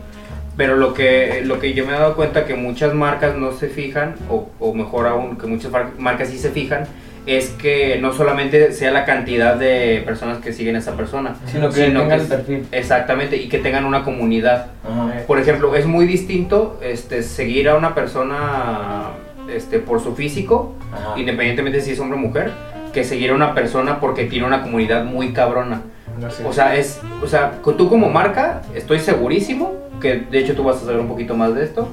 Pero 0.57 0.75
lo 0.75 0.93
que, 0.95 1.43
lo 1.45 1.59
que 1.59 1.73
yo 1.73 1.85
me 1.85 1.93
he 1.95 1.99
dado 1.99 2.15
cuenta 2.15 2.45
que 2.45 2.55
muchas 2.55 2.93
marcas 2.93 3.35
no 3.37 3.51
se 3.53 3.67
fijan, 3.69 4.15
o, 4.29 4.49
o 4.59 4.73
mejor 4.73 5.05
aún, 5.07 5.37
que 5.37 5.45
muchas 5.45 5.71
mar- 5.71 5.91
marcas 5.99 6.29
sí 6.29 6.39
se 6.39 6.49
fijan, 6.49 6.85
es 7.27 7.49
que 7.49 7.99
no 8.01 8.11
solamente 8.13 8.71
sea 8.71 8.89
la 8.91 9.05
cantidad 9.05 9.55
de 9.55 10.01
personas 10.05 10.39
que 10.39 10.53
siguen 10.53 10.75
a 10.75 10.79
esa 10.79 10.93
persona, 10.93 11.35
Sino 11.45 11.69
que 11.69 11.81
tengan 11.85 12.11
el 12.19 12.25
perfil. 12.25 12.65
Exactamente, 12.71 13.35
y 13.37 13.49
que 13.49 13.59
tengan 13.59 13.85
una 13.85 14.03
comunidad. 14.03 14.67
Ajá. 14.83 15.11
Por 15.27 15.37
ejemplo, 15.39 15.75
es 15.75 15.85
muy 15.85 16.07
distinto 16.07 16.79
este, 16.81 17.21
seguir 17.21 17.69
a 17.69 17.75
una 17.75 17.93
persona 17.93 19.09
este, 19.53 19.79
por 19.79 20.01
su 20.01 20.15
físico, 20.15 20.73
Ajá. 20.91 21.19
independientemente 21.19 21.81
si 21.81 21.91
es 21.91 21.99
hombre 21.99 22.17
o 22.17 22.21
mujer, 22.21 22.51
que 22.93 23.03
seguir 23.03 23.29
a 23.31 23.35
una 23.35 23.53
persona 23.53 23.99
porque 23.99 24.23
tiene 24.25 24.47
una 24.47 24.63
comunidad 24.63 25.03
muy 25.03 25.33
cabrona. 25.33 25.81
Así 26.25 26.41
O 26.47 26.51
sea, 26.51 26.75
es, 26.75 26.99
o 27.21 27.27
sea, 27.27 27.59
tú 27.77 27.89
como 27.89 28.09
marca, 28.09 28.63
estoy 28.73 28.99
segurísimo 28.99 29.76
que 30.01 30.15
de 30.29 30.39
hecho 30.39 30.53
tú 30.55 30.63
vas 30.63 30.77
a 30.77 30.85
saber 30.85 30.99
un 30.99 31.07
poquito 31.07 31.35
más 31.35 31.53
de 31.55 31.63
esto, 31.63 31.89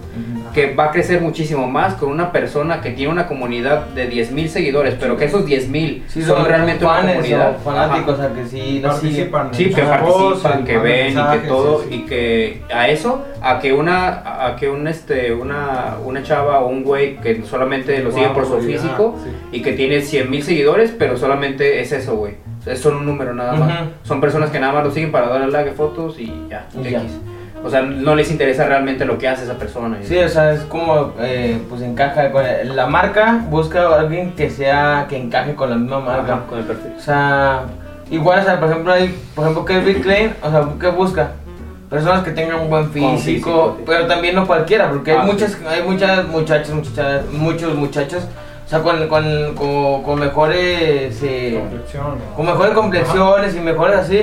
que 0.53 0.75
va 0.75 0.85
a 0.87 0.91
crecer 0.91 1.21
muchísimo 1.21 1.67
más 1.69 1.95
con 1.95 2.11
una 2.11 2.31
persona 2.33 2.81
que 2.81 2.91
tiene 2.91 3.11
una 3.13 3.27
comunidad 3.27 3.87
de 3.89 4.11
10.000 4.11 4.47
seguidores, 4.49 4.95
pero 5.01 5.17
que 5.17 5.25
esos 5.25 5.45
10.000 5.47 6.03
Sí, 6.09 6.23
son, 6.23 6.45
realmente 6.45 6.85
una 6.85 7.01
comunidad. 7.01 7.59
fanáticos, 7.65 8.19
Ajá. 8.21 8.29
o 8.31 8.35
sea, 8.35 8.43
que 8.43 8.49
sí, 8.49 8.81
participan. 8.83 9.55
Sí, 9.55 9.71
que 9.71 9.83
participan, 9.83 10.65
que 10.65 10.79
ven 10.79 11.19
y 11.19 11.39
que 11.41 11.49
todo, 11.49 11.81
sí, 11.83 11.87
sí. 11.89 11.95
y 11.95 12.07
que 12.07 12.63
a 12.73 12.89
eso, 12.89 13.25
a 13.43 13.59
que 13.59 13.73
una, 13.73 14.47
a 14.47 14.57
que 14.57 14.69
un 14.69 14.87
este, 14.87 15.33
una, 15.33 15.97
una 16.05 16.23
chava 16.23 16.61
o 16.61 16.69
un 16.69 16.85
güey 16.85 17.17
que 17.19 17.43
solamente 17.45 17.99
lo 18.03 18.13
sigue 18.13 18.29
por 18.29 18.47
su 18.47 18.59
físico 18.61 19.17
y 19.51 19.61
que 19.63 19.73
tiene 19.73 20.01
100 20.03 20.31
mil 20.31 20.43
seguidores, 20.43 20.95
pero 20.97 21.17
solamente 21.17 21.81
es 21.81 21.91
eso, 21.93 22.17
güey. 22.17 22.35
Son 22.77 22.95
un 22.97 23.05
número 23.07 23.35
nada 23.35 23.55
más. 23.55 23.79
Son 24.05 24.21
personas 24.21 24.51
que 24.51 24.59
nada 24.59 24.73
más 24.73 24.85
lo 24.85 24.91
siguen 24.91 25.13
para 25.13 25.29
darle 25.29 25.49
like 25.49 25.71
a 25.71 25.73
fotos 25.75 26.19
y 26.19 26.33
ya, 26.49 26.67
Y 26.75 26.81
X. 26.81 26.93
ya. 26.93 27.01
O 27.65 27.71
sea, 27.71 27.81
no 27.81 28.15
les 28.15 28.31
interesa 28.31 28.67
realmente 28.67 29.07
lo 29.07 29.17
que 29.17 29.27
hace 29.27 29.45
esa 29.45 29.55
persona. 29.55 29.97
Sí, 30.03 30.19
o 30.19 30.29
sea, 30.29 30.53
es 30.53 30.61
como, 30.65 31.15
eh, 31.19 31.59
pues 31.71 31.81
encaja 31.81 32.31
con 32.31 32.45
el- 32.45 32.77
la 32.77 32.87
marca, 32.87 33.41
busca 33.49 33.85
a 33.89 34.01
alguien 34.01 34.33
que 34.33 34.51
sea, 34.51 35.07
que 35.09 35.17
encaje 35.17 35.55
con 35.55 35.71
la 35.71 35.77
misma 35.77 36.01
marca. 36.01 36.35
Ajá, 36.35 36.43
con 36.47 36.59
el 36.59 36.65
perfil. 36.67 36.93
O 36.99 37.01
sea, 37.01 37.63
igual, 38.11 38.41
o 38.41 38.45
sea, 38.45 38.61
por 38.61 38.69
ejemplo, 38.69 38.93
hay, 38.93 39.19
por 39.35 39.45
ejemplo, 39.45 39.65
Calvin 39.65 40.03
Klein, 40.03 40.35
o 40.43 40.51
sea, 40.51 40.69
¿qué 40.79 40.89
busca? 40.89 41.31
Personas 41.89 42.23
que 42.23 42.33
tengan 42.33 42.61
un 42.61 42.69
buen 42.69 42.91
físico, 42.91 43.17
físico, 43.17 43.75
sí. 43.79 43.85
pero 43.87 44.07
también 44.09 44.35
no 44.35 44.47
cualquiera, 44.47 44.91
porque 44.91 45.13
Ah, 45.13 45.21
hay 45.23 45.27
sí. 45.27 45.33
muchas, 45.33 45.59
hay 45.67 45.83
muchas 45.85 46.29
muchachas, 46.29 46.71
muchachas, 46.75 47.23
muchos 47.33 47.75
muchachos, 47.77 48.25
o 48.67 48.69
sea, 48.69 48.81
con, 48.81 49.09
con, 49.09 49.55
con, 49.55 50.03
con 50.03 50.21
mejores, 50.21 51.19
eh, 51.23 51.61
con 52.37 52.45
mejores 52.47 52.75
complexiones 52.75 53.55
y 53.55 53.61
mejores 53.61 53.97
así, 53.97 54.23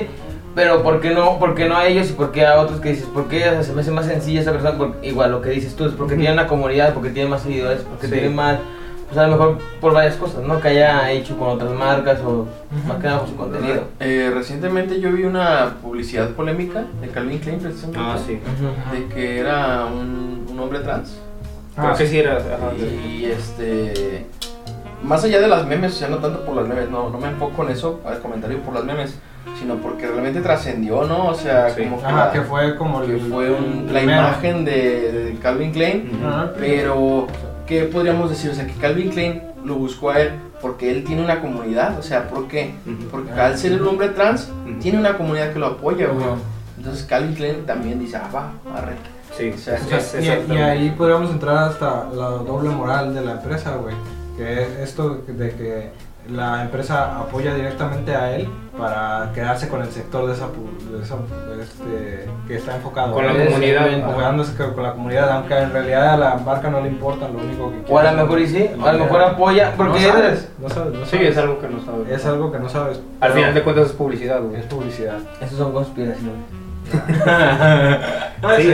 pero 0.55 0.83
¿por 0.83 0.99
qué 1.01 1.11
no, 1.11 1.39
por 1.39 1.55
qué 1.55 1.67
no 1.67 1.75
a 1.77 1.87
ellos 1.87 2.09
y 2.09 2.13
por 2.13 2.31
qué 2.31 2.45
a 2.45 2.59
otros 2.59 2.79
que 2.81 2.89
dices, 2.89 3.05
por 3.05 3.27
qué 3.27 3.47
o 3.49 3.51
sea, 3.51 3.63
se 3.63 3.73
me 3.73 3.81
hace 3.81 3.91
más 3.91 4.05
sencilla 4.05 4.41
esa 4.41 4.51
persona? 4.51 4.77
Por- 4.77 4.95
igual 5.03 5.31
lo 5.31 5.41
que 5.41 5.49
dices 5.51 5.75
tú, 5.75 5.85
es 5.85 5.93
porque 5.93 6.15
tiene 6.15 6.33
una 6.33 6.47
comunidad, 6.47 6.93
porque 6.93 7.09
tiene 7.09 7.29
más 7.29 7.41
seguidores, 7.41 7.81
porque 7.81 8.07
Sí. 8.07 8.13
tiene 8.13 8.29
más, 8.29 8.57
pues 9.07 9.17
a 9.17 9.27
lo 9.27 9.31
mejor 9.37 9.57
por 9.79 9.93
varias 9.93 10.15
cosas, 10.15 10.43
¿no? 10.43 10.59
Que 10.61 10.69
haya 10.69 11.11
hecho 11.11 11.37
con 11.37 11.49
otras 11.49 11.71
marcas 11.71 12.19
o 12.21 12.47
más 12.87 12.97
que 12.97 13.03
nada 13.07 13.19
por 13.19 13.29
su 13.29 13.35
contenido. 13.35 13.83
Eh, 13.99 14.31
recientemente 14.33 14.99
yo 15.01 15.11
vi 15.11 15.23
una 15.23 15.75
publicidad 15.81 16.29
polémica 16.31 16.85
de 17.01 17.07
Calvin 17.09 17.39
Klein 17.39 17.59
precisamente. 17.59 17.99
Ah, 18.01 18.17
sí. 18.25 18.39
De 18.91 19.07
que 19.13 19.39
era 19.39 19.85
un, 19.85 20.45
un 20.49 20.59
hombre 20.59 20.79
trans. 20.79 21.17
Creo 21.75 21.87
Ah, 21.89 21.95
que 21.97 22.05
sí 22.07 22.19
era. 22.19 22.35
ajá, 22.37 22.73
Y 22.77 23.25
este. 23.25 24.25
Más 25.03 25.23
allá 25.23 25.39
de 25.41 25.47
las 25.47 25.65
memes, 25.65 25.93
o 25.93 25.95
sea, 25.95 26.09
no 26.09 26.17
tanto 26.17 26.45
por 26.45 26.55
las 26.55 26.67
memes, 26.67 26.89
no, 26.89 27.09
no 27.09 27.17
me 27.17 27.27
enfoco 27.29 27.63
en 27.63 27.71
eso, 27.71 28.01
al 28.05 28.19
comentario 28.19 28.59
por 28.59 28.73
las 28.75 28.83
memes, 28.83 29.17
sino 29.59 29.75
porque 29.75 30.07
realmente 30.07 30.41
trascendió, 30.41 31.03
¿no? 31.05 31.27
O 31.27 31.33
sea, 31.35 31.69
Sí. 31.69 31.83
como 31.83 31.99
que, 31.99 32.05
Ajá, 32.05 32.25
la, 32.27 32.31
que 32.31 32.41
fue 32.41 32.75
como 32.75 33.01
que 33.05 33.13
el- 33.15 33.21
fue 33.21 33.51
un- 33.51 33.85
el 33.87 33.93
la 33.93 34.01
imagen 34.03 34.65
de, 34.65 35.11
de 35.11 35.35
Calvin 35.41 35.71
Klein. 35.71 36.09
Pero, 36.59 37.27
¿qué 37.67 37.83
podríamos 37.85 38.29
decir? 38.29 38.51
O 38.51 38.53
sea, 38.55 38.65
que 38.65 38.73
Calvin 38.73 39.09
Klein 39.09 39.41
lo 39.63 39.75
buscó 39.75 40.09
a 40.11 40.19
él 40.21 40.31
porque 40.61 40.91
él 40.91 41.03
tiene 41.03 41.23
una 41.23 41.39
comunidad. 41.41 41.97
O 41.99 42.03
sea, 42.03 42.27
¿por 42.27 42.47
qué? 42.47 42.73
Porque 43.11 43.31
al 43.31 43.57
ser 43.57 43.81
un 43.81 43.87
hombre 43.87 44.09
trans, 44.09 44.49
tiene 44.81 44.99
una 44.99 45.17
comunidad 45.17 45.53
que 45.53 45.59
lo 45.59 45.67
apoya, 45.67 46.07
güey. 46.07 46.25
Entonces 46.77 47.05
Calvin 47.05 47.35
Klein 47.35 47.65
también 47.65 47.99
dice, 47.99 48.17
ah, 48.17 48.29
va, 48.33 48.51
arre. 48.75 48.93
Sí, 49.37 49.51
O 49.53 49.57
sea, 49.57 49.75
es- 49.75 49.83
O 49.83 49.87
sea, 50.21 50.37
es 50.37 50.49
y- 50.49 50.57
ahí 50.57 50.89
podríamos 50.97 51.29
entrar 51.31 51.57
hasta 51.69 52.05
la 52.13 52.27
doble 52.29 52.69
moral 52.69 53.13
de 53.13 53.21
la 53.21 53.33
empresa, 53.33 53.75
güey. 53.77 53.95
Que 54.37 54.63
es 54.63 54.69
esto 54.89 55.21
de 55.27 55.49
que 55.51 55.89
la 56.31 56.61
empresa 56.63 57.17
apoya 57.19 57.53
directamente 57.55 58.15
a 58.15 58.35
él 58.35 58.47
para 58.77 59.29
quedarse 59.33 59.67
con 59.67 59.81
el 59.81 59.89
sector 59.91 60.25
de 60.27 60.33
esa, 60.33 60.47
de 60.47 61.03
esa- 61.03 61.17
de 61.55 61.61
este, 61.63 62.29
que 62.47 62.55
está 62.55 62.75
enfocado. 62.77 63.13
Con 63.13 63.25
la 63.25 63.33
Es- 63.33 63.45
comunidad. 63.49 63.87
Enfocándose 63.91 64.55
con 64.55 64.73
con 64.73 64.83
la 64.83 64.93
comunidad, 64.93 65.29
aunque 65.31 65.57
en 65.57 65.71
realidad 65.71 66.13
a 66.13 66.17
la 66.17 66.35
marca 66.37 66.69
no 66.69 66.81
le 66.81 66.87
importa, 66.87 67.27
lo 67.27 67.39
único 67.39 67.69
que 67.71 67.77
quiere. 67.79 67.93
O 67.93 67.99
a 67.99 68.03
lo 68.11 68.23
mejor 68.23 68.39
y 68.39 68.47
sí, 68.47 68.69
a 68.83 68.91
lo 68.93 68.99
mejor 68.99 69.21
apoya, 69.21 69.73
porque 69.75 69.99
no 70.01 70.13
sabes, 70.13 70.49
no 70.61 70.69
sabes, 70.69 70.93
no 70.93 71.05
Sí, 71.05 71.11
sabes. 71.17 71.29
es 71.31 71.37
algo 71.37 71.59
que 71.59 71.67
no 71.67 71.79
sabes. 71.85 72.09
Es 72.09 72.25
algo 72.25 72.51
que 72.51 72.59
no 72.59 72.69
sabes. 72.69 73.01
Al 73.19 73.31
final 73.33 73.53
de 73.53 73.61
cuentas 73.63 73.87
es 73.87 73.91
publicidad, 73.93 74.41
güey. 74.41 74.59
es 74.59 74.65
publicidad. 74.65 75.17
Esos 75.41 75.57
son 75.57 75.73
conspiraciones. 75.73 76.35
Sí, 78.57 78.73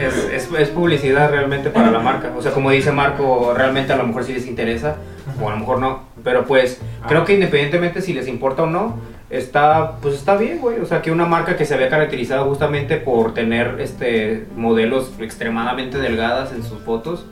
es, 0.00 0.16
es, 0.32 0.48
es 0.58 0.68
publicidad 0.70 1.30
realmente 1.30 1.68
para 1.70 1.90
la 1.90 1.98
marca. 1.98 2.30
O 2.36 2.40
sea, 2.42 2.52
como 2.52 2.70
dice 2.70 2.90
Marco, 2.92 3.52
realmente 3.54 3.92
a 3.92 3.96
lo 3.96 4.04
mejor 4.04 4.24
sí 4.24 4.32
les 4.32 4.46
interesa, 4.46 4.96
o 5.40 5.48
a 5.48 5.52
lo 5.52 5.58
mejor 5.58 5.78
no. 5.78 6.00
Pero 6.26 6.44
pues, 6.44 6.80
creo 7.06 7.24
que 7.24 7.34
independientemente 7.34 8.02
si 8.02 8.12
les 8.12 8.26
importa 8.26 8.64
o 8.64 8.66
no, 8.66 8.96
está, 9.30 9.92
pues 10.02 10.16
está 10.16 10.36
bien, 10.36 10.58
güey. 10.58 10.80
O 10.80 10.84
sea, 10.86 11.00
que 11.00 11.12
una 11.12 11.24
marca 11.24 11.56
que 11.56 11.64
se 11.64 11.74
había 11.74 11.88
caracterizado 11.88 12.46
justamente 12.46 12.96
por 12.96 13.32
tener 13.32 13.76
este 13.78 14.44
modelos 14.56 15.12
extremadamente 15.20 15.98
delgadas 15.98 16.50
en 16.52 16.64
sus 16.64 16.80
fotos, 16.80 17.26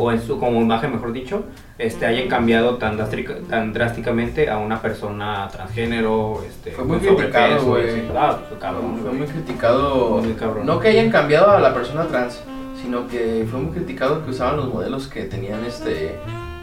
o 0.00 0.12
en 0.12 0.22
su, 0.22 0.38
como 0.38 0.60
imagen, 0.62 0.92
mejor 0.92 1.12
dicho, 1.12 1.42
este, 1.78 2.06
hayan 2.06 2.28
cambiado 2.28 2.76
tan, 2.76 2.96
drástica- 2.96 3.38
tan 3.50 3.72
drásticamente 3.72 4.48
a 4.48 4.58
una 4.58 4.80
persona 4.80 5.48
transgénero, 5.50 6.40
este, 6.48 6.70
Fue 6.70 6.84
muy 6.84 6.98
criticado, 6.98 7.64
güey. 7.64 8.04
Ah, 8.16 8.38
pues, 8.48 8.60
cabrón, 8.60 8.92
Fue 9.00 9.08
güey. 9.08 9.14
muy 9.22 9.26
criticado. 9.26 10.20
Muy 10.22 10.34
cabrón. 10.34 10.64
No 10.64 10.78
que 10.78 10.86
hayan 10.86 11.10
cambiado 11.10 11.50
a 11.50 11.58
la 11.58 11.74
persona 11.74 12.04
trans, 12.06 12.40
sino 12.80 13.08
que 13.08 13.44
fue 13.50 13.58
muy 13.58 13.72
criticado 13.72 14.24
que 14.24 14.30
usaban 14.30 14.58
los 14.58 14.72
modelos 14.72 15.08
que 15.08 15.24
tenían 15.24 15.64
este 15.64 16.14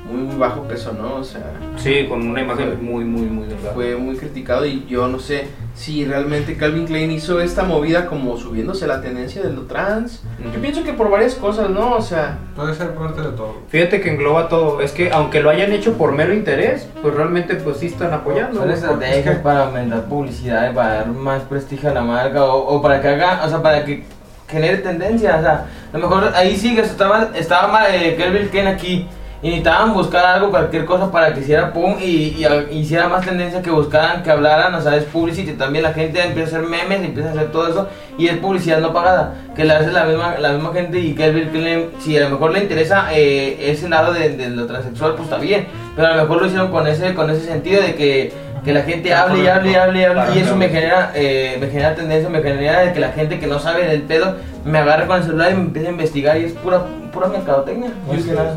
muy, 0.05 0.21
muy 0.21 0.35
bajo 0.37 0.61
peso, 0.63 0.93
¿no? 0.93 1.15
O 1.15 1.23
sea, 1.23 1.41
Sí, 1.77 2.05
con 2.07 2.27
una 2.27 2.41
imagen 2.41 2.83
muy, 2.83 3.03
muy, 3.03 3.23
muy 3.25 3.47
delgada. 3.47 3.73
fue 3.73 3.95
muy 3.95 4.15
criticado 4.15 4.65
y 4.65 4.85
yo 4.87 5.07
no 5.07 5.19
sé 5.19 5.47
si 5.73 6.05
realmente 6.05 6.55
Calvin 6.55 6.85
Klein 6.85 7.11
hizo 7.11 7.41
esta 7.41 7.63
movida 7.63 8.05
como 8.05 8.37
subiéndose 8.37 8.87
la 8.87 9.01
tendencia 9.01 9.41
de 9.41 9.51
lo 9.51 9.63
trans. 9.63 10.21
Yo 10.53 10.61
pienso 10.61 10.83
que 10.83 10.93
por 10.93 11.09
varias 11.09 11.35
cosas, 11.35 11.69
¿no? 11.69 11.93
O 11.95 12.01
sea, 12.01 12.37
Puede 12.55 12.73
ser 12.75 12.91
parte 12.91 13.19
de 13.21 13.29
todo. 13.29 13.55
Fíjate 13.67 13.99
que 13.99 14.11
engloba 14.11 14.47
todo. 14.47 14.79
Es 14.79 14.91
que 14.93 15.11
aunque 15.11 15.41
lo 15.41 15.49
hayan 15.49 15.73
hecho 15.73 15.93
por 15.97 16.11
mero 16.13 16.33
interés, 16.33 16.87
pues 17.01 17.13
realmente 17.13 17.55
pues 17.55 17.77
sí 17.77 17.87
están 17.87 18.13
apoyando. 18.13 18.61
Son 18.61 18.71
estrategias 18.71 19.25
es 19.25 19.37
que- 19.37 19.43
para 19.43 19.65
aumentar 19.65 20.03
publicidad, 20.05 20.73
para 20.73 20.93
dar 20.93 21.07
más 21.07 21.41
prestigio 21.43 21.89
a 21.89 21.93
la 21.93 22.01
marca 22.03 22.43
o, 22.45 22.75
o 22.77 22.81
para 22.81 23.01
que 23.01 23.07
haga, 23.09 23.41
o 23.43 23.49
sea, 23.49 23.61
para 23.61 23.83
que 23.83 24.03
genere 24.47 24.77
tendencia. 24.77 25.35
O 25.37 25.41
sea, 25.41 25.65
a 25.91 25.97
lo 25.97 26.07
mejor 26.07 26.31
ahí 26.35 26.55
sí 26.55 26.75
que 26.75 26.81
estaba, 26.81 27.31
estaba 27.35 27.67
mal, 27.67 27.87
eh, 27.93 28.15
Kelvin 28.15 28.47
Ken 28.49 28.67
aquí 28.67 29.07
y 29.45 29.49
necesitaban 29.49 29.93
buscar 29.93 30.25
algo, 30.25 30.49
cualquier 30.49 30.85
cosa 30.85 31.11
para 31.11 31.31
que 31.31 31.41
hiciera 31.41 31.71
pum 31.71 31.97
y, 32.01 32.35
y 32.71 32.79
hiciera 32.79 33.07
más 33.07 33.23
tendencia 33.23 33.61
que 33.61 33.69
buscaran, 33.69 34.23
que 34.23 34.31
hablaran, 34.31 34.73
o 34.73 34.81
sea, 34.81 34.95
es 34.95 35.03
publicity. 35.03 35.51
También 35.51 35.83
la 35.83 35.93
gente 35.93 36.19
empieza 36.19 36.55
a 36.55 36.59
hacer 36.61 36.67
memes, 36.67 37.03
empieza 37.03 37.29
a 37.29 37.33
hacer 37.33 37.51
todo 37.51 37.67
eso 37.67 37.87
y 38.17 38.25
es 38.25 38.37
publicidad 38.37 38.79
no 38.79 38.91
pagada, 38.91 39.35
que 39.55 39.63
la 39.63 39.77
hace 39.77 39.91
la 39.91 40.05
misma, 40.05 40.39
la 40.39 40.53
misma 40.53 40.73
gente 40.73 40.99
y 40.99 41.13
Kelvin 41.13 41.49
Klein, 41.49 41.89
si 41.99 42.17
a 42.17 42.21
lo 42.21 42.31
mejor 42.31 42.53
le 42.53 42.61
interesa 42.61 43.09
eh, 43.13 43.69
ese 43.69 43.87
lado 43.87 44.13
de, 44.13 44.29
de 44.29 44.49
lo 44.49 44.65
transexual, 44.65 45.11
pues 45.11 45.25
está 45.25 45.37
bien, 45.37 45.67
pero 45.95 46.07
a 46.07 46.15
lo 46.15 46.23
mejor 46.23 46.41
lo 46.41 46.47
hicieron 46.47 46.71
con 46.71 46.87
ese, 46.87 47.13
con 47.13 47.29
ese 47.29 47.45
sentido 47.45 47.83
de 47.83 47.93
que, 47.93 48.33
que 48.65 48.73
la 48.73 48.81
gente 48.81 49.13
hable 49.13 49.43
y 49.43 49.47
hable 49.47 49.71
y 49.71 49.75
hable 49.75 49.99
y 49.99 50.03
hable 50.03 50.35
y 50.35 50.39
eso 50.39 50.55
me 50.55 50.69
genera, 50.69 51.11
eh, 51.13 51.57
me 51.61 51.67
genera 51.67 51.93
tendencia, 51.93 52.27
me 52.29 52.41
genera 52.41 52.81
de 52.81 52.93
que 52.93 52.99
la 52.99 53.11
gente 53.11 53.39
que 53.39 53.45
no 53.45 53.59
sabe 53.59 53.85
del 53.85 54.01
pedo 54.01 54.35
me 54.65 54.79
agarre 54.79 55.05
con 55.05 55.17
el 55.17 55.23
celular 55.23 55.51
y 55.51 55.55
me 55.55 55.61
empiece 55.61 55.87
a 55.87 55.91
investigar 55.91 56.41
y 56.41 56.45
es 56.45 56.53
pura, 56.53 56.83
pura 57.13 57.27
mercadotecnia. 57.27 57.91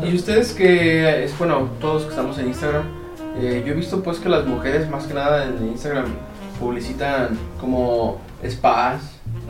y, 0.03 0.15
ustedes 0.15 0.53
que, 0.53 1.23
es 1.23 1.37
bueno, 1.37 1.69
todos 1.79 2.03
que 2.03 2.09
estamos 2.09 2.39
en 2.39 2.47
Instagram, 2.47 2.83
eh, 3.39 3.63
yo 3.65 3.73
he 3.73 3.75
visto 3.75 4.01
pues 4.01 4.17
que 4.17 4.29
las 4.29 4.45
mujeres 4.45 4.89
más 4.89 5.05
que 5.05 5.13
nada 5.13 5.45
en 5.45 5.67
Instagram 5.67 6.05
publicitan 6.59 7.29
como 7.59 8.19
spas, 8.47 9.01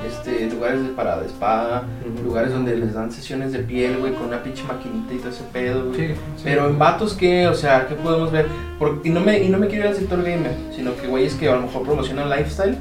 este, 0.07 0.49
lugares 0.49 0.82
de 0.84 0.89
parada 0.89 1.22
de 1.22 1.28
spa, 1.30 1.84
Ujú. 2.16 2.24
lugares 2.24 2.51
donde 2.51 2.76
les 2.76 2.93
dan 2.93 3.12
sesiones 3.12 3.51
de 3.51 3.60
piel, 3.60 3.97
güey, 3.97 4.14
con 4.14 4.28
una 4.28 4.41
pinche 4.43 4.64
maquinita 4.64 5.14
y 5.14 5.18
todo 5.18 5.30
ese 5.30 5.43
pedo, 5.51 5.86
güey. 5.88 5.95
Sí, 5.99 6.07
sí. 6.38 6.41
Pero 6.43 6.68
en 6.70 6.78
vatos 6.80 7.14
que, 7.14 7.47
o 7.47 7.53
sea, 7.55 7.88
¿qué 7.88 7.95
podemos 7.95 8.32
ver? 8.32 8.45
Por- 8.78 9.01
y, 9.03 9.10
no 9.10 9.20
me, 9.22 9.39
y 9.39 9.49
no 9.49 9.57
me 9.57 9.68
quiero 9.68 9.86
ir 9.86 9.89
al 9.91 9.95
sector 9.95 10.20
gamer, 10.24 10.51
sino 10.76 10.95
que 10.95 11.07
güeyes 11.07 11.34
que 11.36 11.49
a 11.49 11.55
lo 11.55 11.62
mejor 11.64 11.84
promocionan 11.84 12.30
lifestyle, 12.30 12.78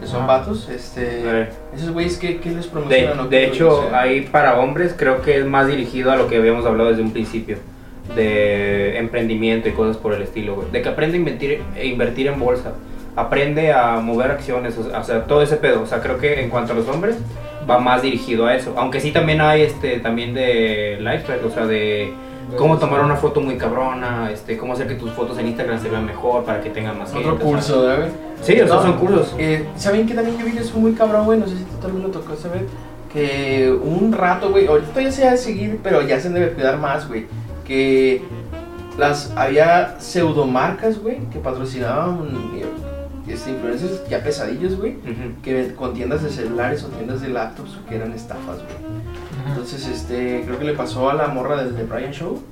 que 0.00 0.06
son 0.06 0.18
Ajá. 0.24 0.26
vatos, 0.38 0.68
este... 0.68 1.48
Esos 1.74 1.90
güeyes, 1.90 2.18
¿qué, 2.18 2.38
qué 2.38 2.50
les 2.50 2.64
De, 2.66 2.70
promocionan? 2.70 3.20
o 3.20 3.24
de 3.24 3.30
qué 3.30 3.44
hecho, 3.46 3.88
ahí 3.94 4.22
para 4.30 4.58
hombres 4.60 4.94
creo 4.96 5.22
que 5.22 5.38
es 5.38 5.46
más 5.46 5.66
dirigido 5.66 6.12
a 6.12 6.16
lo 6.16 6.28
que 6.28 6.36
habíamos 6.36 6.64
hablado 6.66 6.90
desde 6.90 7.02
un 7.02 7.10
principio, 7.12 7.56
de 8.14 8.96
emprendimiento 8.98 9.68
y 9.68 9.72
cosas 9.72 9.96
por 9.96 10.14
el 10.14 10.22
estilo, 10.22 10.54
güey. 10.54 10.70
De 10.70 10.82
que 10.82 10.88
aprende 10.88 11.16
a 11.16 11.20
invertir, 11.20 11.62
a 11.76 11.82
invertir 11.82 12.26
en 12.28 12.38
bolsa, 12.38 12.72
aprende 13.16 13.72
a 13.72 13.96
mover 14.00 14.30
acciones, 14.30 14.76
o 14.78 15.04
sea, 15.04 15.24
todo 15.24 15.42
ese 15.42 15.56
pedo. 15.56 15.82
O 15.82 15.86
sea, 15.86 16.00
creo 16.00 16.18
que 16.18 16.40
en 16.40 16.50
cuanto 16.50 16.72
a 16.72 16.76
los 16.76 16.88
hombres 16.88 17.16
va 17.68 17.78
más 17.78 18.02
dirigido 18.02 18.46
a 18.46 18.54
eso. 18.54 18.74
Aunque 18.76 19.00
sí 19.00 19.12
también 19.12 19.40
hay 19.40 19.62
este 19.62 20.00
también 20.00 20.34
de 20.34 20.98
lifestyle, 21.00 21.44
o 21.44 21.50
sea, 21.50 21.66
de 21.66 22.12
cómo 22.56 22.78
tomar 22.78 23.00
una 23.00 23.16
foto 23.16 23.40
muy 23.40 23.56
cabrona, 23.56 24.30
este, 24.32 24.56
cómo 24.56 24.72
hacer 24.72 24.88
que 24.88 24.94
tus 24.94 25.10
fotos 25.12 25.38
en 25.38 25.48
Instagram 25.48 25.80
se 25.80 25.90
vean 25.90 26.06
mejor 26.06 26.44
para 26.44 26.60
que 26.60 26.70
tengan 26.70 26.98
más 26.98 27.10
Otro 27.10 27.22
gente, 27.22 27.44
curso, 27.44 27.82
¿verdad, 27.82 27.98
güey? 27.98 28.10
Sí, 28.42 28.56
No, 28.66 28.82
son 28.82 28.92
cursos. 28.94 29.34
Eh, 29.38 29.66
¿Saben 29.76 30.06
que 30.06 30.14
también 30.14 30.38
yo 30.38 30.46
vi 30.46 30.52
que 30.52 30.60
es 30.60 30.74
muy 30.74 30.92
cabrón, 30.92 31.26
güey? 31.26 31.38
No 31.38 31.46
sé 31.46 31.58
si 31.58 31.64
tú 31.64 31.76
también 31.82 32.04
lo 32.04 32.10
tocó 32.10 32.34
saber. 32.36 32.62
Que 33.12 33.70
un 33.70 34.12
rato, 34.12 34.50
güey, 34.50 34.66
ahorita 34.66 35.00
ya 35.00 35.12
se 35.12 35.26
ha 35.26 35.32
de 35.32 35.38
seguir, 35.38 35.80
pero 35.82 36.02
ya 36.02 36.20
se 36.20 36.30
debe 36.30 36.52
cuidar 36.52 36.78
más, 36.78 37.08
güey. 37.08 37.26
Que 37.66 38.22
las 38.96 39.32
había 39.36 39.96
pseudomarcas, 39.98 41.00
güey, 41.00 41.18
que 41.32 41.38
patrocinaban 41.38 42.18
este, 43.30 43.50
influencers 43.50 44.08
ya 44.08 44.22
pesadillos, 44.22 44.76
güey. 44.76 44.96
Que 45.42 45.74
con 45.74 45.94
tiendas 45.94 46.22
de 46.22 46.30
celulares 46.30 46.82
o 46.84 46.88
tiendas 46.88 47.20
de 47.20 47.28
laptops 47.28 47.78
que 47.88 47.96
eran 47.96 48.12
estafas, 48.12 48.56
güey. 48.58 48.92
Entonces, 49.48 49.86
este, 49.86 50.42
creo 50.44 50.58
que 50.58 50.64
le 50.64 50.74
pasó 50.74 51.08
a 51.10 51.14
la 51.14 51.28
morra 51.28 51.62
del 51.62 51.74
The 51.74 51.84
Brian 51.84 52.12
Show. 52.12 52.42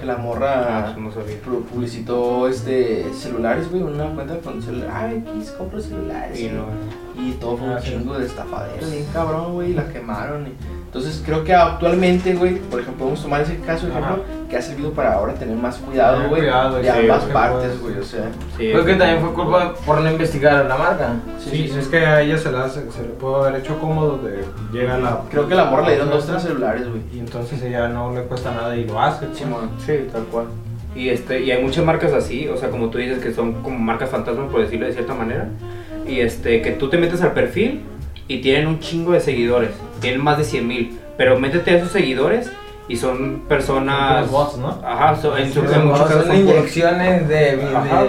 Que 0.00 0.06
la 0.06 0.14
Ah, 0.14 0.18
morra 0.18 0.94
no 0.98 1.10
pu- 1.12 1.62
publicitó 1.70 2.48
este 2.48 3.04
celulares, 3.12 3.70
güey, 3.70 3.82
una 3.82 4.06
cuenta 4.14 4.38
con 4.38 4.62
celular. 4.62 4.90
Ay, 4.92 5.22
X, 5.36 5.50
compro 5.58 5.78
celulares. 5.78 6.40
Y 6.40 6.48
Y, 7.18 7.32
todo 7.32 7.56
fue 7.56 7.66
Ah, 7.68 7.72
un 7.76 7.82
sí. 7.82 7.90
chingo 7.90 8.16
de 8.16 8.26
estafadero, 8.26 8.86
bien 8.86 9.04
cabrón, 9.12 9.54
güey, 9.54 9.70
y 9.72 9.74
la 9.74 9.88
quemaron. 9.88 10.46
y- 10.46 10.52
Entonces 10.86 11.20
creo 11.26 11.42
que 11.44 11.52
actualmente, 11.54 12.34
güey, 12.34 12.54
por 12.60 12.80
ejemplo, 12.80 13.00
podemos 13.00 13.20
tomar 13.22 13.40
ese 13.42 13.56
caso 13.58 13.86
de 13.86 13.92
ejemplo, 13.92 14.22
que 14.48 14.56
ha 14.56 14.62
servido 14.62 14.92
para 14.92 15.14
ahora 15.14 15.34
tener 15.34 15.54
más 15.56 15.76
cuidado, 15.78 16.28
güey, 16.30 16.42
de 16.42 16.48
sí, 16.50 16.88
ambas 16.88 17.18
porque 17.18 17.34
partes, 17.34 17.80
güey, 17.82 17.98
o 17.98 18.02
sea. 18.04 18.24
sí, 18.56 18.70
Creo 18.72 18.84
que 18.84 18.94
también 18.94 19.20
fue 19.20 19.34
culpa 19.34 19.74
por 19.84 20.00
no 20.00 20.10
investigar 20.10 20.64
la 20.64 20.76
marca. 20.76 21.08
Sí, 21.38 21.70
es 21.76 21.88
que 21.88 21.98
a 21.98 22.22
ella 22.22 22.38
se, 22.38 22.50
la, 22.52 22.68
se 22.68 22.80
le 22.80 23.08
pudo 23.20 23.44
haber 23.44 23.60
hecho 23.60 23.78
cómodo 23.78 24.18
de 24.18 24.44
llega 24.72 24.96
la 24.96 25.20
Creo 25.30 25.46
que 25.48 25.54
la 25.54 25.64
morra 25.66 25.82
le 25.86 25.90
dieron 25.92 26.08
dos, 26.10 26.24
tres 26.26 26.40
celulares, 26.42 26.88
güey. 26.88 27.02
y 27.12 27.18
entonces 27.18 27.60
ella 27.62 27.88
no 27.88 28.14
le 28.14 28.22
cuesta 28.22 28.52
nada 28.52 28.74
y 28.76 28.84
lo 28.86 28.98
hace. 29.00 29.26
pues. 29.26 29.38
Simón. 29.38 29.70
Sí, 29.84 29.92
tal 30.12 30.22
cual. 30.24 30.46
Y 30.94 31.10
este 31.10 31.42
y 31.42 31.50
hay 31.50 31.62
muchas 31.62 31.84
marcas 31.84 32.12
así, 32.14 32.48
o 32.48 32.56
sea, 32.56 32.70
como 32.70 32.88
tú 32.88 32.96
dices 32.98 33.18
que 33.22 33.34
son 33.34 33.54
como 33.62 33.78
marcas 33.78 34.08
fantasmas 34.08 34.50
por 34.50 34.60
decirlo 34.62 34.86
de 34.86 34.92
cierta 34.94 35.14
manera. 35.14 35.48
Y 36.08 36.20
este 36.20 36.62
que 36.62 36.70
tú 36.72 36.88
te 36.88 36.96
metes 36.98 37.20
al 37.22 37.32
perfil 37.32 37.82
y 38.26 38.38
tienen 38.40 38.66
un 38.66 38.80
chingo 38.80 39.12
de 39.12 39.20
seguidores, 39.20 39.70
tienen 40.00 40.22
más 40.22 40.38
de 40.38 40.44
100 40.44 40.66
mil, 40.66 40.98
pero 41.16 41.38
métete 41.38 41.72
a 41.72 41.76
esos 41.78 41.92
seguidores 41.92 42.50
y 42.88 42.96
son 42.96 43.40
personas 43.48 44.24
Son 44.24 44.32
bots, 44.32 44.56
¿no? 44.56 44.78
Ajá, 44.82 45.14
son, 45.16 45.38
en, 45.38 45.52
su- 45.52 45.60
Son, 45.62 45.74
en 45.74 45.86
muchos 45.86 46.06
casos 46.06 46.24
son 46.26 46.36
son 46.36 46.44
puros- 46.46 46.56
inyecciones 46.56 47.28
de, 47.28 47.60
Ajá, 47.74 48.06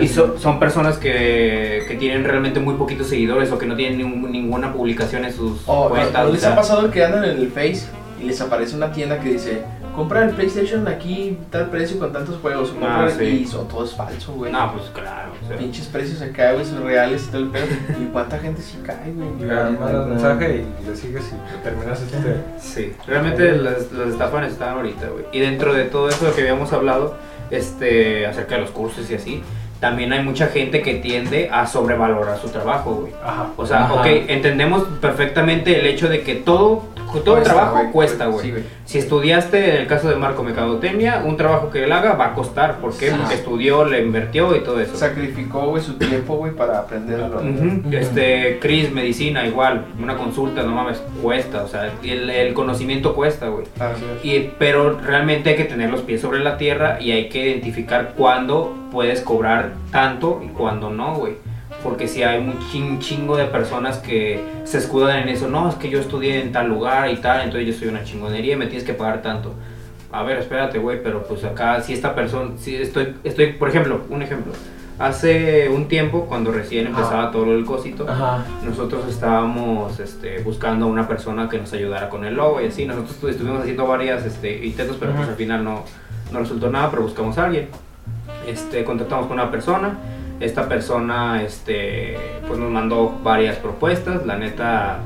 y 0.00 0.08
so- 0.08 0.36
son 0.38 0.58
personas 0.58 0.98
que, 0.98 1.84
que 1.86 1.94
tienen 1.94 2.24
realmente 2.24 2.58
muy 2.58 2.74
poquitos 2.74 3.06
seguidores 3.08 3.52
o 3.52 3.58
que 3.58 3.66
no 3.66 3.76
tienen 3.76 3.98
ningún- 3.98 4.32
ninguna 4.32 4.72
publicación 4.72 5.24
en 5.24 5.32
sus 5.32 5.60
O 5.66 5.88
cuentas. 5.88 6.24
¿no 6.24 6.30
o 6.30 6.32
les 6.32 6.44
ha 6.44 6.56
pasado 6.56 6.90
que 6.90 7.04
andan 7.04 7.24
en 7.24 7.36
el 7.38 7.48
Face 7.50 7.86
y 8.20 8.24
les 8.24 8.40
aparece 8.40 8.74
una 8.76 8.90
tienda 8.90 9.20
que 9.20 9.28
dice, 9.34 9.62
compra 9.94 10.24
el 10.24 10.30
PlayStation 10.34 10.86
aquí, 10.88 11.38
tal 11.50 11.70
precio 11.70 11.98
con 11.98 12.12
tantos 12.12 12.36
juegos, 12.40 12.70
o 12.70 12.72
compra 12.72 13.04
Ah, 13.06 13.10
sí. 13.10 13.24
y 13.24 13.46
son 13.46 13.68
todo 13.68 13.84
es 13.84 13.94
falso, 13.94 14.32
güey. 14.32 14.50
No, 14.52 14.72
pues 14.72 14.84
claro. 14.94 15.32
o 15.44 15.48
sea, 15.48 15.56
Pinches 15.56 15.86
precios 15.86 16.20
acá, 16.22 16.52
güey, 16.52 16.64
son 16.64 16.82
reales 16.84 17.24
y 17.26 17.30
todo 17.30 17.42
el 17.42 17.48
pedo. 17.48 17.66
¿Y 18.02 18.06
cuánta 18.06 18.38
gente 18.38 18.62
sí 18.62 18.78
cae, 18.84 19.12
güey? 19.12 19.28
Y 19.40 19.44
le 19.44 19.54
mandas 19.78 20.06
mensaje 20.08 20.64
y 20.82 20.86
le 20.86 20.96
sigues 20.96 21.24
y 21.28 21.52
te 21.56 21.62
terminas 21.70 22.00
este. 22.00 22.36
Sí, 22.58 22.92
realmente 23.06 23.52
las, 23.52 23.92
las 23.92 24.08
estafas 24.08 24.50
están 24.50 24.76
ahorita, 24.76 25.08
güey. 25.08 25.24
Y 25.32 25.40
dentro 25.40 25.72
de 25.74 25.84
todo 25.84 26.08
eso 26.08 26.34
que 26.34 26.40
habíamos 26.42 26.72
hablado, 26.72 27.16
este, 27.50 28.26
acerca 28.26 28.54
de 28.56 28.62
los 28.62 28.70
cursos 28.70 29.10
y 29.10 29.14
así, 29.14 29.42
también 29.82 30.12
hay 30.12 30.22
mucha 30.22 30.46
gente 30.46 30.80
que 30.80 30.94
tiende 30.94 31.50
a 31.50 31.66
sobrevalorar 31.66 32.38
su 32.38 32.48
trabajo, 32.50 32.94
güey. 33.00 33.12
Ajá. 33.20 33.48
O 33.56 33.66
sea, 33.66 33.80
Ajá. 33.86 33.94
ok, 33.94 34.06
entendemos 34.28 34.84
perfectamente 35.00 35.76
el 35.80 35.86
hecho 35.86 36.08
de 36.08 36.20
que 36.20 36.36
todo, 36.36 36.84
todo 37.24 37.34
Cuesta, 37.34 37.42
trabajo 37.52 37.78
güey, 37.78 37.90
cuesta, 37.90 38.26
sí, 38.40 38.50
güey. 38.52 38.62
Si 38.84 38.98
estudiaste, 38.98 39.70
en 39.74 39.80
el 39.82 39.86
caso 39.88 40.08
de 40.08 40.14
Marco 40.14 40.44
Mercadotecnia, 40.44 41.22
un 41.26 41.36
trabajo 41.36 41.68
que 41.70 41.82
él 41.82 41.90
haga 41.90 42.12
va 42.12 42.26
a 42.26 42.32
costar. 42.34 42.76
¿Por 42.76 42.96
qué? 42.96 43.10
Sí. 43.10 43.16
Porque 43.18 43.34
estudió, 43.34 43.84
le 43.84 44.02
invirtió 44.04 44.54
y 44.54 44.60
todo 44.60 44.78
eso. 44.80 44.94
Sacrificó, 44.94 45.66
güey, 45.66 45.82
su 45.82 45.94
tiempo, 45.94 46.36
güey, 46.36 46.52
para 46.52 46.78
aprenderlo. 46.78 47.38
Ujú, 47.40 47.92
Este, 47.92 48.60
Cris, 48.60 48.92
medicina, 48.92 49.44
igual, 49.44 49.86
una 50.00 50.16
consulta, 50.16 50.62
no 50.62 50.76
mames, 50.76 51.02
cuesta, 51.20 51.64
o 51.64 51.66
sea, 51.68 51.90
el, 52.04 52.30
el 52.30 52.54
conocimiento 52.54 53.16
cuesta, 53.16 53.48
güey. 53.48 53.66
Pero 54.60 54.96
realmente 55.00 55.50
hay 55.50 55.56
que 55.56 55.64
tener 55.64 55.90
los 55.90 56.02
pies 56.02 56.20
sobre 56.20 56.38
la 56.38 56.56
tierra 56.56 56.98
y 57.00 57.10
hay 57.10 57.28
que 57.28 57.48
identificar 57.50 58.12
cuándo 58.16 58.76
puedes 58.92 59.22
cobrar 59.22 59.72
tanto 59.90 60.40
y 60.44 60.48
cuándo 60.48 60.90
no, 60.90 61.14
güey. 61.16 61.34
Porque 61.82 62.06
si 62.06 62.22
hay 62.22 62.38
un 62.38 62.54
chin- 62.70 62.98
chingo 63.00 63.36
de 63.36 63.46
personas 63.46 63.98
que 63.98 64.40
se 64.64 64.78
escudan 64.78 65.18
en 65.20 65.28
eso, 65.30 65.48
no, 65.48 65.68
es 65.68 65.74
que 65.74 65.88
yo 65.90 65.98
estudié 65.98 66.40
en 66.42 66.52
tal 66.52 66.68
lugar 66.68 67.10
y 67.10 67.16
tal, 67.16 67.40
entonces 67.40 67.66
yo 67.66 67.72
soy 67.76 67.88
una 67.88 68.04
chingonería 68.04 68.52
y 68.52 68.56
me 68.56 68.66
tienes 68.66 68.84
que 68.86 68.92
pagar 68.94 69.22
tanto. 69.22 69.54
A 70.12 70.22
ver, 70.22 70.36
espérate, 70.38 70.78
güey, 70.78 71.02
pero 71.02 71.24
pues 71.24 71.42
acá 71.42 71.80
si 71.80 71.94
esta 71.94 72.14
persona, 72.14 72.52
si 72.58 72.76
estoy, 72.76 73.16
estoy, 73.24 73.54
por 73.54 73.70
ejemplo, 73.70 74.02
un 74.10 74.22
ejemplo. 74.22 74.52
Hace 74.98 75.68
un 75.70 75.88
tiempo, 75.88 76.26
cuando 76.28 76.52
recién 76.52 76.86
empezaba 76.86 77.30
todo 77.32 77.52
el 77.56 77.64
cosito, 77.64 78.06
Ajá. 78.08 78.44
nosotros 78.64 79.08
estábamos 79.08 79.98
este, 79.98 80.40
buscando 80.42 80.84
a 80.84 80.88
una 80.88 81.08
persona 81.08 81.48
que 81.48 81.58
nos 81.58 81.72
ayudara 81.72 82.08
con 82.10 82.24
el 82.24 82.34
logo 82.34 82.60
y 82.60 82.66
así. 82.66 82.84
Nosotros 82.84 83.16
estu- 83.20 83.30
estuvimos 83.30 83.62
haciendo 83.62 83.86
varias 83.86 84.24
este, 84.24 84.64
intentos, 84.64 84.98
pero 85.00 85.12
pues 85.14 85.28
al 85.28 85.34
final 85.34 85.64
no, 85.64 85.82
no 86.30 86.38
resultó 86.38 86.70
nada, 86.70 86.90
pero 86.90 87.02
buscamos 87.02 87.36
a 87.38 87.46
alguien. 87.46 87.68
Este, 88.46 88.84
contactamos 88.84 89.26
con 89.26 89.34
una 89.38 89.50
persona. 89.50 89.98
Esta 90.40 90.68
persona 90.68 91.42
este, 91.42 92.16
pues 92.46 92.58
nos 92.58 92.70
mandó 92.70 93.18
varias 93.22 93.56
propuestas. 93.56 94.26
La 94.26 94.36
neta, 94.36 94.98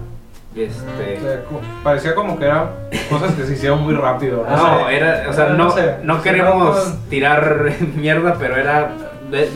O 0.55 0.59
este, 0.59 1.20
sea, 1.20 1.43
parecía 1.82 2.14
como 2.14 2.39
que 2.39 2.47
eran 2.47 2.70
cosas 3.11 3.34
que 3.34 3.45
se 3.45 3.53
hicieron 3.55 3.82
muy 3.82 3.95
rápido. 3.95 4.47
no, 4.49 4.87
sé. 4.89 4.97
era, 4.97 5.26
o 5.28 5.32
sea, 5.32 5.49
no, 5.51 5.70
sé. 5.70 5.97
no 6.03 6.22
queremos 6.22 6.95
tirar 7.11 7.70
mierda, 7.97 8.37
pero 8.39 8.57
era, 8.57 8.93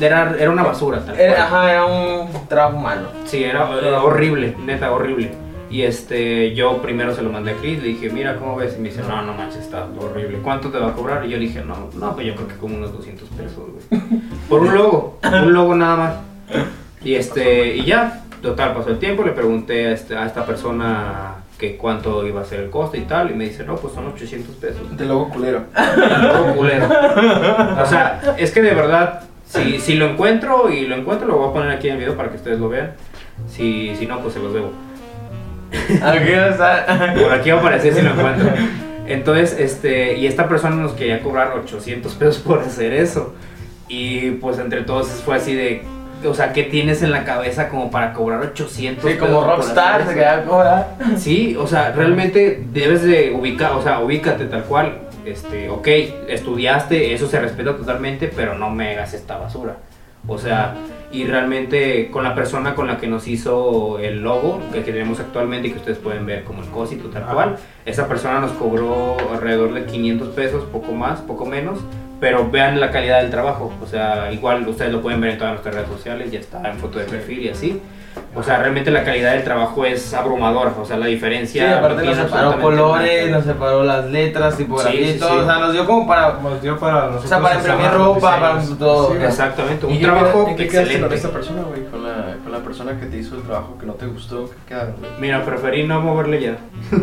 era, 0.00 0.34
era 0.38 0.50
una 0.50 0.64
basura. 0.64 0.98
tal 0.98 1.14
cual. 1.14 1.20
Era, 1.20 1.44
ajá, 1.44 1.70
era 1.70 1.84
un 1.86 2.48
trabajo 2.48 2.76
malo. 2.76 3.08
Sí, 3.24 3.42
era 3.42 3.64
horrible, 4.02 4.54
neta, 4.64 4.92
horrible. 4.92 5.32
Y 5.70 5.82
este, 5.82 6.52
yo 6.54 6.82
primero 6.82 7.14
se 7.14 7.22
lo 7.22 7.30
mandé 7.30 7.52
a 7.52 7.54
Chris, 7.54 7.80
le 7.80 7.88
dije, 7.90 8.10
mira, 8.10 8.36
¿cómo 8.36 8.56
ves? 8.56 8.74
Y 8.76 8.80
me 8.80 8.88
dice, 8.88 9.02
no, 9.02 9.22
no 9.22 9.34
manches, 9.34 9.60
está 9.60 9.86
horrible. 9.98 10.38
¿Cuánto 10.42 10.68
te 10.70 10.78
va 10.78 10.88
a 10.88 10.92
cobrar? 10.92 11.24
Y 11.24 11.30
yo 11.30 11.36
le 11.36 11.44
dije, 11.44 11.62
no, 11.64 11.88
no, 11.94 12.14
pues 12.14 12.26
yo 12.26 12.34
creo 12.34 12.48
que 12.48 12.56
como 12.56 12.76
unos 12.76 12.92
200 12.92 13.28
pesos, 13.28 13.64
güey. 13.88 14.02
Por 14.48 14.62
un 14.62 14.74
logo, 14.74 15.20
un 15.22 15.52
logo 15.52 15.76
nada 15.76 15.96
más. 15.96 16.14
Y 17.04 17.14
este, 17.14 17.76
y 17.76 17.84
ya, 17.84 18.24
total, 18.42 18.74
pasó 18.74 18.90
el 18.90 18.98
tiempo, 18.98 19.22
le 19.22 19.30
pregunté 19.30 19.86
a, 19.86 19.92
este, 19.92 20.16
a 20.16 20.26
esta 20.26 20.44
persona 20.44 21.36
que 21.56 21.76
cuánto 21.76 22.26
iba 22.26 22.40
a 22.40 22.44
ser 22.44 22.60
el 22.60 22.70
costo 22.70 22.96
y 22.96 23.02
tal, 23.02 23.30
y 23.30 23.34
me 23.34 23.44
dice, 23.44 23.64
no, 23.64 23.76
pues 23.76 23.94
son 23.94 24.08
800 24.08 24.56
pesos. 24.56 24.96
De 24.96 25.04
logo 25.04 25.28
culero. 25.28 25.66
Logo 26.32 26.56
culero. 26.56 26.86
O 26.86 27.86
sea, 27.86 28.34
es 28.38 28.50
que 28.50 28.60
de 28.60 28.74
verdad, 28.74 29.22
si, 29.46 29.78
si 29.78 29.94
lo 29.94 30.08
encuentro 30.08 30.68
y 30.68 30.86
lo 30.86 30.96
encuentro, 30.96 31.28
lo 31.28 31.36
voy 31.36 31.50
a 31.50 31.52
poner 31.52 31.70
aquí 31.70 31.86
en 31.86 31.94
el 31.94 32.00
video 32.00 32.16
para 32.16 32.30
que 32.30 32.36
ustedes 32.36 32.58
lo 32.58 32.68
vean. 32.70 32.94
Si, 33.48 33.94
si 33.96 34.06
no, 34.06 34.20
pues 34.20 34.34
se 34.34 34.40
los 34.40 34.52
debo. 34.52 34.72
Aquí 36.02 36.30
está. 36.30 37.14
Por 37.20 37.32
aquí 37.32 37.50
va 37.50 37.56
a 37.56 37.60
aparecer 37.60 37.94
si 37.94 38.02
lo 38.02 38.10
encuentro. 38.10 38.48
Entonces, 39.06 39.56
este, 39.58 40.16
y 40.16 40.26
esta 40.26 40.48
persona 40.48 40.76
nos 40.76 40.92
quería 40.92 41.20
cobrar 41.20 41.52
800 41.56 42.14
pesos 42.14 42.38
por 42.38 42.60
hacer 42.60 42.92
eso. 42.92 43.34
Y 43.88 44.32
pues 44.32 44.58
entre 44.58 44.82
todos 44.82 45.08
fue 45.24 45.36
así 45.36 45.52
de, 45.54 45.82
o 46.24 46.32
sea, 46.32 46.52
¿qué 46.52 46.62
tienes 46.62 47.02
en 47.02 47.10
la 47.10 47.24
cabeza 47.24 47.68
como 47.68 47.90
para 47.90 48.12
cobrar 48.12 48.40
800 48.40 49.10
Sí, 49.10 49.16
como 49.18 49.40
pesos 49.40 49.46
rockstar 49.46 50.06
se 50.06 50.14
quería 50.14 50.44
cobrar. 50.44 50.96
Sí, 51.16 51.56
o 51.58 51.66
sea, 51.66 51.90
realmente 51.90 52.62
debes 52.72 53.02
de 53.02 53.32
ubicar, 53.32 53.72
o 53.72 53.82
sea, 53.82 53.98
ubícate 53.98 54.44
tal 54.44 54.62
cual. 54.64 54.98
Este, 55.24 55.68
ok, 55.68 55.88
estudiaste, 56.28 57.12
eso 57.12 57.28
se 57.28 57.40
respeta 57.40 57.76
totalmente, 57.76 58.30
pero 58.34 58.54
no 58.54 58.70
me 58.70 58.92
hagas 58.92 59.12
esta 59.12 59.36
basura. 59.38 59.76
O 60.26 60.38
sea, 60.38 60.74
y 61.12 61.24
realmente 61.24 62.08
con 62.10 62.22
la 62.22 62.34
persona 62.34 62.74
con 62.74 62.86
la 62.86 62.98
que 62.98 63.08
nos 63.08 63.26
hizo 63.26 63.98
el 63.98 64.22
logo 64.22 64.60
que 64.72 64.80
tenemos 64.80 65.18
actualmente 65.18 65.68
y 65.68 65.70
que 65.72 65.78
ustedes 65.78 65.98
pueden 65.98 66.24
ver 66.24 66.44
como 66.44 66.62
el 66.62 66.68
cosito 66.68 67.08
tal 67.08 67.24
Ajá. 67.24 67.34
cual, 67.34 67.56
esa 67.84 68.06
persona 68.06 68.40
nos 68.40 68.52
cobró 68.52 69.16
alrededor 69.32 69.74
de 69.74 69.86
500 69.86 70.28
pesos, 70.28 70.64
poco 70.70 70.92
más, 70.92 71.20
poco 71.20 71.46
menos, 71.46 71.80
pero 72.20 72.48
vean 72.50 72.78
la 72.78 72.90
calidad 72.90 73.22
del 73.22 73.30
trabajo. 73.30 73.72
O 73.82 73.86
sea, 73.86 74.32
igual 74.32 74.68
ustedes 74.68 74.92
lo 74.92 75.00
pueden 75.00 75.20
ver 75.20 75.30
en 75.30 75.38
todas 75.38 75.54
nuestras 75.54 75.74
redes 75.74 75.88
sociales, 75.88 76.30
ya 76.30 76.38
está 76.38 76.70
en 76.70 76.78
foto 76.78 76.98
de 76.98 77.06
perfil 77.06 77.40
y 77.40 77.48
así. 77.48 77.80
O 78.34 78.42
sea, 78.44 78.58
realmente 78.58 78.92
la 78.92 79.02
calidad 79.02 79.32
del 79.32 79.42
trabajo 79.42 79.84
es 79.84 80.14
abrumadora. 80.14 80.72
O 80.80 80.84
sea, 80.84 80.96
la 80.96 81.06
Sí, 81.06 81.12
diferencia. 81.12 81.78
aparte 81.78 82.02
no 82.04 82.14
nos 82.14 82.16
separó 82.16 82.60
colores, 82.60 83.26
nada. 83.26 83.36
nos 83.38 83.44
separó 83.44 83.82
las 83.82 84.04
letras, 84.06 84.56
tipografía 84.56 84.92
Sí, 85.00 85.08
y 85.10 85.12
sí, 85.14 85.18
todo. 85.18 85.30
sí. 85.30 85.36
O 85.38 85.44
sea, 85.46 85.58
nos 85.58 85.72
dio 85.72 85.84
como 85.86 86.06
para. 86.06 86.32
Nos 86.40 86.62
dio 86.62 86.78
para 86.78 86.94
nosotros. 87.06 87.24
O 87.24 87.28
sea, 87.28 87.40
para 87.40 87.54
imprimir 87.56 87.90
ropa, 87.90 88.20
para 88.40 88.60
todo. 88.78 89.10
Sí, 89.12 89.18
Exactamente, 89.24 89.86
un 89.86 89.92
¿Y 89.94 89.98
qué 89.98 90.04
trabajo 90.04 90.44
queda- 90.44 90.50
¿En 90.50 90.56
qué 90.56 90.68
quedaste 90.68 90.78
con 90.78 90.90
excelente. 90.92 91.14
esta 91.16 91.28
persona, 91.30 91.62
güey? 91.62 91.84
Con 91.86 92.02
la, 92.04 92.36
con 92.42 92.52
la 92.52 92.58
persona 92.58 93.00
que 93.00 93.06
te 93.06 93.16
hizo 93.18 93.34
el 93.34 93.42
trabajo 93.42 93.76
que 93.78 93.86
no 93.86 93.94
te 93.94 94.06
gustó, 94.06 94.48
¿qué 94.48 94.56
quedaron, 94.68 94.94
güey? 95.00 95.10
Mira, 95.18 95.44
preferí 95.44 95.86
no 95.86 96.00
moverle 96.00 96.40
ya. 96.40 96.56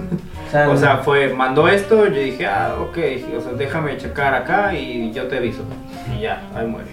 O 0.48 0.50
sea, 0.50 0.70
O 0.70 0.78
sea, 0.78 0.98
fue, 1.00 1.34
mandó 1.34 1.68
esto, 1.68 2.06
yo 2.08 2.22
dije, 2.22 2.46
ah, 2.48 2.76
ok, 2.80 2.98
o 3.38 3.42
sea, 3.42 3.52
déjame 3.58 3.98
checar 3.98 4.34
acá 4.34 4.74
y 4.74 5.12
yo 5.12 5.24
te 5.28 5.38
aviso. 5.40 5.60
Y 6.18 6.22
ya, 6.22 6.42
ahí 6.56 6.66
muere. 6.66 6.88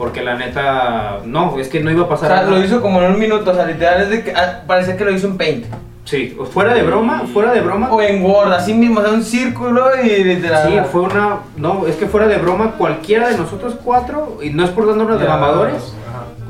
Porque 0.00 0.22
la 0.22 0.34
neta, 0.34 1.18
no, 1.26 1.58
es 1.58 1.68
que 1.68 1.80
no 1.80 1.90
iba 1.90 2.00
a 2.00 2.04
o 2.06 2.08
pasar 2.08 2.28
sea, 2.28 2.36
nada. 2.38 2.50
lo 2.52 2.64
hizo 2.64 2.80
como 2.80 3.02
en 3.02 3.12
un 3.12 3.18
minuto, 3.18 3.50
o 3.50 3.54
sea, 3.54 3.66
literal 3.66 4.00
es 4.00 4.08
de 4.08 4.24
que 4.24 4.32
ah, 4.32 4.62
parecía 4.66 4.96
que 4.96 5.04
lo 5.04 5.10
hizo 5.10 5.26
en 5.26 5.36
Paint. 5.36 5.66
Sí, 6.04 6.38
fuera 6.50 6.72
de 6.72 6.82
broma, 6.82 7.24
fuera 7.30 7.52
de 7.52 7.60
broma. 7.60 7.92
O 7.92 8.00
en 8.00 8.24
Word, 8.24 8.50
así 8.50 8.72
mismo, 8.72 9.00
o 9.00 9.02
sea, 9.02 9.12
un 9.12 9.22
círculo 9.22 9.90
y 10.02 10.24
literal. 10.24 10.66
Sí, 10.66 10.78
fue 10.90 11.02
una, 11.02 11.40
no, 11.58 11.86
es 11.86 11.96
que 11.96 12.06
fuera 12.06 12.28
de 12.28 12.38
broma, 12.38 12.76
cualquiera 12.78 13.28
de 13.28 13.36
nosotros 13.36 13.76
cuatro, 13.84 14.38
y 14.42 14.48
no 14.48 14.64
es 14.64 14.70
por 14.70 14.86
darnos 14.86 15.20
de 15.20 15.28
mamadores, 15.28 15.92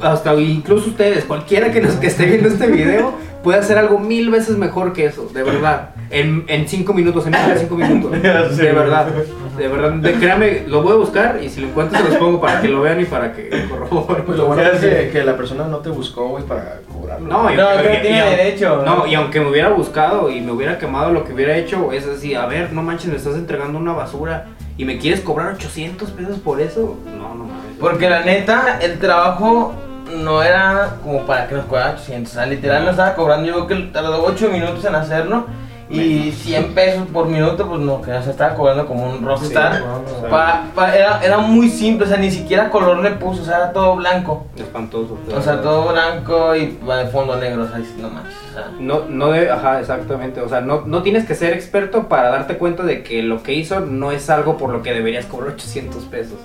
hasta 0.00 0.32
incluso 0.36 0.90
ustedes, 0.90 1.24
cualquiera 1.24 1.72
que 1.72 1.80
nos 1.80 1.94
que 1.94 2.06
esté 2.06 2.26
viendo 2.26 2.46
este 2.46 2.68
video, 2.68 3.14
puede 3.42 3.58
hacer 3.58 3.78
algo 3.78 3.98
mil 3.98 4.30
veces 4.30 4.56
mejor 4.58 4.92
que 4.92 5.06
eso, 5.06 5.28
de 5.34 5.42
verdad. 5.42 5.90
En, 6.10 6.44
en 6.46 6.68
cinco 6.68 6.94
minutos, 6.94 7.26
en 7.26 7.32
menos 7.32 7.48
de 7.48 7.58
cinco 7.58 7.74
minutos. 7.78 8.12
De 8.12 8.72
verdad, 8.72 9.08
de 9.56 9.68
verdad. 9.68 9.90
De, 9.92 10.12
créame, 10.14 10.64
lo 10.66 10.82
voy 10.82 10.92
a 10.92 10.96
buscar 10.96 11.38
y 11.42 11.48
si 11.48 11.60
lo 11.60 11.68
encuentro 11.68 11.98
se 11.98 12.04
los 12.08 12.14
pongo 12.16 12.40
para 12.40 12.60
que 12.60 12.68
lo 12.68 12.80
vean 12.82 13.00
y 13.00 13.04
para 13.04 13.32
que 13.32 13.48
corroboren. 13.68 14.24
Pues 14.24 14.38
lo 14.38 14.46
bueno 14.46 14.62
es 14.62 14.80
que, 14.80 15.10
que 15.10 15.24
la 15.24 15.36
persona 15.36 15.64
no 15.66 15.78
te 15.78 15.90
buscó, 15.90 16.28
güey, 16.28 16.44
para 16.44 16.80
cobrarlo. 16.92 17.26
No, 17.28 17.52
y 17.52 17.56
No, 17.56 17.62
aunque- 17.68 17.78
creo 17.82 17.92
que 17.92 17.98
tiene 18.08 18.18
y 18.18 18.30
derecho. 18.36 18.82
No, 18.84 19.06
y 19.06 19.14
aunque 19.14 19.40
me 19.40 19.48
hubiera 19.50 19.68
buscado 19.70 20.30
y 20.30 20.40
me 20.40 20.52
hubiera 20.52 20.78
quemado 20.78 21.12
lo 21.12 21.24
que 21.24 21.32
hubiera 21.32 21.56
hecho, 21.56 21.92
es 21.92 22.06
así, 22.06 22.34
a 22.34 22.46
ver, 22.46 22.72
no 22.72 22.82
manches, 22.82 23.10
me 23.10 23.16
estás 23.16 23.34
entregando 23.34 23.78
una 23.78 23.92
basura 23.92 24.46
y 24.76 24.84
me 24.84 24.98
quieres 24.98 25.20
cobrar 25.20 25.54
800 25.54 26.10
pesos 26.10 26.38
por 26.38 26.60
eso. 26.60 26.96
No, 27.06 27.34
no 27.34 27.44
mames. 27.44 27.60
Porque 27.80 28.08
la 28.08 28.20
neta, 28.24 28.78
el 28.80 28.98
trabajo 28.98 29.74
no 30.16 30.42
era 30.42 30.96
como 31.04 31.24
para 31.26 31.46
que 31.48 31.54
nos 31.54 31.66
cobrara 31.66 31.92
800. 31.92 32.32
O 32.32 32.34
sea, 32.34 32.46
literal 32.46 32.82
nos 32.84 32.92
estaba 32.92 33.14
cobrando, 33.14 33.46
yo 33.46 33.66
creo 33.66 33.66
que 33.66 33.86
tardó 33.92 34.24
8 34.24 34.48
minutos 34.50 34.84
en 34.84 34.94
hacerlo. 34.94 35.46
Y 35.90 36.30
100 36.30 36.72
pesos 36.72 37.08
por 37.12 37.26
minuto, 37.26 37.66
pues 37.68 37.80
no, 37.80 38.00
que 38.00 38.12
nos 38.12 38.24
estaba 38.26 38.54
cobrando 38.54 38.86
como 38.86 39.10
un 39.10 39.24
rockstar. 39.24 39.74
Sí, 39.78 39.82
no, 39.84 40.22
no. 40.22 40.28
Pa- 40.28 40.62
pa- 40.72 40.94
era, 40.96 41.20
era 41.20 41.38
muy 41.38 41.68
simple, 41.68 42.06
o 42.06 42.08
sea, 42.08 42.16
ni 42.16 42.30
siquiera 42.30 42.70
color 42.70 42.98
le 42.98 43.10
puso, 43.12 43.42
o 43.42 43.44
sea, 43.44 43.56
era 43.56 43.72
todo 43.72 43.96
blanco. 43.96 44.46
Espantoso. 44.56 45.18
O 45.36 45.42
sea, 45.42 45.60
todo 45.60 45.90
blanco 45.92 46.54
y 46.54 46.78
va 46.88 46.98
de 46.98 47.06
fondo 47.10 47.34
negro, 47.36 47.64
o 47.64 47.66
sea, 47.66 47.78
no 47.98 48.08
manches. 48.08 48.34
O 48.50 48.54
sea, 48.54 48.70
No, 48.78 49.00
no 49.08 49.32
de, 49.32 49.50
ajá, 49.50 49.80
exactamente. 49.80 50.40
O 50.40 50.48
sea, 50.48 50.60
no, 50.60 50.82
no 50.86 51.02
tienes 51.02 51.26
que 51.26 51.34
ser 51.34 51.52
experto 51.54 52.06
para 52.08 52.30
darte 52.30 52.56
cuenta 52.56 52.84
de 52.84 53.02
que 53.02 53.22
lo 53.24 53.42
que 53.42 53.54
hizo 53.54 53.80
no 53.80 54.12
es 54.12 54.30
algo 54.30 54.56
por 54.56 54.70
lo 54.70 54.82
que 54.82 54.92
deberías 54.92 55.24
cobrar 55.26 55.54
800 55.54 56.04
pesos. 56.04 56.38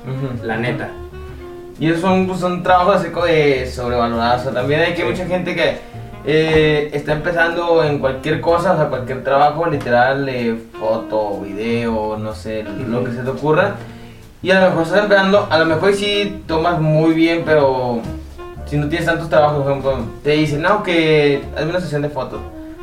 La 0.44 0.58
neta. 0.58 0.90
Y 1.80 1.90
esos 1.90 2.02
son, 2.02 2.26
pues, 2.26 2.40
son 2.40 2.64
trabajos 2.64 2.96
así 2.96 3.10
como 3.10 3.26
de 3.28 3.68
sobrevalorados. 3.70 4.42
O 4.42 4.44
sea, 4.46 4.54
también 4.54 4.80
hay 4.82 4.94
que 4.94 5.02
Sí. 5.04 5.08
mucha 5.08 5.26
gente 5.28 5.54
que 5.56 5.78
eh, 6.28 6.90
está 6.94 7.14
empezando 7.14 7.84
en 7.84 8.00
cualquier 8.00 8.42
cosa, 8.42 8.74
o 8.74 8.78
sea, 8.78 8.88
cualquier 8.88 9.24
trabajo, 9.24 9.68
literal, 9.68 10.28
eh, 10.28 10.56
foto, 10.80 11.42
video, 11.42 12.18
no 12.18 12.34
sé, 12.34 12.64
lo 12.64 13.04
que 13.04 13.12
se 13.12 13.22
te 13.22 13.30
ocurra. 13.30 13.76
Y 14.42 14.52
a 14.52 14.60
lo 14.60 14.70
mejor 14.70 14.84
estás 14.84 15.04
empezando, 15.04 15.48
a 15.50 15.58
lo 15.58 15.66
mejor 15.66 15.94
sí 15.94 16.44
tomas 16.48 16.80
muy 16.80 17.14
bien, 17.14 17.44
pero 17.46 18.00
si 18.66 18.78
no 18.78 18.88
tienes 18.90 19.06
tantos 19.06 19.30
trabajos, 19.30 19.64
por 19.64 19.72
ejemplo, 19.72 19.98
te 20.24 20.32
dicen, 20.32 20.62
no, 20.62 20.84
que 20.84 21.44
hazme 21.56 21.70
una 21.70 21.80
sesión 21.80 22.02
de 22.02 22.10
fotos. 22.10 22.40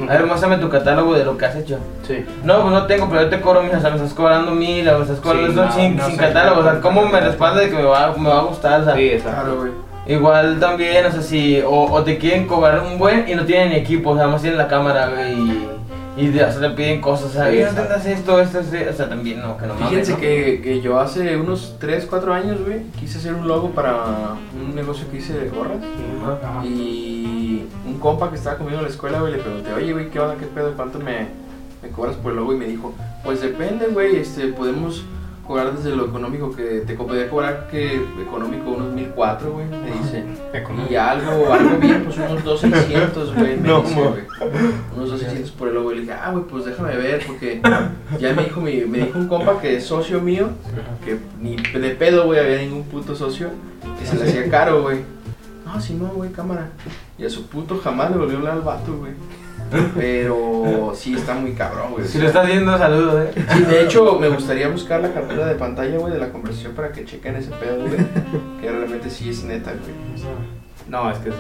A 0.09 0.13
ver, 0.15 0.27
muéstrame 0.27 0.57
tu 0.57 0.69
catálogo 0.69 1.15
de 1.15 1.25
lo 1.25 1.37
que 1.37 1.45
has 1.45 1.55
hecho. 1.55 1.79
Sí. 2.07 2.25
No, 2.43 2.63
pues 2.63 2.73
no 2.73 2.87
tengo, 2.87 3.09
pero 3.09 3.23
yo 3.23 3.29
te 3.29 3.41
cobro 3.41 3.63
mil, 3.63 3.75
o 3.75 3.81
sea, 3.81 3.91
me 3.91 3.97
estás 3.97 4.15
cobrando 4.15 4.53
mil, 4.53 4.89
o 4.89 4.99
me 4.99 5.05
estás 5.05 5.21
cobrando 5.21 5.51
Sí, 5.51 5.57
no, 5.57 5.73
sin, 5.73 5.97
no 5.97 6.07
sin 6.07 6.17
catálogo, 6.17 6.61
o 6.61 6.65
sea, 6.65 6.81
¿cómo 6.81 7.07
me 7.07 7.21
respalda 7.21 7.61
de 7.61 7.71
que 7.71 7.77
me 7.77 7.85
va, 7.85 8.15
me 8.17 8.29
va 8.29 8.39
a 8.39 8.43
gustar? 8.43 8.81
O 8.81 8.85
sea, 8.85 8.95
Sí, 8.95 9.11
exacto. 9.11 9.43
Claro, 9.43 9.61
güey. 9.61 9.92
Igual 10.07 10.59
también, 10.61 11.07
o 11.07 11.11
sea, 11.13 11.23
si, 11.23 11.61
o, 11.61 11.71
o 11.93 12.03
te 12.03 12.19
quieren 12.19 12.47
cobrar 12.47 12.81
un 12.81 12.99
buen 12.99 13.29
y 13.29 13.35
no 13.35 13.45
tienen 13.45 13.73
equipo, 13.73 14.11
o 14.11 14.17
sea, 14.17 14.27
más 14.29 14.41
tienen 14.43 14.59
la 14.59 14.69
cámara, 14.69 15.09
güey, 15.11 15.33
y, 15.35 15.69
y 16.17 16.27
de- 16.29 16.45
o 16.45 16.51
sea, 16.53 16.61
te 16.61 16.71
piden 16.71 17.01
cosas, 17.01 17.27
o 17.27 17.33
sea, 17.33 17.45
Sí, 17.45 17.51
"Oye, 17.57 17.65
no 17.65 17.71
tengas 17.83 18.05
esto, 18.07 18.41
esto, 18.41 18.61
esto, 18.61 18.77
o 18.91 18.93
sea, 18.93 19.09
también, 19.09 19.41
no, 19.41 19.57
que 19.57 19.67
no 19.67 19.75
mames, 19.75 19.89
Fíjense 19.91 20.13
¿no? 20.13 20.19
que, 20.19 20.61
que 20.63 20.81
yo 20.83 20.99
hace 21.01 21.37
unos 21.37 21.77
3, 21.79 22.07
4 22.09 22.35
años, 22.35 22.59
güey, 22.65 22.83
quise 22.99 23.19
hacer 23.19 23.33
un 23.35 23.47
logo 23.49 23.71
para 23.71 24.35
un 24.55 24.75
negocio 24.75 25.07
que 25.11 25.19
hice 25.19 25.33
de 25.35 25.49
gorras. 25.49 25.79
Ajá. 26.43 26.65
Y 26.67 27.67
un 27.87 27.99
compa 27.99 28.29
que 28.31 28.37
estaba 28.37 28.59
conmigo 28.59 28.79
en 28.79 28.85
la 28.85 28.91
escuela, 28.91 29.21
güey, 29.21 29.33
le 29.33 29.39
pregunté, 29.39 29.73
oye, 29.73 29.93
güey, 29.93 30.11
¿qué 30.11 30.21
onda? 30.21 30.37
¿Qué 30.37 30.47
pedo? 30.47 30.73
¿Cuánto 30.77 30.99
me, 30.99 31.29
me 31.83 31.89
cobras 31.91 32.17
por 32.17 32.33
el 32.33 32.37
logo? 32.39 32.53
Y 32.53 32.57
me 32.57 32.67
dijo, 32.67 32.93
pues 33.25 33.41
depende, 33.41 33.87
güey, 33.87 34.17
este, 34.17 34.49
podemos 34.49 35.05
cobrar 35.47 35.77
desde 35.77 35.95
lo 35.95 36.07
económico 36.07 36.55
que 36.55 36.83
te 36.87 36.95
podría 36.95 37.29
cobrar 37.29 37.69
que 37.71 37.97
económico 38.21 38.71
unos 38.71 38.93
1004, 38.93 39.53
güey, 39.53 39.67
me 39.67 39.91
dice. 39.91 40.25
Y 40.91 40.95
algo, 40.95 41.53
algo 41.53 41.79
bien, 41.79 42.05
pues 42.05 42.17
unos 42.19 42.45
2600, 42.45 43.35
güey, 43.35 43.57
me 43.57 43.69
No, 43.69 43.83
dice, 43.83 43.95
güey. 43.95 44.23
Unos 44.97 45.11
2600 45.11 45.51
por 45.53 45.69
el 45.69 45.75
logo. 45.75 45.93
Y 45.93 45.97
le 45.97 46.01
dije, 46.03 46.13
ah, 46.13 46.31
güey, 46.31 46.45
pues 46.45 46.65
déjame 46.65 46.97
ver, 46.97 47.25
porque 47.27 47.61
ya 48.19 48.33
me 48.35 48.45
dijo, 48.45 48.61
mi, 48.61 48.81
me 48.83 48.99
dijo 48.99 49.19
un 49.19 49.29
compa 49.29 49.61
que 49.61 49.77
es 49.77 49.85
socio 49.85 50.21
mío, 50.21 50.51
que 51.05 51.19
ni 51.41 51.57
de 51.57 51.91
pedo, 51.91 52.27
güey, 52.27 52.39
había 52.39 52.59
ningún 52.59 52.85
puto 52.85 53.15
socio, 53.15 53.51
que 53.99 54.07
se 54.07 54.17
le 54.17 54.25
hacía 54.25 54.51
caro, 54.51 54.83
güey. 54.83 55.01
No, 55.65 55.81
sí, 55.81 55.95
no, 55.95 56.09
güey, 56.09 56.31
cámara. 56.31 56.71
Y 57.19 57.25
a 57.25 57.31
su 57.31 57.47
puto 57.47 57.81
jamás 57.83 58.11
le 58.11 58.19
volvió 58.19 58.37
a 58.37 58.39
hablar 58.39 58.55
al 58.55 58.63
vato, 58.63 58.97
güey. 58.97 59.13
Pero 59.97 60.93
sí 60.95 61.15
está 61.15 61.35
muy 61.35 61.53
cabrón, 61.53 61.93
güey. 61.93 62.07
Si 62.07 62.19
lo 62.19 62.27
estás 62.27 62.47
viendo, 62.47 62.77
saludos, 62.77 63.27
eh. 63.27 63.45
Sí, 63.53 63.63
de 63.63 63.85
hecho, 63.85 64.19
me 64.19 64.29
gustaría 64.29 64.69
buscar 64.69 65.01
la 65.01 65.13
captura 65.13 65.47
de 65.47 65.55
pantalla, 65.55 65.99
güey, 65.99 66.13
de 66.13 66.19
la 66.19 66.31
conversación 66.31 66.75
para 66.75 66.93
que 66.93 67.05
chequen 67.05 67.37
ese 67.37 67.51
pedo, 67.53 67.81
güey. 67.81 67.99
Que 68.61 68.71
realmente 68.71 69.11
sí 69.11 69.31
es 69.31 69.45
neta, 69.45 69.73
güey. 69.73 69.93
No, 70.89 71.11
es 71.11 71.19
que. 71.19 71.31
Eh, 71.31 71.33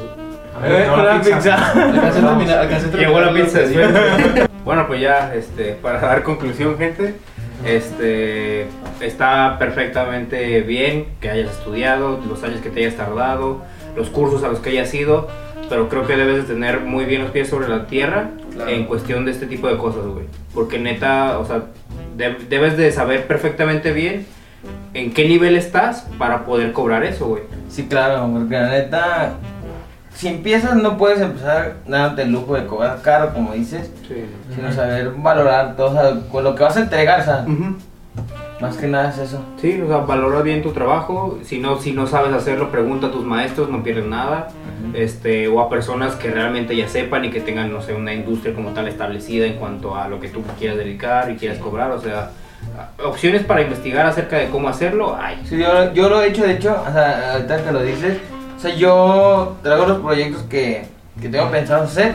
Llegó 0.85 0.95
una 0.95 1.21
pizza. 1.21 1.55
Alcancé 1.75 2.19
a 2.19 2.29
terminar, 2.29 2.59
alcancé 2.59 2.87
a 2.87 2.91
terminar 2.91 3.09
Llegó 3.09 3.21
la 3.21 3.33
pizza. 3.35 4.49
bueno, 4.65 4.87
pues 4.87 5.01
ya, 5.01 5.35
este, 5.35 5.73
para 5.75 6.01
dar 6.01 6.23
conclusión, 6.23 6.79
gente, 6.79 7.15
este, 7.65 8.67
está 9.01 9.57
perfectamente 9.59 10.61
bien 10.63 11.07
que 11.21 11.31
hayas 11.31 11.51
estudiado, 11.51 12.21
los 12.29 12.43
años 12.45 12.61
que 12.61 12.71
te 12.71 12.81
hayas 12.81 12.97
tardado, 12.97 13.63
los 13.97 14.09
cursos 14.09 14.43
a 14.45 14.49
los 14.49 14.61
que 14.61 14.71
hayas 14.71 14.93
ido, 14.95 15.29
pero 15.73 15.89
creo 15.89 16.07
que 16.07 16.17
debes 16.17 16.47
de 16.47 16.53
tener 16.55 16.81
muy 16.81 17.07
bien 17.07 17.23
los 17.23 17.31
pies 17.31 17.49
sobre 17.49 17.67
la 17.67 17.87
tierra 17.87 18.29
Claro. 18.53 18.71
en 18.71 18.85
cuestión 18.85 19.25
de 19.25 19.31
este 19.31 19.47
tipo 19.47 19.69
de 19.69 19.79
cosas, 19.79 20.05
güey. 20.05 20.27
Porque 20.53 20.79
neta, 20.79 21.39
o 21.39 21.47
sea, 21.47 21.63
de- 22.15 22.37
debes 22.51 22.77
de 22.77 22.93
saber 22.93 23.27
perfectamente 23.27 23.91
bien 23.95 24.27
en 24.93 25.15
qué 25.15 25.27
nivel 25.27 25.57
estás 25.57 26.07
para 26.19 26.45
poder 26.45 26.73
cobrar 26.75 27.05
eso, 27.05 27.27
güey. 27.27 27.45
Sí, 27.71 27.87
claro, 27.87 28.29
porque 28.31 28.55
la 28.55 28.69
neta, 28.69 29.33
si 30.15 30.29
empiezas 30.29 30.77
no 30.77 30.99
puedes 30.99 31.23
empezar 31.23 31.77
dándote 31.89 32.25
el 32.25 32.33
lujo 32.33 32.55
de 32.55 32.67
cobrar 32.67 33.01
caro, 33.01 33.33
como 33.33 33.55
dices, 33.55 33.91
Sí. 34.07 34.27
sino 34.55 34.71
saber 34.73 35.11
valorar 35.17 35.75
todo, 35.75 35.87
o 35.89 35.93
sea, 35.95 36.21
con 36.31 36.45
lo 36.45 36.55
que 36.55 36.65
vas 36.65 36.77
a 36.77 36.81
entregar, 36.81 37.21
o 37.21 37.25
sea, 37.25 37.47
más 38.61 38.77
que 38.77 38.87
nada 38.89 39.09
es 39.09 39.17
eso. 39.17 39.43
Sí, 39.59 39.81
o 39.81 39.89
sea, 39.89 39.97
valora 39.97 40.43
bien 40.43 40.61
tu 40.63 40.73
trabajo. 40.73 41.39
Si 41.43 41.59
no, 41.59 41.79
si 41.79 41.93
no 41.93 42.07
sabes 42.07 42.35
hacerlo, 42.35 42.71
pregunta 42.71 43.07
a 43.07 43.11
tus 43.11 43.25
maestros, 43.25 43.71
no 43.71 43.83
pierdes 43.83 44.05
nada. 44.05 44.49
Este, 44.95 45.49
o 45.49 45.61
a 45.61 45.71
personas 45.71 46.15
que 46.17 46.31
realmente 46.31 46.77
ya 46.77 46.89
sepan 46.89 47.25
y 47.25 47.31
que 47.31 47.41
tengan, 47.41 47.73
no 47.73 47.81
sé, 47.81 47.95
una 47.95 48.13
industria 48.13 48.55
como 48.55 48.71
tal 48.71 48.89
establecida 48.89 49.47
en 49.47 49.55
cuanto 49.55 49.97
a 49.97 50.09
lo 50.09 50.21
que 50.21 50.29
tú 50.29 50.43
quieras 50.59 50.77
dedicar 50.79 51.31
y 51.31 51.37
quieras 51.37 51.59
cobrar. 51.59 51.91
O 51.93 52.01
sea, 52.01 52.31
opciones 53.05 53.43
para 53.45 53.63
investigar 53.63 54.07
acerca 54.07 54.37
de 54.39 54.49
cómo 54.49 54.69
hacerlo, 54.69 55.17
hay. 55.21 55.41
Sí, 55.49 55.59
yo, 55.59 55.93
yo 55.95 56.09
lo 56.09 56.23
he 56.23 56.29
hecho, 56.29 56.45
de 56.45 56.53
hecho, 56.53 56.77
o 56.89 56.93
sea, 56.93 57.33
ahorita 57.33 57.65
que 57.65 57.73
lo 57.73 57.83
dices, 57.83 58.19
o 58.57 58.61
sea, 58.61 58.75
yo 58.75 59.57
traigo 59.63 59.87
los 59.87 60.01
proyectos 60.01 60.43
que, 60.45 60.83
que 61.21 61.29
tengo 61.29 61.51
pensado 61.51 61.85
hacer 61.85 62.13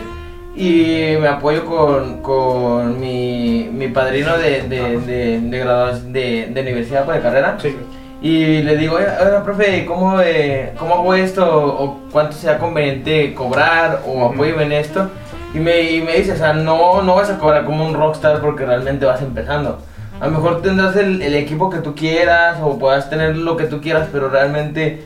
y 0.55 1.15
me 1.19 1.27
apoyo 1.27 1.65
con, 1.65 2.21
con 2.21 2.99
mi, 2.99 3.69
mi 3.71 3.89
padrino 3.89 4.37
de, 4.37 4.61
de, 4.63 4.99
de, 4.99 5.39
de, 5.41 5.59
graduación- 5.59 6.11
de, 6.13 6.47
de 6.53 6.61
universidad 6.61 7.05
pues, 7.05 7.17
de 7.17 7.23
carrera. 7.23 7.57
Sí. 7.61 7.75
Y 8.21 8.63
le 8.63 8.77
digo, 8.77 8.95
oiga, 8.95 9.43
profe, 9.43 9.85
¿cómo, 9.85 10.19
eh, 10.21 10.73
¿cómo 10.79 10.95
hago 10.95 11.13
esto? 11.13 11.45
¿O 11.47 11.99
cuánto 12.11 12.33
sea 12.35 12.57
conveniente 12.57 13.33
cobrar? 13.35 14.01
¿O 14.07 14.25
apóyeme 14.25 14.63
en 14.63 14.71
esto? 14.71 15.09
Y 15.53 15.59
me, 15.59 15.81
y 15.81 16.01
me 16.01 16.13
dice, 16.17 16.31
o 16.33 16.35
sea, 16.35 16.53
no, 16.53 17.03
no 17.03 17.15
vas 17.15 17.29
a 17.29 17.37
cobrar 17.37 17.63
como 17.65 17.85
un 17.85 17.93
rockstar 17.93 18.41
porque 18.41 18.65
realmente 18.65 19.05
vas 19.05 19.21
empezando. 19.21 19.79
A 20.19 20.25
lo 20.25 20.31
mejor 20.31 20.63
tendrás 20.63 20.95
el, 20.95 21.21
el 21.21 21.35
equipo 21.35 21.69
que 21.69 21.77
tú 21.77 21.93
quieras 21.93 22.57
o 22.61 22.79
puedas 22.79 23.07
tener 23.09 23.37
lo 23.37 23.55
que 23.55 23.65
tú 23.65 23.81
quieras, 23.81 24.07
pero 24.11 24.29
realmente 24.29 25.03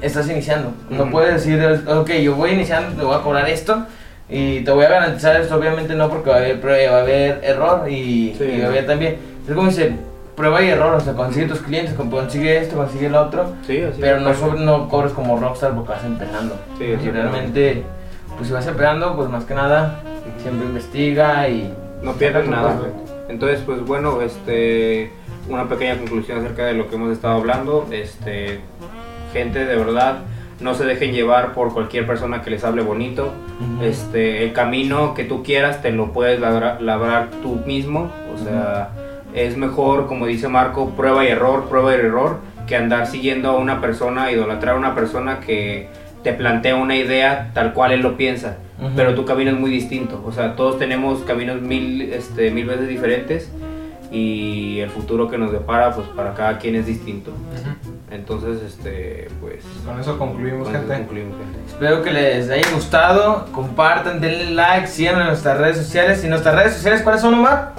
estás 0.00 0.28
iniciando. 0.30 0.72
No 0.88 1.10
puedes 1.10 1.34
decir, 1.34 1.82
ok, 1.86 2.10
yo 2.22 2.34
voy 2.34 2.52
iniciando, 2.52 2.96
te 2.98 3.04
voy 3.04 3.14
a 3.14 3.20
cobrar 3.20 3.46
esto 3.48 3.84
y 4.28 4.60
te 4.60 4.70
voy 4.70 4.86
a 4.86 4.88
garantizar 4.88 5.38
esto. 5.38 5.56
Obviamente 5.56 5.94
no, 5.94 6.08
porque 6.08 6.30
va 6.30 6.36
a 6.36 6.38
haber, 6.38 6.64
va 6.66 6.96
a 6.96 7.00
haber 7.02 7.40
error 7.44 7.90
y, 7.90 8.34
Sí. 8.38 8.44
y 8.44 8.60
va 8.60 8.66
a 8.66 8.70
haber 8.70 8.86
también. 8.86 9.16
Es 9.46 9.54
como 9.54 9.68
dice, 9.68 9.92
prueba 10.36 10.62
y 10.62 10.68
error, 10.68 10.94
o 10.94 11.00
sea, 11.00 11.14
consigue 11.14 11.46
tus 11.46 11.60
clientes, 11.60 11.94
consigue 11.94 12.58
esto, 12.58 12.76
consigue 12.76 13.06
el 13.06 13.14
otro, 13.14 13.52
Sí, 13.66 13.80
así 13.80 13.98
pero 14.00 14.20
no, 14.20 14.34
sobre- 14.34 14.60
no 14.60 14.88
cobres 14.88 15.12
como 15.12 15.38
rockstar 15.38 15.74
porque 15.74 15.92
vas 15.92 16.04
empezando. 16.04 16.56
Sí, 16.78 16.84
y 16.84 17.10
realmente, 17.10 17.82
pues 18.36 18.48
si 18.48 18.52
vas 18.54 18.66
empezando, 18.66 19.14
pues 19.16 19.28
más 19.28 19.44
que 19.44 19.54
nada, 19.54 20.00
siempre 20.42 20.66
investiga 20.66 21.48
y... 21.48 21.72
No 22.02 22.12
tu 22.12 22.50
nada. 22.50 22.76
cosa. 22.76 22.88
Entonces, 23.28 23.60
pues 23.64 23.80
bueno, 23.84 24.20
este, 24.20 25.10
una 25.48 25.68
pequeña 25.68 25.96
conclusión 25.96 26.38
acerca 26.38 26.66
de 26.66 26.74
lo 26.74 26.88
que 26.88 26.96
hemos 26.96 27.12
estado 27.12 27.34
hablando. 27.36 27.86
Este, 27.90 28.60
gente, 29.32 29.64
de 29.64 29.76
verdad, 29.76 30.18
no 30.60 30.74
se 30.74 30.84
dejen 30.84 31.12
llevar 31.12 31.54
por 31.54 31.72
cualquier 31.72 32.06
persona 32.06 32.42
que 32.42 32.50
les 32.50 32.62
hable 32.64 32.82
bonito. 32.82 33.32
Ujú. 33.76 33.84
Este, 33.84 34.44
el 34.44 34.52
camino 34.52 35.14
que 35.14 35.24
tú 35.24 35.42
quieras 35.42 35.80
te 35.80 35.92
lo 35.92 36.12
puedes 36.12 36.38
labrar, 36.40 36.82
labrar 36.82 37.30
tú 37.42 37.60
mismo. 37.64 38.10
O 38.34 38.44
sea, 38.44 38.90
es 39.34 39.56
mejor, 39.56 40.06
como 40.06 40.26
dice 40.26 40.48
Marco, 40.48 40.90
prueba 40.90 41.24
y 41.24 41.28
error, 41.28 41.64
prueba 41.68 41.92
y 41.94 41.98
error, 41.98 42.38
que 42.66 42.76
andar 42.76 43.06
siguiendo 43.06 43.50
a 43.50 43.56
una 43.56 43.80
persona, 43.80 44.30
idolatrar 44.30 44.76
a 44.76 44.78
una 44.78 44.94
persona 44.94 45.40
que 45.40 45.88
te 46.22 46.32
plantea 46.32 46.76
una 46.76 46.96
idea 46.96 47.50
tal 47.52 47.74
cual 47.74 47.92
él 47.92 48.00
lo 48.00 48.16
piensa. 48.16 48.56
Pero 48.96 49.14
tu 49.14 49.24
camino 49.24 49.50
es 49.50 49.58
muy 49.58 49.70
distinto. 49.70 50.22
O 50.26 50.32
sea, 50.32 50.56
todos 50.56 50.78
tenemos 50.78 51.20
caminos 51.20 51.60
mil, 51.60 52.02
este, 52.02 52.50
mil 52.50 52.66
veces 52.66 52.88
diferentes 52.88 53.50
y 54.10 54.80
el 54.80 54.90
futuro 54.90 55.28
que 55.28 55.38
nos 55.38 55.52
depara, 55.52 55.92
pues 55.92 56.06
para 56.08 56.34
cada 56.34 56.58
quien 56.58 56.74
es 56.74 56.86
distinto. 56.86 57.32
Entonces, 58.10 58.62
este, 58.62 59.28
pues... 59.40 59.64
Con 59.86 59.98
eso 59.98 60.18
concluimos, 60.18 60.68
con 60.68 60.76
eso 60.76 60.86
gente. 60.86 60.98
concluimos, 60.98 61.36
gente. 61.38 61.58
Espero 61.66 62.02
que 62.02 62.12
les 62.12 62.50
haya 62.50 62.68
gustado, 62.72 63.46
compartan, 63.52 64.20
denle 64.20 64.50
like, 64.50 64.86
sigan 64.86 65.20
en 65.20 65.26
nuestras 65.28 65.58
redes 65.58 65.78
sociales. 65.78 66.24
¿Y 66.24 66.28
nuestras 66.28 66.54
redes 66.54 66.74
sociales 66.74 67.02
cuáles 67.02 67.22
son, 67.22 67.34
Omar? 67.34 67.72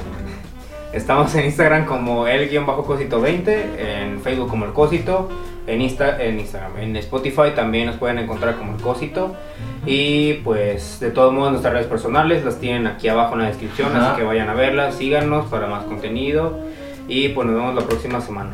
Estamos 0.95 1.35
en 1.35 1.43
Instagram 1.43 1.85
como 1.85 2.25
el-cosito20, 2.25 3.47
en 3.77 4.21
Facebook 4.21 4.49
como 4.49 4.63
el 4.63 4.71
cosito, 4.71 5.27
en, 5.67 5.81
Insta, 5.81 6.23
en 6.23 6.39
Instagram, 6.39 6.77
en 6.77 6.95
Spotify 6.95 7.51
también 7.53 7.87
nos 7.87 7.97
pueden 7.97 8.17
encontrar 8.17 8.55
como 8.55 8.75
el 8.75 8.81
cosito. 8.81 9.35
Y 9.85 10.35
pues 10.35 11.01
de 11.01 11.11
todos 11.11 11.33
modos 11.33 11.51
nuestras 11.51 11.73
redes 11.73 11.87
personales 11.87 12.45
las 12.45 12.61
tienen 12.61 12.87
aquí 12.87 13.09
abajo 13.09 13.33
en 13.33 13.41
la 13.41 13.47
descripción, 13.47 13.93
Ajá. 13.93 14.11
así 14.11 14.21
que 14.21 14.25
vayan 14.25 14.47
a 14.47 14.53
verlas, 14.53 14.95
síganos 14.95 15.47
para 15.47 15.67
más 15.67 15.83
contenido 15.83 16.59
y 17.09 17.27
pues 17.27 17.45
nos 17.45 17.57
vemos 17.57 17.75
la 17.75 17.81
próxima 17.81 18.21
semana. 18.21 18.53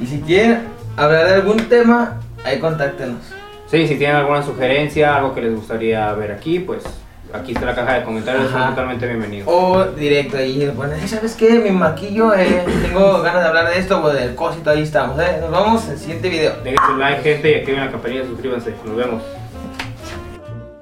Y 0.00 0.06
si 0.06 0.20
quieren 0.20 0.68
hablar 0.96 1.26
de 1.26 1.34
algún 1.34 1.56
tema, 1.68 2.20
ahí 2.44 2.60
contáctenos. 2.60 3.32
Sí, 3.66 3.88
si 3.88 3.96
tienen 3.96 4.14
alguna 4.14 4.44
sugerencia, 4.44 5.16
algo 5.16 5.34
que 5.34 5.42
les 5.42 5.56
gustaría 5.56 6.12
ver 6.12 6.30
aquí, 6.30 6.60
pues 6.60 6.84
aquí 7.32 7.52
está 7.52 7.66
la 7.66 7.74
caja 7.74 7.94
de 7.94 8.04
comentarios, 8.04 8.50
son 8.50 8.70
totalmente 8.70 9.06
bienvenidos. 9.06 9.48
O 9.48 9.84
directo 9.84 10.36
ahí, 10.36 10.70
bueno, 10.74 10.94
¿sabes 11.06 11.34
qué? 11.34 11.58
Mi 11.58 11.70
maquillo, 11.70 12.34
eh, 12.34 12.64
tengo 12.82 13.22
ganas 13.22 13.42
de 13.42 13.48
hablar 13.48 13.68
de 13.68 13.78
esto 13.78 14.02
o 14.02 14.12
del 14.12 14.34
cosito, 14.34 14.70
ahí 14.70 14.82
estamos, 14.82 15.18
eh. 15.18 15.38
Nos 15.40 15.50
vemos 15.50 15.84
en 15.86 15.90
el 15.92 15.98
siguiente 15.98 16.28
video. 16.28 16.54
Dejen 16.62 16.78
su 16.86 16.96
like, 16.96 17.22
gente, 17.22 17.50
y 17.50 17.54
activen 17.56 17.84
la 17.84 17.90
campanilla, 17.90 18.24
suscríbanse. 18.24 18.74
Nos 18.84 18.96
vemos. 18.96 19.22